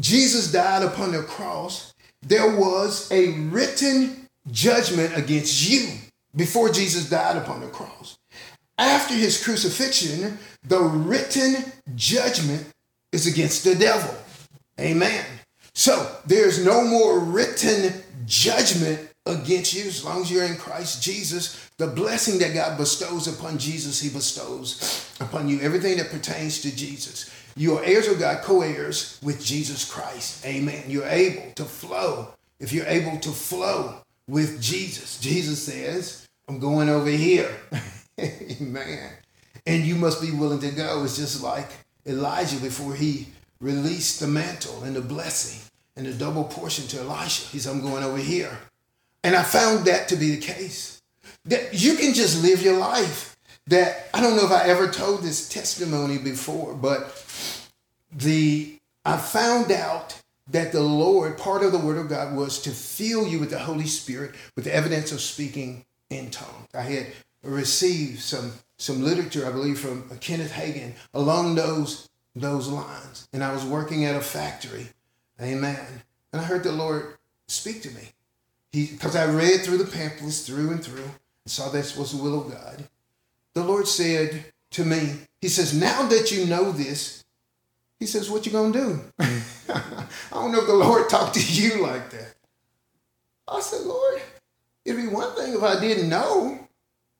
Jesus 0.00 0.50
died 0.50 0.82
upon 0.82 1.12
the 1.12 1.22
cross, 1.22 1.94
there 2.22 2.56
was 2.56 3.10
a 3.10 3.32
written 3.48 4.28
judgment 4.50 5.16
against 5.16 5.68
you 5.68 5.88
before 6.34 6.70
Jesus 6.70 7.08
died 7.08 7.36
upon 7.36 7.60
the 7.60 7.68
cross. 7.68 8.18
After 8.82 9.14
his 9.14 9.42
crucifixion, 9.42 10.38
the 10.64 10.80
written 10.80 11.72
judgment 11.94 12.66
is 13.12 13.28
against 13.28 13.62
the 13.62 13.76
devil. 13.76 14.12
Amen. 14.80 15.24
So 15.72 16.16
there's 16.26 16.64
no 16.64 16.84
more 16.84 17.20
written 17.20 18.02
judgment 18.26 19.08
against 19.24 19.72
you 19.72 19.84
as 19.84 20.04
long 20.04 20.22
as 20.22 20.32
you're 20.32 20.42
in 20.42 20.56
Christ 20.56 21.00
Jesus. 21.00 21.70
The 21.78 21.86
blessing 21.86 22.40
that 22.40 22.54
God 22.54 22.76
bestows 22.76 23.28
upon 23.28 23.56
Jesus, 23.56 24.00
He 24.00 24.08
bestows 24.08 25.08
upon 25.20 25.48
you. 25.48 25.60
Everything 25.60 25.96
that 25.98 26.10
pertains 26.10 26.60
to 26.62 26.74
Jesus. 26.74 27.30
You 27.54 27.78
are 27.78 27.84
heirs 27.84 28.08
of 28.08 28.18
God, 28.18 28.42
co 28.42 28.62
heirs 28.62 29.20
with 29.22 29.44
Jesus 29.44 29.88
Christ. 29.88 30.44
Amen. 30.44 30.82
You're 30.88 31.06
able 31.06 31.52
to 31.52 31.64
flow. 31.64 32.34
If 32.58 32.72
you're 32.72 32.86
able 32.86 33.18
to 33.20 33.30
flow 33.30 33.98
with 34.26 34.60
Jesus, 34.60 35.20
Jesus 35.20 35.62
says, 35.62 36.26
I'm 36.48 36.58
going 36.58 36.88
over 36.88 37.10
here. 37.10 37.54
Amen. 38.20 39.10
And 39.66 39.84
you 39.84 39.94
must 39.94 40.20
be 40.20 40.30
willing 40.30 40.60
to 40.60 40.70
go. 40.70 41.04
It's 41.04 41.16
just 41.16 41.42
like 41.42 41.68
Elijah 42.06 42.56
before 42.56 42.94
he 42.94 43.28
released 43.60 44.20
the 44.20 44.26
mantle 44.26 44.82
and 44.82 44.96
the 44.96 45.00
blessing 45.00 45.60
and 45.96 46.06
the 46.06 46.12
double 46.12 46.44
portion 46.44 46.86
to 46.88 47.00
Elisha. 47.00 47.48
He 47.48 47.58
said, 47.58 47.72
I'm 47.72 47.80
going 47.80 48.02
over 48.02 48.18
here. 48.18 48.58
And 49.22 49.36
I 49.36 49.42
found 49.42 49.86
that 49.86 50.08
to 50.08 50.16
be 50.16 50.34
the 50.34 50.40
case. 50.40 51.00
That 51.44 51.74
you 51.74 51.96
can 51.96 52.14
just 52.14 52.42
live 52.42 52.62
your 52.62 52.78
life. 52.78 53.36
That 53.68 54.08
I 54.12 54.20
don't 54.20 54.36
know 54.36 54.44
if 54.44 54.50
I 54.50 54.64
ever 54.64 54.88
told 54.88 55.22
this 55.22 55.48
testimony 55.48 56.18
before, 56.18 56.74
but 56.74 57.24
the 58.10 58.76
I 59.04 59.16
found 59.16 59.70
out 59.70 60.20
that 60.50 60.72
the 60.72 60.82
Lord, 60.82 61.38
part 61.38 61.62
of 61.62 61.72
the 61.72 61.78
Word 61.78 61.98
of 61.98 62.08
God 62.08 62.36
was 62.36 62.60
to 62.62 62.70
fill 62.70 63.26
you 63.26 63.38
with 63.38 63.50
the 63.50 63.58
Holy 63.58 63.86
Spirit 63.86 64.34
with 64.56 64.64
the 64.64 64.74
evidence 64.74 65.12
of 65.12 65.20
speaking 65.20 65.84
in 66.10 66.30
tongues. 66.30 66.68
I 66.74 66.82
had 66.82 67.06
received 67.42 68.20
some 68.20 68.52
some 68.78 69.02
literature, 69.04 69.46
I 69.46 69.52
believe, 69.52 69.78
from 69.78 70.08
Kenneth 70.20 70.52
Hagin 70.52 70.94
along 71.14 71.54
those 71.54 72.08
those 72.34 72.68
lines. 72.68 73.28
And 73.32 73.44
I 73.44 73.52
was 73.52 73.64
working 73.64 74.04
at 74.04 74.16
a 74.16 74.20
factory. 74.20 74.88
Amen. 75.40 76.02
And 76.32 76.40
I 76.40 76.44
heard 76.44 76.64
the 76.64 76.72
Lord 76.72 77.16
speak 77.48 77.82
to 77.82 77.90
me. 77.90 78.08
He 78.72 78.86
because 78.86 79.16
I 79.16 79.26
read 79.26 79.60
through 79.60 79.78
the 79.78 79.84
pamphlets 79.84 80.46
through 80.46 80.70
and 80.70 80.84
through 80.84 81.04
and 81.04 81.12
saw 81.46 81.68
this 81.68 81.96
was 81.96 82.12
the 82.12 82.22
will 82.22 82.40
of 82.40 82.52
God. 82.52 82.84
The 83.54 83.64
Lord 83.64 83.86
said 83.86 84.46
to 84.70 84.84
me, 84.84 85.18
He 85.40 85.48
says, 85.48 85.78
now 85.78 86.06
that 86.08 86.32
you 86.32 86.46
know 86.46 86.72
this, 86.72 87.24
He 87.98 88.06
says, 88.06 88.30
what 88.30 88.46
you 88.46 88.52
gonna 88.52 88.72
do? 88.72 89.00
I 89.18 90.06
don't 90.32 90.52
know 90.52 90.60
if 90.60 90.66
the 90.66 90.74
Lord 90.74 91.08
talked 91.08 91.34
to 91.34 91.52
you 91.52 91.82
like 91.82 92.10
that. 92.10 92.34
I 93.46 93.60
said, 93.60 93.82
Lord, 93.82 94.22
it'd 94.84 95.00
be 95.00 95.08
one 95.08 95.34
thing 95.34 95.54
if 95.54 95.62
I 95.62 95.78
didn't 95.78 96.08
know. 96.08 96.68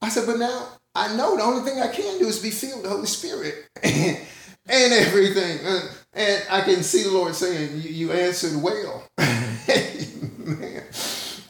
I 0.02 0.08
said, 0.08 0.26
but 0.26 0.38
now 0.38 0.68
I 0.94 1.16
know 1.16 1.36
the 1.36 1.42
only 1.42 1.62
thing 1.62 1.80
I 1.80 1.88
can 1.88 2.18
do 2.18 2.26
is 2.26 2.42
be 2.42 2.50
filled 2.50 2.82
with 2.82 2.84
the 2.84 2.90
Holy 2.90 3.06
Spirit 3.06 3.68
and, 3.82 4.92
everything. 4.92 5.64
And 6.12 6.42
I 6.50 6.60
can 6.62 6.82
see 6.82 7.04
the 7.04 7.12
Lord 7.12 7.34
saying, 7.34 7.80
You, 7.82 8.12
answered 8.12 8.60
well. 8.60 9.04
Amen. 9.18 10.82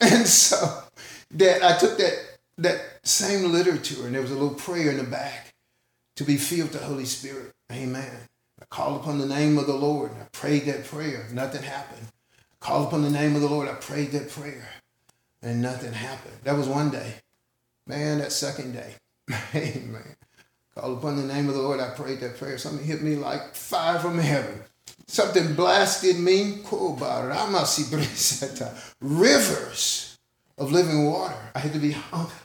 And 0.00 0.26
so 0.26 0.82
that 1.32 1.62
I 1.64 1.78
took 1.78 1.96
that 1.98 2.18
that 2.58 3.00
same 3.02 3.50
literature 3.50 4.04
and 4.06 4.14
there 4.14 4.20
was 4.20 4.30
a 4.30 4.34
little 4.34 4.54
prayer 4.54 4.90
in 4.90 4.98
the 4.98 5.04
back 5.04 5.54
to 6.16 6.24
be 6.24 6.36
filled 6.36 6.70
with 6.70 6.80
the 6.80 6.86
Holy 6.86 7.06
Spirit. 7.06 7.52
Amen. 7.72 8.28
I 8.60 8.64
called 8.66 9.00
upon 9.00 9.18
the 9.18 9.26
name 9.26 9.58
of 9.58 9.66
the 9.66 9.74
Lord. 9.74 10.12
I 10.12 10.24
prayed 10.32 10.66
that 10.66 10.84
prayer. 10.84 11.26
Nothing 11.32 11.62
happened. 11.62 12.06
I 12.36 12.64
called 12.64 12.88
upon 12.88 13.02
the 13.02 13.10
name 13.10 13.34
of 13.34 13.40
the 13.40 13.48
Lord. 13.48 13.68
I 13.68 13.74
prayed 13.74 14.12
that 14.12 14.30
prayer. 14.30 14.68
And 15.40 15.62
nothing 15.62 15.92
happened. 15.92 16.36
That 16.44 16.56
was 16.56 16.68
one 16.68 16.90
day. 16.90 17.14
Man, 17.86 18.18
that 18.18 18.32
second 18.32 18.72
day. 18.72 18.94
Amen. 19.54 20.16
Call 20.74 20.96
upon 20.96 21.16
the 21.16 21.32
name 21.34 21.48
of 21.48 21.54
the 21.54 21.60
Lord. 21.60 21.80
I 21.80 21.90
prayed 21.90 22.20
that 22.20 22.38
prayer. 22.38 22.58
Something 22.58 22.86
hit 22.86 23.02
me 23.02 23.16
like 23.16 23.54
fire 23.54 23.98
from 23.98 24.18
heaven. 24.18 24.62
Something 25.06 25.54
blasted 25.54 26.16
me. 26.18 26.62
Rivers 29.00 30.18
of 30.56 30.72
living 30.72 31.06
water. 31.06 31.36
I 31.54 31.58
had 31.58 31.72
to 31.72 31.78
be. 31.78 31.96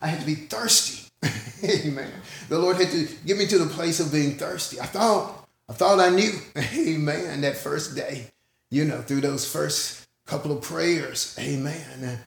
I 0.02 0.08
had 0.08 0.20
to 0.20 0.26
be 0.26 0.36
thirsty. 0.36 1.10
Amen. 1.64 2.12
The 2.50 2.60
Lord 2.60 2.78
had 2.78 2.92
to 2.92 3.08
get 3.26 3.38
me 3.38 3.48
to 3.48 3.58
the 3.58 3.68
place 3.68 4.00
of 4.00 4.12
being 4.12 4.38
thirsty. 4.38 4.82
I 4.82 4.86
thought. 4.86 5.48
I 5.70 5.74
thought 5.74 6.00
I 6.00 6.10
knew. 6.10 6.34
Amen. 6.58 7.42
That 7.42 7.58
first 7.58 7.96
day, 7.96 8.28
you 8.72 8.86
know, 8.86 9.02
through 9.02 9.22
those 9.22 9.50
first 9.50 10.08
couple 10.26 10.52
of 10.52 10.62
prayers. 10.62 11.36
Amen 11.40 12.20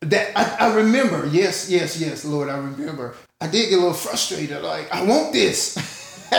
that 0.00 0.36
I, 0.36 0.68
I, 0.68 0.74
remember, 0.76 1.26
yes, 1.26 1.68
yes, 1.70 2.00
yes, 2.00 2.24
Lord, 2.24 2.48
I 2.48 2.56
remember. 2.58 3.14
I 3.40 3.48
did 3.48 3.70
get 3.70 3.76
a 3.76 3.80
little 3.80 3.94
frustrated, 3.94 4.62
like, 4.62 4.92
I 4.92 5.02
want 5.02 5.32
this. 5.32 5.76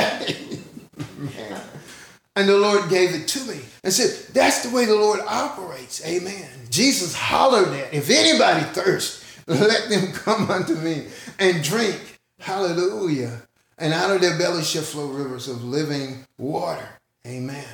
and 2.35 2.47
the 2.47 2.57
Lord 2.57 2.89
gave 2.89 3.13
it 3.13 3.27
to 3.29 3.45
me 3.45 3.59
and 3.83 3.91
said, 3.91 4.33
That's 4.33 4.63
the 4.63 4.73
way 4.75 4.85
the 4.85 4.95
Lord 4.95 5.19
operates. 5.27 6.05
Amen. 6.05 6.49
Jesus 6.69 7.13
hollered 7.13 7.69
at, 7.69 7.93
If 7.93 8.09
anybody 8.09 8.61
thirst, 8.73 9.25
let 9.47 9.89
them 9.89 10.11
come 10.13 10.49
unto 10.49 10.75
me 10.75 11.07
and 11.39 11.63
drink. 11.63 12.19
Hallelujah. 12.39 13.41
And 13.77 13.93
out 13.93 14.11
of 14.11 14.21
their 14.21 14.37
belly 14.37 14.63
shall 14.63 14.83
flow 14.83 15.07
rivers 15.07 15.47
of 15.47 15.63
living 15.63 16.25
water. 16.37 16.87
Amen. 17.25 17.65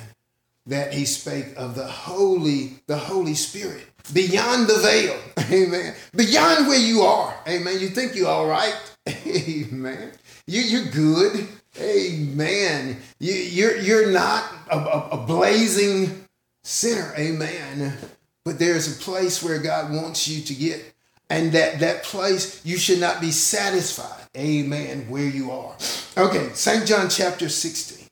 That 0.66 0.92
he 0.92 1.04
spake 1.04 1.54
of 1.56 1.74
the 1.74 1.86
Holy, 1.86 2.74
the 2.86 2.96
Holy 2.96 3.34
Spirit 3.34 3.86
beyond 4.12 4.68
the 4.68 4.78
veil. 4.78 5.18
Amen. 5.50 5.94
Beyond 6.14 6.66
where 6.66 6.78
you 6.78 7.02
are. 7.02 7.34
Amen. 7.48 7.78
You 7.80 7.88
think 7.88 8.14
you're 8.14 8.28
all 8.28 8.46
right. 8.46 8.74
Amen. 9.08 10.12
You, 10.46 10.60
you're 10.62 10.90
good. 10.90 11.46
Amen. 11.78 12.98
You, 13.18 13.34
you're, 13.34 13.76
you're 13.76 14.10
not 14.10 14.50
a, 14.70 14.78
a, 14.78 15.08
a 15.12 15.26
blazing 15.26 16.24
sinner. 16.62 17.12
Amen. 17.16 17.96
But 18.44 18.58
there's 18.58 18.96
a 18.96 19.02
place 19.02 19.42
where 19.42 19.58
God 19.58 19.92
wants 19.92 20.28
you 20.28 20.42
to 20.42 20.54
get. 20.54 20.94
And 21.28 21.52
that, 21.52 21.80
that 21.80 22.04
place, 22.04 22.64
you 22.64 22.76
should 22.76 23.00
not 23.00 23.20
be 23.20 23.32
satisfied. 23.32 24.24
Amen. 24.36 25.06
Where 25.08 25.28
you 25.28 25.50
are. 25.50 25.76
Okay. 26.16 26.50
St. 26.54 26.86
John 26.86 27.08
chapter 27.08 27.48
16. 27.48 28.06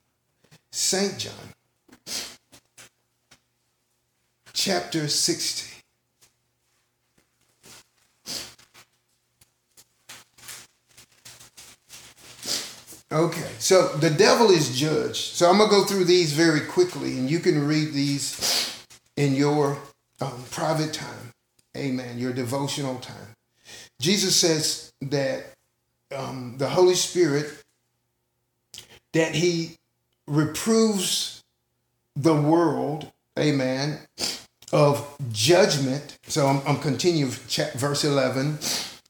St. 0.73 1.19
John 1.19 1.33
chapter 4.55 5.09
16. 5.09 5.74
Okay, 13.15 13.49
so 13.61 13.91
the 13.99 14.11
devil 14.11 14.51
is 14.51 14.77
judged. 14.77 15.37
So 15.37 15.49
I'm 15.49 15.59
going 15.59 15.71
to 15.71 15.77
go 15.77 15.85
through 15.85 16.07
these 16.07 16.33
very 16.33 16.63
quickly, 16.63 17.17
and 17.17 17.31
you 17.31 17.39
can 17.39 17.65
read 17.65 17.93
these 17.93 18.85
in 19.17 19.37
your 19.37 19.79
um, 20.21 20.43
private 20.51 20.93
time. 20.93 21.31
Amen. 21.77 22.19
Your 22.19 22.33
devotional 22.33 22.97
time. 22.99 23.37
Jesus 24.01 24.35
says 24.35 24.93
that 25.01 25.45
um, 26.13 26.57
the 26.59 26.69
Holy 26.69 26.97
Spirit, 26.97 27.63
that 29.13 29.37
he 29.37 29.77
reproves 30.27 31.45
the 32.17 32.35
world, 32.35 33.13
amen, 33.39 34.01
of 34.73 35.17
judgment. 35.31 36.19
So 36.27 36.49
I'm, 36.49 36.63
I'm 36.67 36.81
continuing 36.81 37.31
verse 37.31 38.03
11, 38.03 38.59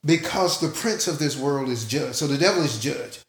because 0.04 0.60
the 0.60 0.68
prince 0.68 1.08
of 1.08 1.18
this 1.18 1.38
world 1.38 1.70
is 1.70 1.86
judged. 1.86 2.16
So 2.16 2.26
the 2.26 2.36
devil 2.36 2.62
is 2.62 2.78
judged 2.78 3.23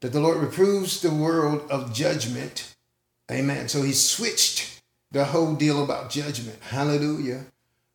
that 0.00 0.12
the 0.12 0.20
Lord 0.20 0.38
reproves 0.38 1.00
the 1.00 1.10
world 1.10 1.70
of 1.70 1.92
judgment. 1.92 2.74
Amen. 3.30 3.68
So 3.68 3.82
he 3.82 3.92
switched 3.92 4.82
the 5.12 5.24
whole 5.24 5.54
deal 5.54 5.84
about 5.84 6.10
judgment. 6.10 6.58
Hallelujah. 6.62 7.44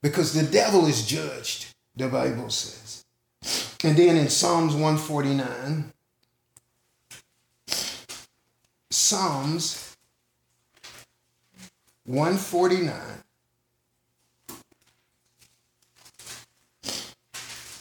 Because 0.02 0.34
the 0.34 0.44
devil 0.44 0.86
is 0.86 1.06
judged, 1.06 1.74
the 1.96 2.08
Bible 2.08 2.50
says. 2.50 3.06
And 3.84 3.98
then 3.98 4.18
in 4.18 4.30
Psalms 4.30 4.74
149, 4.74 5.92
Psalms 8.90 9.96
149, 12.06 12.94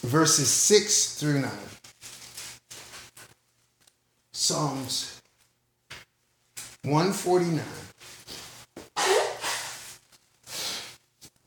verses 0.02 0.48
6 0.48 1.14
through 1.20 1.40
9. 1.40 1.50
Psalms 4.44 5.22
149, 6.82 7.64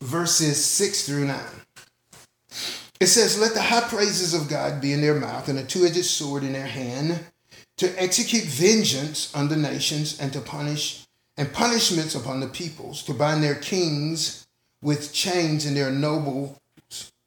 verses 0.00 0.64
6 0.64 1.06
through 1.06 1.26
9. 1.26 1.40
It 2.98 3.06
says, 3.06 3.40
Let 3.40 3.54
the 3.54 3.62
high 3.62 3.82
praises 3.82 4.34
of 4.34 4.48
God 4.48 4.80
be 4.80 4.92
in 4.92 5.00
their 5.00 5.14
mouth 5.14 5.48
and 5.48 5.60
a 5.60 5.62
two 5.62 5.86
edged 5.86 6.06
sword 6.06 6.42
in 6.42 6.54
their 6.54 6.66
hand 6.66 7.24
to 7.76 8.02
execute 8.02 8.42
vengeance 8.42 9.32
on 9.32 9.46
the 9.46 9.56
nations 9.56 10.18
and 10.18 10.32
to 10.32 10.40
punish 10.40 11.06
and 11.36 11.52
punishments 11.52 12.16
upon 12.16 12.40
the 12.40 12.48
peoples, 12.48 13.04
to 13.04 13.14
bind 13.14 13.44
their 13.44 13.54
kings 13.54 14.48
with 14.82 15.12
chains 15.12 15.64
and 15.64 15.76
their 15.76 15.92
nobles 15.92 16.58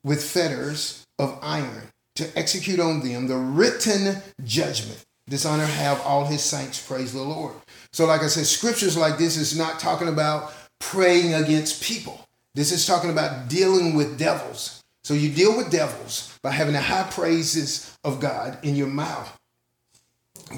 with 0.04 0.22
fetters 0.22 1.08
of 1.18 1.40
iron, 1.42 1.88
to 2.16 2.30
execute 2.38 2.82
on 2.82 3.00
them 3.00 3.28
the 3.28 3.38
written 3.38 4.22
judgment 4.44 5.06
dishonor 5.32 5.66
have 5.66 6.02
all 6.02 6.26
his 6.26 6.44
saints 6.44 6.86
praise 6.86 7.14
the 7.14 7.22
Lord. 7.22 7.56
So, 7.94 8.06
like 8.06 8.22
I 8.22 8.28
said, 8.28 8.46
scriptures 8.46 8.98
like 8.98 9.18
this 9.18 9.38
is 9.38 9.58
not 9.58 9.80
talking 9.80 10.10
about 10.10 10.54
praying 10.80 11.34
against 11.34 11.82
people. 11.82 12.28
This 12.54 12.72
is 12.72 12.86
talking 12.86 13.10
about 13.10 13.48
dealing 13.48 13.96
with 13.96 14.20
devils. 14.20 14.84
So 15.04 15.14
you 15.14 15.30
deal 15.30 15.56
with 15.58 15.72
devils 15.72 16.38
by 16.44 16.52
having 16.52 16.74
the 16.74 16.82
high 16.82 17.10
praises 17.10 17.98
of 18.04 18.20
God 18.20 18.60
in 18.62 18.76
your 18.76 18.88
mouth. 18.88 19.40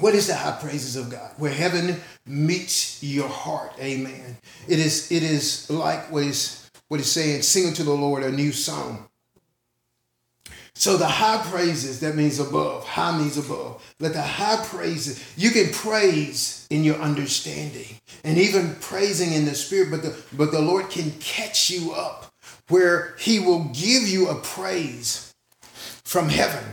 What 0.00 0.14
is 0.14 0.26
the 0.26 0.34
high 0.34 0.58
praises 0.60 0.96
of 0.96 1.08
God? 1.08 1.30
Where 1.38 1.52
heaven 1.52 2.00
meets 2.26 3.02
your 3.02 3.28
heart. 3.28 3.72
Amen. 3.78 4.36
It 4.66 4.80
is 4.80 5.10
it 5.12 5.22
is 5.22 5.70
like 5.70 6.10
what 6.10 6.24
is 6.24 6.68
what 6.88 7.00
is 7.00 7.10
saying, 7.10 7.42
sing 7.42 7.68
unto 7.68 7.84
the 7.84 7.92
Lord 7.92 8.24
a 8.24 8.30
new 8.30 8.52
song. 8.52 9.08
So 10.76 10.96
the 10.96 11.06
high 11.06 11.40
praises, 11.50 12.00
that 12.00 12.16
means 12.16 12.40
above. 12.40 12.84
High 12.84 13.16
means 13.16 13.38
above. 13.38 13.94
Let 14.00 14.12
the 14.12 14.22
high 14.22 14.62
praises, 14.64 15.22
you 15.36 15.50
can 15.50 15.72
praise 15.72 16.66
in 16.68 16.82
your 16.82 16.96
understanding 16.96 18.00
and 18.24 18.38
even 18.38 18.74
praising 18.80 19.32
in 19.32 19.44
the 19.44 19.54
spirit, 19.54 19.90
but 19.90 20.02
the 20.02 20.20
but 20.32 20.50
the 20.50 20.60
Lord 20.60 20.90
can 20.90 21.12
catch 21.20 21.70
you 21.70 21.92
up 21.92 22.32
where 22.68 23.14
he 23.18 23.38
will 23.38 23.64
give 23.66 24.08
you 24.08 24.28
a 24.28 24.34
praise 24.34 25.34
from 26.04 26.28
heaven. 26.28 26.64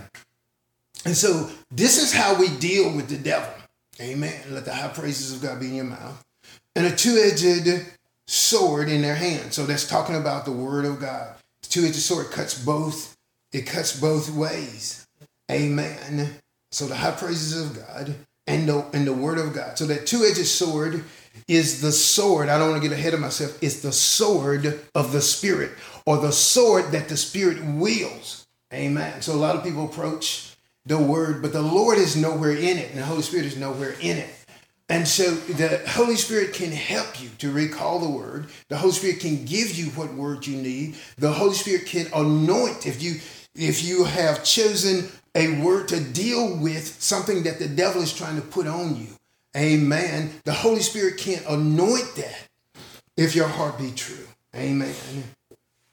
And 1.04 1.16
so 1.16 1.50
this 1.70 2.02
is 2.02 2.12
how 2.12 2.38
we 2.38 2.48
deal 2.48 2.94
with 2.94 3.08
the 3.08 3.18
devil. 3.18 3.52
Amen. 4.00 4.40
Let 4.50 4.64
the 4.64 4.74
high 4.74 4.88
praises 4.88 5.34
of 5.34 5.42
God 5.42 5.60
be 5.60 5.66
in 5.66 5.74
your 5.74 5.84
mouth. 5.84 6.24
And 6.74 6.86
a 6.86 6.96
two-edged 6.96 7.86
sword 8.26 8.88
in 8.88 9.02
their 9.02 9.14
hand. 9.14 9.52
So 9.52 9.66
that's 9.66 9.86
talking 9.86 10.16
about 10.16 10.44
the 10.44 10.52
word 10.52 10.84
of 10.84 11.00
God. 11.00 11.36
The 11.62 11.68
two-edged 11.68 11.96
sword 11.96 12.30
cuts 12.30 12.62
both, 12.64 13.11
it 13.52 13.62
cuts 13.62 13.98
both 13.98 14.30
ways. 14.30 15.06
Amen. 15.50 16.30
So 16.70 16.86
the 16.86 16.96
high 16.96 17.10
praises 17.10 17.60
of 17.60 17.76
God 17.76 18.14
and 18.46 18.68
the, 18.68 18.84
and 18.92 19.06
the 19.06 19.12
word 19.12 19.38
of 19.38 19.52
God. 19.52 19.76
So 19.76 19.86
that 19.86 20.06
two-edged 20.06 20.46
sword 20.46 21.04
is 21.48 21.80
the 21.80 21.92
sword. 21.92 22.48
I 22.48 22.58
don't 22.58 22.70
want 22.70 22.82
to 22.82 22.88
get 22.88 22.96
ahead 22.96 23.14
of 23.14 23.20
myself. 23.20 23.62
It's 23.62 23.80
the 23.80 23.92
sword 23.92 24.80
of 24.94 25.12
the 25.12 25.20
spirit 25.20 25.72
or 26.06 26.18
the 26.18 26.32
sword 26.32 26.92
that 26.92 27.08
the 27.08 27.16
spirit 27.16 27.62
wields. 27.64 28.46
Amen. 28.72 29.20
So 29.20 29.34
a 29.34 29.36
lot 29.36 29.56
of 29.56 29.62
people 29.62 29.84
approach 29.84 30.56
the 30.86 30.98
word, 30.98 31.42
but 31.42 31.52
the 31.52 31.62
Lord 31.62 31.98
is 31.98 32.16
nowhere 32.16 32.56
in 32.56 32.78
it, 32.78 32.90
and 32.90 32.98
the 32.98 33.04
Holy 33.04 33.22
Spirit 33.22 33.46
is 33.46 33.56
nowhere 33.56 33.94
in 34.00 34.16
it. 34.16 34.30
And 34.88 35.06
so 35.06 35.30
the 35.30 35.80
Holy 35.88 36.16
Spirit 36.16 36.52
can 36.52 36.72
help 36.72 37.22
you 37.22 37.30
to 37.38 37.52
recall 37.52 37.98
the 37.98 38.10
word. 38.10 38.48
The 38.68 38.76
Holy 38.76 38.92
Spirit 38.92 39.20
can 39.20 39.44
give 39.44 39.74
you 39.74 39.86
what 39.90 40.12
word 40.12 40.46
you 40.46 40.56
need. 40.56 40.96
The 41.18 41.32
Holy 41.32 41.54
Spirit 41.54 41.86
can 41.86 42.08
anoint 42.14 42.86
if 42.86 43.02
you 43.02 43.20
if 43.54 43.84
you 43.84 44.04
have 44.04 44.44
chosen 44.44 45.08
a 45.34 45.60
word 45.62 45.88
to 45.88 46.00
deal 46.00 46.56
with 46.56 47.00
something 47.02 47.42
that 47.44 47.58
the 47.58 47.68
devil 47.68 48.02
is 48.02 48.12
trying 48.12 48.36
to 48.36 48.46
put 48.46 48.66
on 48.66 48.96
you. 48.96 49.08
Amen. 49.56 50.30
The 50.44 50.52
Holy 50.52 50.80
Spirit 50.80 51.18
can't 51.18 51.44
anoint 51.46 52.14
that 52.16 52.48
if 53.16 53.34
your 53.34 53.48
heart 53.48 53.78
be 53.78 53.90
true. 53.90 54.26
Amen. 54.54 54.94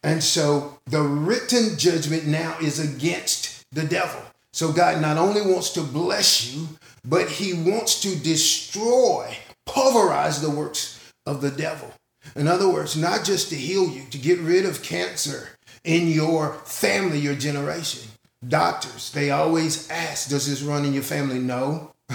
And 0.04 0.24
so 0.24 0.80
the 0.86 1.02
written 1.02 1.78
judgment 1.78 2.26
now 2.26 2.58
is 2.62 2.80
against 2.80 3.66
the 3.72 3.84
devil. 3.84 4.22
So 4.54 4.72
God 4.72 5.02
not 5.02 5.18
only 5.18 5.42
wants 5.42 5.72
to 5.72 5.82
bless 5.82 6.54
you, 6.54 6.68
but 7.06 7.30
he 7.30 7.54
wants 7.54 8.02
to 8.02 8.16
destroy, 8.16 9.38
pulverize 9.66 10.42
the 10.42 10.50
works 10.50 11.14
of 11.26 11.42
the 11.42 11.52
devil. 11.52 11.94
In 12.36 12.48
other 12.48 12.70
words, 12.70 12.96
not 12.96 13.24
just 13.24 13.50
to 13.50 13.56
heal 13.56 13.90
you, 13.90 14.06
to 14.12 14.18
get 14.18 14.40
rid 14.40 14.66
of 14.66 14.84
cancer 14.84 15.50
in 15.84 16.08
your 16.08 16.54
family, 16.66 17.20
your 17.20 17.36
generation. 17.36 18.10
Doctors, 18.48 19.12
they 19.12 19.32
always 19.32 19.90
ask, 19.90 20.30
does 20.30 20.48
this 20.48 20.62
run 20.62 20.86
in 20.86 20.94
your 20.94 21.04
family? 21.04 21.40
No. 21.40 21.92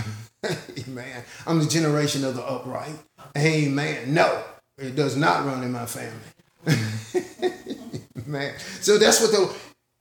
Amen. 0.89 1.25
I'm 1.47 1.59
the 1.59 1.67
generation 1.67 2.25
of 2.25 2.37
the 2.37 2.43
upright. 2.43 2.97
Amen. 3.37 4.15
No, 4.15 4.43
it 4.79 4.97
does 4.97 5.17
not 5.17 5.45
run 5.45 5.63
in 5.63 5.73
my 5.73 5.87
family. 5.87 6.19
Man. 8.27 8.55
So 8.81 8.97
that's 8.97 9.21
what 9.21 9.33
the 9.33 9.55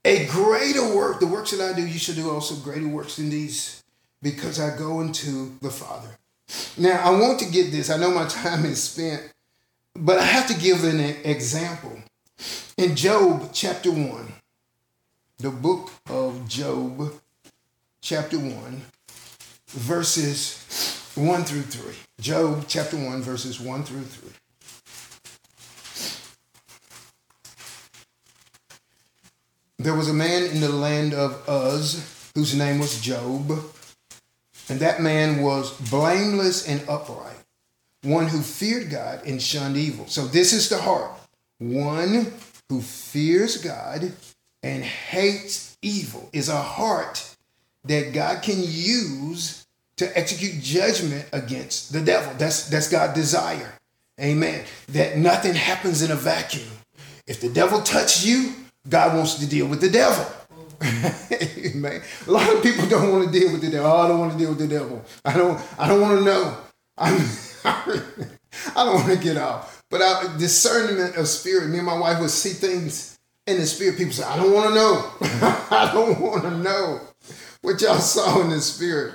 a 0.04 0.26
greater 0.26 0.94
work, 0.94 1.20
the 1.20 1.26
works 1.26 1.52
that 1.52 1.60
I 1.60 1.72
do, 1.74 1.86
you 1.86 1.98
should 1.98 2.16
do 2.16 2.30
also 2.30 2.56
greater 2.56 2.88
works 2.88 3.16
than 3.16 3.30
these 3.30 3.82
because 4.22 4.60
I 4.60 4.76
go 4.76 5.00
into 5.00 5.56
the 5.62 5.70
Father. 5.70 6.18
Now, 6.76 7.00
I 7.02 7.18
want 7.18 7.38
to 7.40 7.50
get 7.50 7.70
this. 7.70 7.90
I 7.90 7.96
know 7.96 8.10
my 8.10 8.26
time 8.28 8.64
is 8.66 8.82
spent, 8.82 9.32
but 9.94 10.18
I 10.18 10.24
have 10.24 10.46
to 10.48 10.60
give 10.60 10.84
an 10.84 11.00
example. 11.00 11.98
In 12.76 12.96
Job 12.96 13.50
chapter 13.52 13.90
1, 13.90 14.32
the 15.38 15.50
book 15.50 15.92
of 16.10 16.48
Job, 16.48 17.20
chapter 18.00 18.38
1, 18.38 18.82
verses 19.68 21.12
1 21.14 21.44
through 21.44 21.62
3. 21.62 21.94
Job 22.20 22.64
chapter 22.66 22.96
1, 22.96 23.22
verses 23.22 23.60
1 23.60 23.84
through 23.84 24.02
3. 24.02 24.30
There 29.78 29.94
was 29.94 30.08
a 30.08 30.14
man 30.14 30.44
in 30.44 30.60
the 30.60 30.68
land 30.68 31.14
of 31.14 31.42
Uz 31.48 32.30
whose 32.34 32.54
name 32.56 32.78
was 32.78 33.00
Job, 33.00 33.50
and 34.68 34.80
that 34.80 35.00
man 35.00 35.42
was 35.42 35.78
blameless 35.90 36.66
and 36.66 36.88
upright, 36.88 37.36
one 38.02 38.26
who 38.26 38.40
feared 38.40 38.90
God 38.90 39.24
and 39.26 39.40
shunned 39.40 39.76
evil. 39.76 40.06
So 40.08 40.26
this 40.26 40.52
is 40.52 40.68
the 40.68 40.78
heart 40.78 41.12
one 41.58 42.32
who 42.68 42.80
fears 42.80 43.58
God 43.58 44.12
and 44.62 44.82
hates 44.82 45.76
evil 45.82 46.28
is 46.32 46.48
a 46.48 46.60
heart 46.60 47.36
that 47.84 48.12
God 48.12 48.42
can 48.42 48.56
use 48.58 49.66
to 49.96 50.18
execute 50.18 50.62
judgment 50.62 51.28
against 51.32 51.92
the 51.92 52.00
devil. 52.00 52.32
That's 52.38 52.68
that's 52.68 52.88
God's 52.88 53.14
desire. 53.14 53.72
Amen. 54.20 54.64
That 54.88 55.18
nothing 55.18 55.54
happens 55.54 56.02
in 56.02 56.10
a 56.10 56.16
vacuum. 56.16 56.68
If 57.26 57.40
the 57.40 57.48
devil 57.48 57.80
touches 57.80 58.26
you, 58.26 58.54
God 58.88 59.16
wants 59.16 59.34
to 59.36 59.46
deal 59.46 59.66
with 59.66 59.80
the 59.80 59.90
devil. 59.90 60.26
Amen. 60.82 62.02
A 62.26 62.30
lot 62.30 62.52
of 62.52 62.62
people 62.62 62.86
don't 62.86 63.12
want 63.12 63.32
to 63.32 63.38
deal 63.38 63.52
with 63.52 63.62
the 63.62 63.70
devil. 63.70 63.90
Oh, 63.90 63.96
I 63.96 64.08
don't 64.08 64.18
want 64.18 64.32
to 64.32 64.38
deal 64.38 64.50
with 64.50 64.58
the 64.58 64.68
devil. 64.68 65.04
I 65.24 65.34
don't. 65.34 65.60
I 65.78 65.88
don't 65.88 66.00
want 66.00 66.18
to 66.18 66.24
know. 66.24 66.56
I'm, 66.98 67.20
I 67.64 68.84
don't 68.84 68.94
want 68.94 69.12
to 69.12 69.16
get 69.16 69.36
off. 69.36 69.73
But 69.94 70.02
our 70.02 70.36
discernment 70.38 71.14
of 71.14 71.28
spirit. 71.28 71.68
Me 71.68 71.78
and 71.78 71.86
my 71.86 71.96
wife 71.96 72.18
would 72.18 72.30
see 72.30 72.48
things 72.48 73.16
in 73.46 73.58
the 73.58 73.64
spirit. 73.64 73.96
People 73.96 74.12
say, 74.12 74.24
"I 74.24 74.36
don't 74.36 74.52
want 74.52 74.70
to 74.70 74.74
know. 74.74 75.08
I 75.70 75.88
don't 75.94 76.18
want 76.18 76.42
to 76.42 76.50
know 76.50 77.00
what 77.60 77.80
y'all 77.80 77.98
saw 78.00 78.40
in 78.40 78.50
the 78.50 78.60
spirit." 78.60 79.14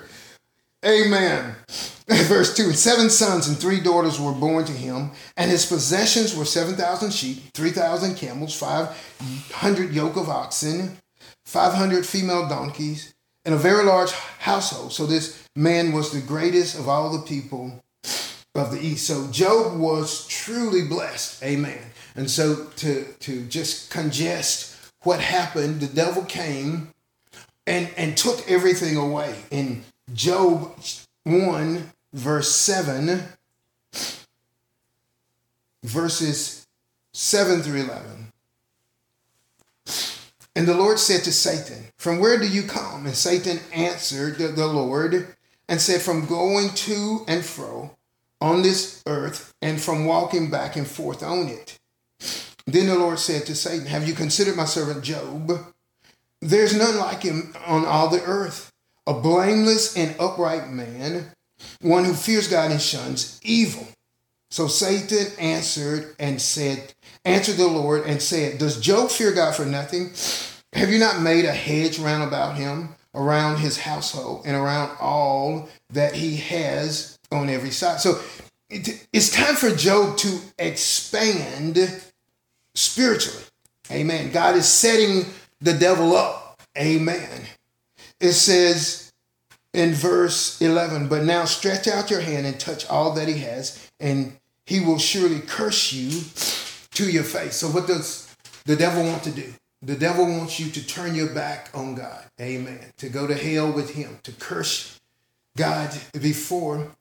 Amen. 0.86 1.54
Verse 2.08 2.56
2 2.56 2.72
Seven 2.72 3.10
sons 3.10 3.50
and 3.50 3.58
three 3.58 3.82
daughters 3.82 4.22
were 4.22 4.32
born 4.32 4.64
to 4.64 4.72
him, 4.72 5.12
and 5.36 5.52
his 5.52 5.66
possessions 5.66 6.34
were 6.34 6.46
7,000 6.46 7.12
sheep, 7.12 7.52
3,000 7.54 8.16
camels, 8.16 8.56
500 8.56 9.94
yoke 9.94 10.16
of 10.16 10.30
oxen, 10.30 10.98
500 11.44 12.06
female 12.06 12.48
donkeys, 12.48 13.14
and 13.44 13.54
a 13.54 13.58
very 13.58 13.84
large 13.84 14.12
household. 14.12 14.94
So 14.94 15.06
this 15.06 15.44
man 15.58 15.92
was 15.92 16.14
the 16.14 16.22
greatest 16.22 16.80
of 16.80 16.88
all 16.88 17.12
the 17.12 17.28
people 17.28 17.82
of 18.60 18.72
the 18.72 18.80
east. 18.80 19.08
So 19.08 19.28
Job 19.32 19.80
was 19.80 20.28
truly 20.28 20.84
blessed. 20.88 21.44
Amen. 21.44 21.80
And 22.16 22.30
so 22.30 22.66
to, 22.78 23.06
to 23.06 23.46
just 23.46 23.90
congest 23.90 24.76
what 25.04 25.20
happened, 25.20 25.80
the 25.80 25.88
devil 25.88 26.24
came 26.24 26.90
and, 27.66 27.90
and 27.96 28.18
took 28.18 28.50
everything 28.50 28.98
away. 28.98 29.36
In 29.52 29.84
Job 30.14 30.78
1, 31.24 31.92
verse 32.14 32.54
7, 32.56 33.24
verses 35.84 36.68
7 37.14 37.62
through 37.62 37.82
11. 37.84 38.32
And 40.56 40.68
the 40.68 40.76
Lord 40.76 41.00
said 41.00 41.24
to 41.24 41.32
Satan, 41.32 41.86
From 41.98 42.20
where 42.20 42.38
do 42.38 42.48
you 42.48 42.64
come? 42.64 43.06
And 43.06 43.16
Satan 43.16 43.60
answered 43.72 44.38
the 44.38 44.68
Lord 44.68 45.36
and 45.70 45.80
said, 45.80 46.02
From 46.02 46.26
going 46.26 46.70
to 46.70 47.24
and 47.28 47.46
fro 47.46 47.96
on 48.42 48.62
this 48.62 49.04
earth 49.06 49.54
and 49.62 49.82
from 49.82 50.06
walking 50.06 50.50
back 50.50 50.76
and 50.76 50.88
forth 50.88 51.24
on 51.24 51.48
it. 51.48 51.78
Then 52.66 52.88
the 52.88 52.96
Lord 52.96 53.20
said 53.20 53.46
to 53.46 53.56
Satan, 53.56 53.88
Have 53.88 54.08
you 54.08 54.14
considered 54.14 54.56
my 54.56 54.66
servant 54.66 55.04
Job? 55.04 55.52
There's 56.42 56.78
none 56.78 56.98
like 56.98 57.24
him 57.24 57.54
on 57.66 57.86
all 57.86 58.10
the 58.10 58.24
earth, 58.24 58.72
a 59.06 59.14
blameless 59.14 59.98
and 59.98 60.16
upright 60.20 60.70
man 60.70 61.32
one 61.82 62.06
who 62.06 62.14
fears 62.14 62.48
God 62.48 62.72
and 62.72 62.82
shuns 62.82 63.40
evil. 63.44 63.88
So 64.52 64.68
Satan 64.68 65.28
answered 65.40 66.16
and 66.20 66.42
said, 66.42 66.94
answered 67.24 67.58
the 67.58 67.68
Lord 67.68 68.06
and 68.06 68.22
said, 68.22 68.58
Does 68.58 68.80
Job 68.80 69.12
fear 69.12 69.32
God 69.32 69.56
for 69.56 69.66
nothing? 69.66 70.12
Have 70.74 70.90
you 70.90 71.00
not 71.00 71.22
made 71.22 71.46
a 71.46 71.54
hedge 71.54 72.00
round 72.00 72.24
about 72.24 72.56
him, 72.56 72.96
around 73.14 73.58
his 73.58 73.80
household, 73.80 74.44
and 74.46 74.56
around 74.56 74.96
all 75.00 75.70
that 75.92 76.16
he 76.16 76.38
has 76.38 77.19
on 77.32 77.50
every 77.50 77.72
side? 77.72 78.00
So 78.00 78.20
it, 78.70 79.08
it's 79.12 79.32
time 79.32 79.56
for 79.56 79.72
Job 79.72 80.18
to 80.18 80.40
expand 80.58 82.02
spiritually. 82.76 83.44
Amen. 83.92 84.32
God 84.32 84.56
is 84.56 84.68
setting 84.68 85.26
the 85.60 85.74
devil 85.74 86.16
up. 86.16 86.62
Amen. 86.78 87.42
It 88.20 88.34
says, 88.34 89.10
in 89.74 89.94
verse 89.94 90.62
11, 90.62 91.08
but 91.08 91.24
now 91.24 91.46
stretch 91.46 91.88
out 91.88 92.10
your 92.10 92.22
hand 92.22 92.46
and 92.46 92.60
touch 92.60 92.88
all 92.88 93.14
that 93.14 93.28
he 93.28 93.40
has, 93.40 93.90
and 94.00 94.38
he 94.66 94.80
will 94.80 94.98
surely 94.98 95.40
curse 95.40 95.94
you 95.94 96.22
to 96.92 97.10
your 97.10 97.24
face. 97.24 97.56
So, 97.56 97.68
what 97.68 97.88
does 97.88 98.36
the 98.66 98.76
devil 98.76 99.04
want 99.04 99.24
to 99.24 99.32
do? 99.32 99.54
The 99.82 99.96
devil 99.96 100.26
wants 100.26 100.60
you 100.60 100.70
to 100.72 100.86
turn 100.86 101.16
your 101.16 101.30
back 101.34 101.70
on 101.74 101.96
God. 101.96 102.26
Amen. 102.42 102.80
To 102.98 103.10
go 103.10 103.28
to 103.28 103.36
hell 103.36 103.72
with 103.72 103.92
him, 103.96 104.20
to 104.24 104.32
curse 104.34 105.00
God 105.56 105.98
before 106.20 106.92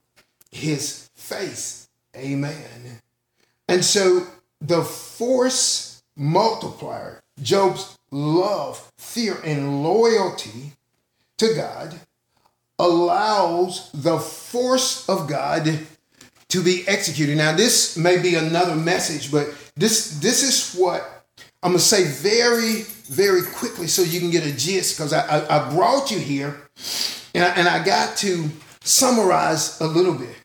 his 0.50 1.10
face. 1.14 1.88
Amen. 2.16 3.00
And 3.68 3.84
so 3.84 4.26
the 4.60 4.82
force 4.82 6.02
multiplier, 6.16 7.22
Job's 7.42 7.98
love, 8.10 8.90
fear, 8.96 9.38
and 9.44 9.82
loyalty 9.82 10.72
to 11.38 11.54
God 11.54 12.00
allows 12.78 13.90
the 13.92 14.18
force 14.18 15.08
of 15.08 15.28
God 15.28 15.86
to 16.48 16.62
be 16.62 16.86
executed. 16.88 17.36
Now, 17.36 17.54
this 17.54 17.96
may 17.96 18.20
be 18.20 18.34
another 18.34 18.74
message, 18.74 19.30
but 19.30 19.48
this 19.76 20.18
this 20.20 20.42
is 20.42 20.78
what 20.80 21.26
I'm 21.62 21.72
gonna 21.72 21.80
say 21.80 22.04
very, 22.04 22.82
very 23.08 23.42
quickly 23.42 23.86
so 23.86 24.02
you 24.02 24.20
can 24.20 24.30
get 24.30 24.46
a 24.46 24.52
gist, 24.52 24.96
because 24.96 25.12
I, 25.12 25.26
I, 25.26 25.56
I, 25.56 25.70
brought 25.74 26.10
you 26.10 26.18
here 26.18 26.56
and 27.34 27.44
I, 27.44 27.48
and 27.50 27.68
I 27.68 27.84
got 27.84 28.16
to 28.18 28.48
summarize 28.82 29.80
a 29.80 29.86
little 29.86 30.14
bit. 30.14 30.36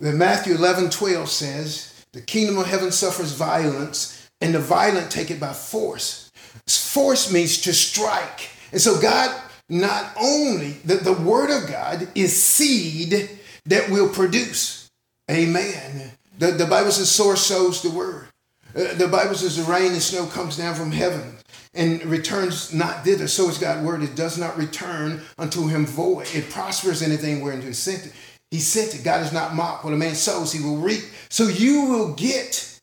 That 0.00 0.14
Matthew 0.14 0.54
11, 0.54 0.90
12 0.90 1.28
says, 1.28 2.04
the 2.12 2.20
kingdom 2.20 2.58
of 2.58 2.66
heaven 2.66 2.92
suffers 2.92 3.32
violence, 3.32 4.30
and 4.40 4.54
the 4.54 4.60
violent 4.60 5.10
take 5.10 5.30
it 5.30 5.40
by 5.40 5.52
force. 5.52 6.30
Force 6.66 7.32
means 7.32 7.62
to 7.62 7.72
strike. 7.72 8.50
And 8.72 8.80
so 8.80 9.00
God 9.00 9.34
not 9.68 10.12
only 10.20 10.72
the, 10.84 10.96
the 10.96 11.12
word 11.12 11.50
of 11.50 11.68
God 11.68 12.08
is 12.14 12.42
seed 12.42 13.28
that 13.66 13.90
will 13.90 14.08
produce. 14.08 14.88
Amen. 15.30 16.12
The, 16.38 16.52
the 16.52 16.66
Bible 16.66 16.90
says, 16.90 17.10
source 17.10 17.44
sows 17.44 17.82
the 17.82 17.90
word. 17.90 18.28
Uh, 18.74 18.94
the 18.94 19.08
Bible 19.08 19.34
says 19.34 19.56
the 19.56 19.70
rain 19.70 19.92
and 19.92 20.02
snow 20.02 20.26
comes 20.26 20.56
down 20.56 20.74
from 20.74 20.92
heaven 20.92 21.36
and 21.74 22.02
returns 22.04 22.72
not 22.72 23.04
thither. 23.04 23.28
So 23.28 23.48
is 23.48 23.58
God's 23.58 23.84
word. 23.84 24.02
It 24.02 24.14
does 24.14 24.38
not 24.38 24.56
return 24.56 25.22
unto 25.38 25.66
him 25.66 25.84
void. 25.86 26.28
It 26.34 26.50
prospers 26.50 27.02
anything 27.02 27.40
wherein 27.40 27.62
he 27.62 27.72
sent 27.72 28.06
it. 28.06 28.12
He 28.50 28.60
said 28.60 28.94
it. 28.94 29.04
God 29.04 29.22
is 29.22 29.32
not 29.32 29.54
mocked. 29.54 29.84
What 29.84 29.92
a 29.92 29.96
man 29.96 30.14
sows, 30.14 30.52
he 30.52 30.62
will 30.62 30.76
reap. 30.76 31.04
So 31.28 31.44
you 31.44 31.86
will 31.86 32.14
get 32.14 32.80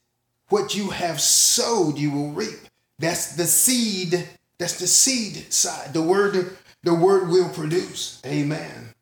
what 0.50 0.76
you 0.76 0.92
have 0.92 1.20
sowed, 1.20 1.98
you 1.98 2.12
will 2.12 2.32
reap. 2.32 2.60
That's 3.00 3.36
the 3.36 3.46
seed. 3.46 4.28
That's 4.58 4.80
the 4.80 4.88
seed 4.88 5.52
side. 5.52 5.94
The 5.94 6.02
word 6.02 6.58
the 6.84 6.94
word 6.94 7.30
will 7.30 7.50
produce. 7.50 8.22
Amen. 8.26 8.94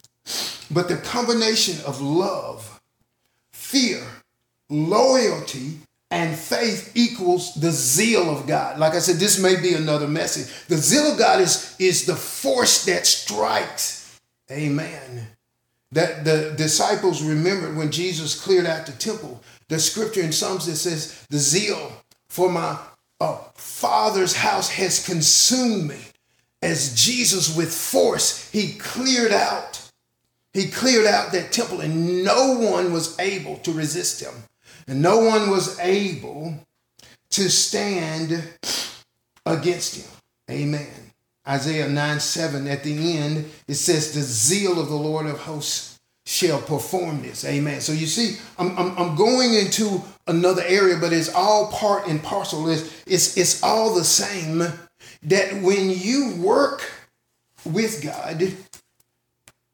But 0.72 0.88
the 0.88 0.97
combination 0.97 1.84
of 1.86 2.01
love, 2.01 2.82
fear, 3.51 4.01
loyalty, 4.70 5.80
and 6.09 6.38
faith 6.38 6.91
equals 6.95 7.53
the 7.55 7.72
zeal 7.72 8.30
of 8.30 8.47
God. 8.47 8.80
Like 8.80 8.93
I 8.93 8.99
said, 8.99 9.18
this 9.18 9.39
may 9.39 9.59
be 9.59 9.74
another 9.74 10.07
message. 10.07 10.68
The 10.68 10.78
zeal 10.78 11.11
of 11.11 11.18
God 11.18 11.41
is, 11.41 11.76
is 11.78 12.05
the 12.05 12.16
force 12.16 12.86
that 12.86 13.05
strikes. 13.05 14.20
Amen. 14.49 15.28
That 15.93 16.25
the 16.25 16.53
disciples 16.57 17.23
remembered 17.23 17.75
when 17.77 17.91
Jesus 17.91 18.39
cleared 18.39 18.65
out 18.65 18.85
the 18.85 18.91
temple. 18.93 19.41
The 19.69 19.79
scripture 19.79 20.21
in 20.21 20.31
Psalms 20.31 20.65
that 20.65 20.75
says, 20.75 21.25
The 21.29 21.37
zeal 21.37 21.91
for 22.27 22.49
my 22.51 22.77
uh, 23.19 23.37
Father's 23.55 24.35
house 24.35 24.69
has 24.71 25.05
consumed 25.05 25.87
me 25.89 25.99
as 26.63 26.93
Jesus 26.95 27.55
with 27.55 27.73
force, 27.73 28.49
he 28.51 28.75
cleared 28.75 29.33
out. 29.33 29.81
He 30.53 30.67
cleared 30.67 31.05
out 31.05 31.33
that 31.33 31.51
temple 31.51 31.81
and 31.81 32.23
no 32.23 32.53
one 32.57 32.93
was 32.93 33.19
able 33.19 33.57
to 33.57 33.73
resist 33.73 34.21
him. 34.21 34.33
And 34.87 35.01
no 35.01 35.19
one 35.19 35.49
was 35.49 35.77
able 35.79 36.55
to 37.31 37.49
stand 37.49 38.43
against 39.45 39.97
him. 39.97 40.11
Amen. 40.49 41.03
Isaiah 41.47 41.89
9 41.89 42.19
7 42.19 42.67
at 42.67 42.83
the 42.83 43.17
end, 43.17 43.51
it 43.67 43.75
says, 43.75 44.13
The 44.13 44.21
zeal 44.21 44.79
of 44.79 44.89
the 44.89 44.95
Lord 44.95 45.25
of 45.25 45.39
hosts 45.39 45.99
shall 46.25 46.61
perform 46.61 47.21
this. 47.21 47.43
Amen. 47.43 47.81
So 47.81 47.91
you 47.91 48.05
see, 48.05 48.37
I'm, 48.57 48.77
I'm, 48.77 48.97
I'm 48.97 49.15
going 49.15 49.53
into 49.53 50.01
another 50.27 50.63
area, 50.65 50.97
but 50.99 51.11
it's 51.11 51.33
all 51.33 51.67
part 51.67 52.07
and 52.07 52.23
parcel. 52.23 52.69
It's, 52.69 53.03
it's, 53.05 53.37
it's 53.37 53.63
all 53.63 53.93
the 53.93 54.05
same 54.05 54.63
that 55.23 55.61
when 55.61 55.89
you 55.89 56.35
work 56.41 56.89
with 57.65 58.03
God, 58.03 58.53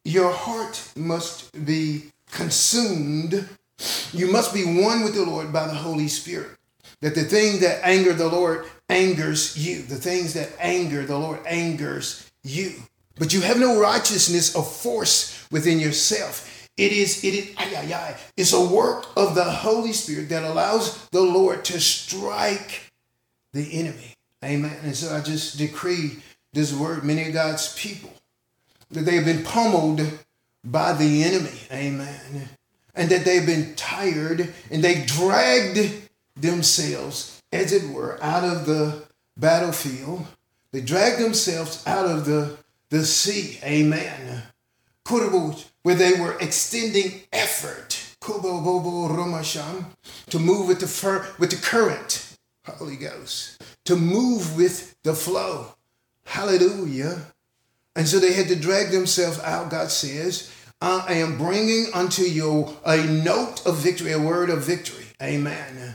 your 0.04 0.32
heart 0.32 0.90
must 0.96 1.64
be 1.66 2.04
consumed. 2.32 3.48
You 4.12 4.30
must 4.30 4.52
be 4.52 4.64
one 4.64 5.04
with 5.04 5.14
the 5.14 5.24
Lord 5.24 5.52
by 5.52 5.66
the 5.66 5.74
Holy 5.74 6.08
Spirit. 6.08 6.50
That 7.00 7.14
the 7.14 7.24
thing 7.24 7.60
that 7.60 7.80
anger 7.82 8.12
the 8.12 8.28
Lord 8.28 8.66
angers 8.90 9.56
you. 9.56 9.82
The 9.82 9.96
things 9.96 10.34
that 10.34 10.50
anger 10.58 11.04
the 11.04 11.18
Lord 11.18 11.40
angers 11.46 12.30
you. 12.42 12.74
But 13.16 13.32
you 13.32 13.40
have 13.42 13.58
no 13.58 13.80
righteousness 13.80 14.54
of 14.56 14.70
force 14.70 15.46
within 15.50 15.78
yourself. 15.78 16.68
It 16.76 16.92
is, 16.92 17.22
it 17.24 17.34
is, 17.34 17.54
ay, 17.58 17.74
ay, 17.76 17.94
ay. 17.94 18.16
It's 18.36 18.52
a 18.52 18.64
work 18.64 19.06
of 19.16 19.34
the 19.34 19.44
Holy 19.44 19.92
Spirit 19.92 20.30
that 20.30 20.44
allows 20.44 21.08
the 21.10 21.20
Lord 21.20 21.64
to 21.66 21.80
strike 21.80 22.90
the 23.52 23.78
enemy. 23.78 24.14
Amen. 24.42 24.76
And 24.82 24.96
so 24.96 25.14
I 25.14 25.20
just 25.20 25.58
decree 25.58 26.22
this 26.52 26.72
word, 26.72 27.04
many 27.04 27.28
of 27.28 27.34
God's 27.34 27.74
people, 27.74 28.10
that 28.90 29.02
they 29.02 29.16
have 29.16 29.26
been 29.26 29.44
pummeled 29.44 30.00
by 30.64 30.94
the 30.94 31.22
enemy. 31.22 31.60
Amen. 31.70 32.48
And 32.94 33.10
that 33.10 33.24
they've 33.24 33.46
been 33.46 33.74
tired 33.74 34.52
and 34.70 34.82
they 34.82 35.04
dragged 35.04 36.08
themselves, 36.36 37.39
as 37.52 37.72
it 37.72 37.90
were, 37.90 38.22
out 38.22 38.44
of 38.44 38.66
the 38.66 39.02
battlefield. 39.36 40.26
They 40.72 40.80
dragged 40.80 41.20
themselves 41.20 41.84
out 41.86 42.06
of 42.06 42.24
the, 42.24 42.56
the 42.90 43.04
sea. 43.04 43.58
Amen. 43.64 44.42
Where 45.82 45.94
they 45.94 46.20
were 46.20 46.38
extending 46.38 47.22
effort 47.32 48.14
to 48.20 50.38
move 50.38 50.68
with 50.68 50.80
the, 50.80 50.86
fir- 50.86 51.26
with 51.38 51.50
the 51.50 51.56
current. 51.56 52.26
Holy 52.66 52.96
Ghost 52.96 53.62
to 53.86 53.96
move 53.96 54.56
with 54.56 54.94
the 55.02 55.14
flow. 55.14 55.74
Hallelujah. 56.24 57.26
And 57.96 58.06
so 58.06 58.20
they 58.20 58.32
had 58.32 58.48
to 58.48 58.56
drag 58.56 58.90
themselves 58.90 59.40
out, 59.40 59.70
God 59.70 59.90
says. 59.90 60.52
I 60.80 61.14
am 61.14 61.36
bringing 61.36 61.86
unto 61.92 62.22
you 62.22 62.76
a 62.86 63.04
note 63.04 63.66
of 63.66 63.78
victory, 63.78 64.12
a 64.12 64.18
word 64.18 64.48
of 64.48 64.62
victory. 64.62 65.04
Amen. 65.20 65.89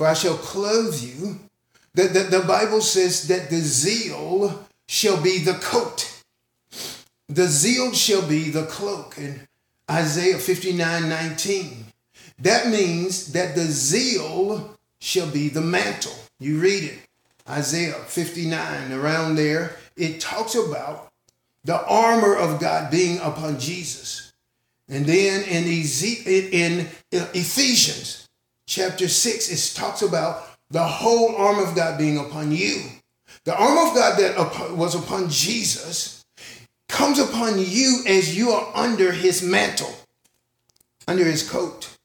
For 0.00 0.06
I 0.06 0.14
shall 0.14 0.38
clothe 0.38 0.98
you. 0.98 1.40
The, 1.92 2.04
the, 2.04 2.38
the 2.38 2.44
Bible 2.46 2.80
says 2.80 3.28
that 3.28 3.50
the 3.50 3.58
zeal 3.58 4.66
shall 4.88 5.20
be 5.20 5.40
the 5.40 5.52
coat. 5.52 6.22
The 7.28 7.46
zeal 7.46 7.92
shall 7.92 8.26
be 8.26 8.48
the 8.48 8.64
cloak. 8.64 9.18
In 9.18 9.46
Isaiah 9.90 10.38
59 10.38 11.06
19. 11.06 11.84
That 12.38 12.68
means 12.68 13.32
that 13.32 13.54
the 13.54 13.64
zeal 13.64 14.74
shall 15.02 15.30
be 15.30 15.50
the 15.50 15.60
mantle. 15.60 16.16
You 16.38 16.60
read 16.60 16.84
it. 16.84 17.00
Isaiah 17.46 17.92
59, 17.92 18.92
around 18.92 19.34
there, 19.34 19.76
it 19.96 20.18
talks 20.18 20.54
about 20.54 21.12
the 21.64 21.84
armor 21.84 22.34
of 22.34 22.58
God 22.58 22.90
being 22.90 23.18
upon 23.18 23.60
Jesus. 23.60 24.32
And 24.88 25.04
then 25.04 25.42
in, 25.42 25.66
in 25.66 26.88
Ephesians 27.12 28.29
chapter 28.70 29.08
6, 29.08 29.50
it 29.50 29.76
talks 29.76 30.00
about 30.00 30.46
the 30.70 30.86
whole 30.86 31.34
arm 31.36 31.58
of 31.58 31.74
God 31.74 31.98
being 31.98 32.18
upon 32.18 32.52
you. 32.52 32.84
The 33.44 33.56
arm 33.56 33.88
of 33.88 33.94
God 33.94 34.18
that 34.18 34.76
was 34.76 34.94
upon 34.94 35.28
Jesus 35.28 36.24
comes 36.88 37.18
upon 37.18 37.58
you 37.58 38.02
as 38.06 38.36
you 38.36 38.50
are 38.50 38.70
under 38.74 39.12
his 39.12 39.42
mantle, 39.42 39.92
under 41.08 41.24
his 41.24 41.48
coat. 41.48 41.96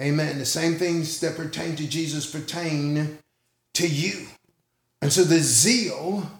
Amen. 0.00 0.38
The 0.38 0.46
same 0.46 0.76
things 0.76 1.20
that 1.20 1.36
pertain 1.36 1.76
to 1.76 1.86
Jesus 1.86 2.30
pertain 2.30 3.18
to 3.74 3.86
you. 3.86 4.26
And 5.02 5.12
so 5.12 5.24
the 5.24 5.38
zeal 5.38 6.30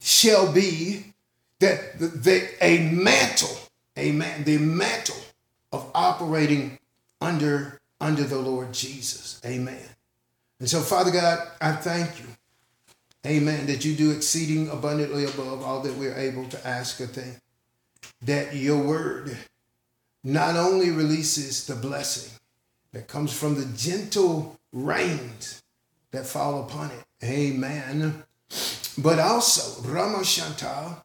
shall 0.00 0.52
be 0.52 1.14
that 1.60 1.98
the, 1.98 2.48
a 2.60 2.90
mantle, 2.90 3.56
amen, 3.98 4.44
the 4.44 4.58
mantle 4.58 5.16
of 5.72 5.90
operating 5.94 6.78
under, 7.20 7.80
under 8.04 8.24
the 8.24 8.38
Lord 8.38 8.72
Jesus. 8.72 9.40
Amen. 9.46 9.88
And 10.60 10.68
so, 10.68 10.80
Father 10.80 11.10
God, 11.10 11.48
I 11.60 11.72
thank 11.72 12.20
you, 12.20 12.26
amen, 13.26 13.66
that 13.66 13.84
you 13.84 13.94
do 13.94 14.10
exceeding 14.10 14.68
abundantly 14.68 15.24
above 15.24 15.62
all 15.62 15.80
that 15.80 15.96
we're 15.96 16.16
able 16.16 16.46
to 16.48 16.66
ask 16.66 17.00
or 17.00 17.06
think. 17.06 17.38
That 18.22 18.54
your 18.54 18.82
word 18.82 19.36
not 20.22 20.56
only 20.56 20.90
releases 20.90 21.66
the 21.66 21.74
blessing 21.74 22.38
that 22.92 23.08
comes 23.08 23.32
from 23.32 23.54
the 23.54 23.66
gentle 23.76 24.60
rains 24.72 25.62
that 26.10 26.26
fall 26.26 26.62
upon 26.62 26.90
it, 26.90 27.04
Amen. 27.24 28.22
But 28.98 29.18
also, 29.18 29.80
Ramashanta, 29.88 31.02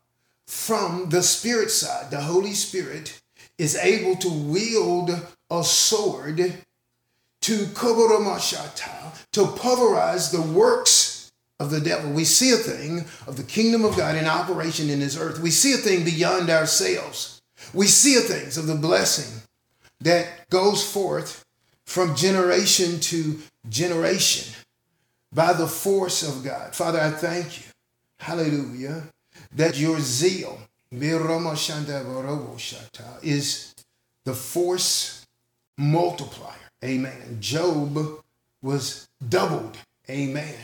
from 0.48 1.10
the 1.10 1.24
spirit 1.24 1.72
side, 1.72 2.12
the 2.12 2.22
Holy 2.22 2.54
Spirit 2.54 3.22
is 3.58 3.78
able 3.78 4.18
to 4.18 4.30
wield 4.30 5.12
a 5.50 5.64
sword 5.64 6.66
to 7.42 7.66
Koboramashata, 7.68 9.26
to 9.32 9.48
pulverize 9.48 10.32
the 10.32 10.42
works 10.42 11.32
of 11.60 11.72
the 11.72 11.82
devil. 11.82 12.12
We 12.12 12.26
see 12.26 12.52
a 12.52 12.58
thing 12.58 13.06
of 13.28 13.38
the 13.38 13.44
kingdom 13.44 13.84
of 13.86 13.98
God 13.98 14.16
in 14.16 14.26
operation 14.26 14.90
in 14.90 15.00
this 15.00 15.18
earth. 15.18 15.40
We 15.40 15.52
see 15.52 15.74
a 15.74 15.78
thing 15.78 16.04
beyond 16.04 16.50
ourselves. 16.50 17.42
We 17.74 17.88
see 17.88 18.16
a 18.16 18.22
things 18.22 18.58
of 18.58 18.68
the 18.68 18.76
blessing 18.76 19.42
that 20.00 20.50
goes 20.50 20.90
forth 20.90 21.46
from 21.86 22.16
generation 22.16 23.00
to 23.00 23.40
generation 23.68 24.54
by 25.34 25.54
the 25.54 25.68
force 25.68 26.24
of 26.24 26.44
God. 26.44 26.76
Father, 26.76 27.00
I 27.00 27.12
thank 27.12 27.60
you. 27.60 27.66
Hallelujah. 28.20 29.04
That 29.56 29.78
your 29.78 30.00
zeal 30.00 30.60
is 33.22 33.76
the 34.26 34.34
force 34.34 35.26
multiplier. 35.78 36.69
Amen. 36.84 37.38
Job 37.40 38.22
was 38.62 39.08
doubled. 39.28 39.78
Amen. 40.10 40.56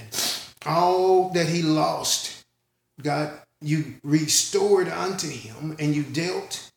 All 0.65 1.29
that 1.29 1.47
he 1.47 1.61
lost, 1.61 2.45
God, 3.01 3.31
you 3.61 3.95
restored 4.03 4.87
unto 4.87 5.27
him 5.27 5.75
and 5.79 5.95
you 5.95 6.03
dealt 6.03 6.71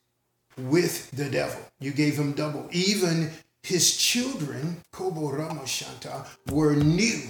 with 0.56 1.10
the 1.12 1.28
devil. 1.30 1.60
You 1.80 1.92
gave 1.92 2.18
him 2.18 2.32
double. 2.32 2.68
Even 2.72 3.30
his 3.62 3.96
children, 3.96 4.82
Kobo 4.92 5.30
Ramashanta, 5.30 6.26
were 6.50 6.74
new. 6.74 7.22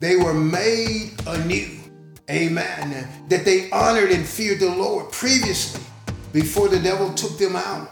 They 0.00 0.16
were 0.16 0.34
made 0.34 1.12
anew. 1.26 1.78
Amen. 2.30 3.08
That 3.28 3.44
they 3.44 3.70
honored 3.70 4.10
and 4.10 4.26
feared 4.26 4.60
the 4.60 4.74
Lord 4.74 5.10
previously 5.10 5.82
before 6.32 6.68
the 6.68 6.78
devil 6.78 7.12
took 7.14 7.38
them 7.38 7.56
out. 7.56 7.90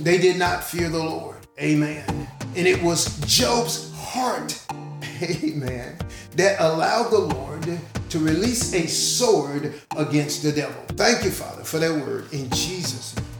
They 0.00 0.18
did 0.18 0.36
not 0.36 0.62
fear 0.62 0.88
the 0.88 1.02
Lord. 1.02 1.36
Amen. 1.58 2.28
And 2.54 2.66
it 2.66 2.82
was 2.82 3.18
Job's 3.20 3.90
heart, 3.96 4.60
amen, 5.22 5.96
that 6.36 6.60
allowed 6.60 7.10
the 7.10 7.18
Lord 7.18 7.78
to 8.10 8.18
release 8.18 8.74
a 8.74 8.86
sword 8.86 9.72
against 9.96 10.42
the 10.42 10.52
devil. 10.52 10.82
Thank 10.88 11.24
you, 11.24 11.30
Father, 11.30 11.64
for 11.64 11.78
that 11.78 11.90
word 11.90 12.30
in 12.30 12.50
Jesus' 12.50 13.16
name. 13.16 13.31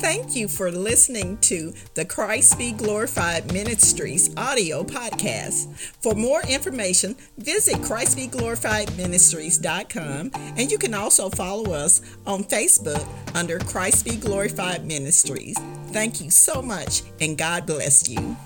Thank 0.00 0.34
you 0.34 0.48
for 0.48 0.72
listening 0.72 1.36
to 1.42 1.72
the 1.94 2.04
Christ 2.06 2.56
Be 2.56 2.72
Glorified 2.72 3.52
Ministries 3.52 4.34
audio 4.34 4.82
podcast. 4.82 5.76
For 6.02 6.14
more 6.14 6.40
information, 6.48 7.16
visit 7.36 7.74
ChristBeGlorifiedMinistries.com 7.82 10.30
and 10.34 10.72
you 10.72 10.78
can 10.78 10.94
also 10.94 11.28
follow 11.28 11.74
us 11.74 12.00
on 12.26 12.44
Facebook 12.44 13.06
under 13.34 13.58
Christ 13.58 14.06
Be 14.06 14.16
Glorified 14.16 14.86
Ministries. 14.86 15.58
Thank 15.88 16.22
you 16.22 16.30
so 16.30 16.62
much 16.62 17.02
and 17.20 17.36
God 17.36 17.66
bless 17.66 18.08
you. 18.08 18.38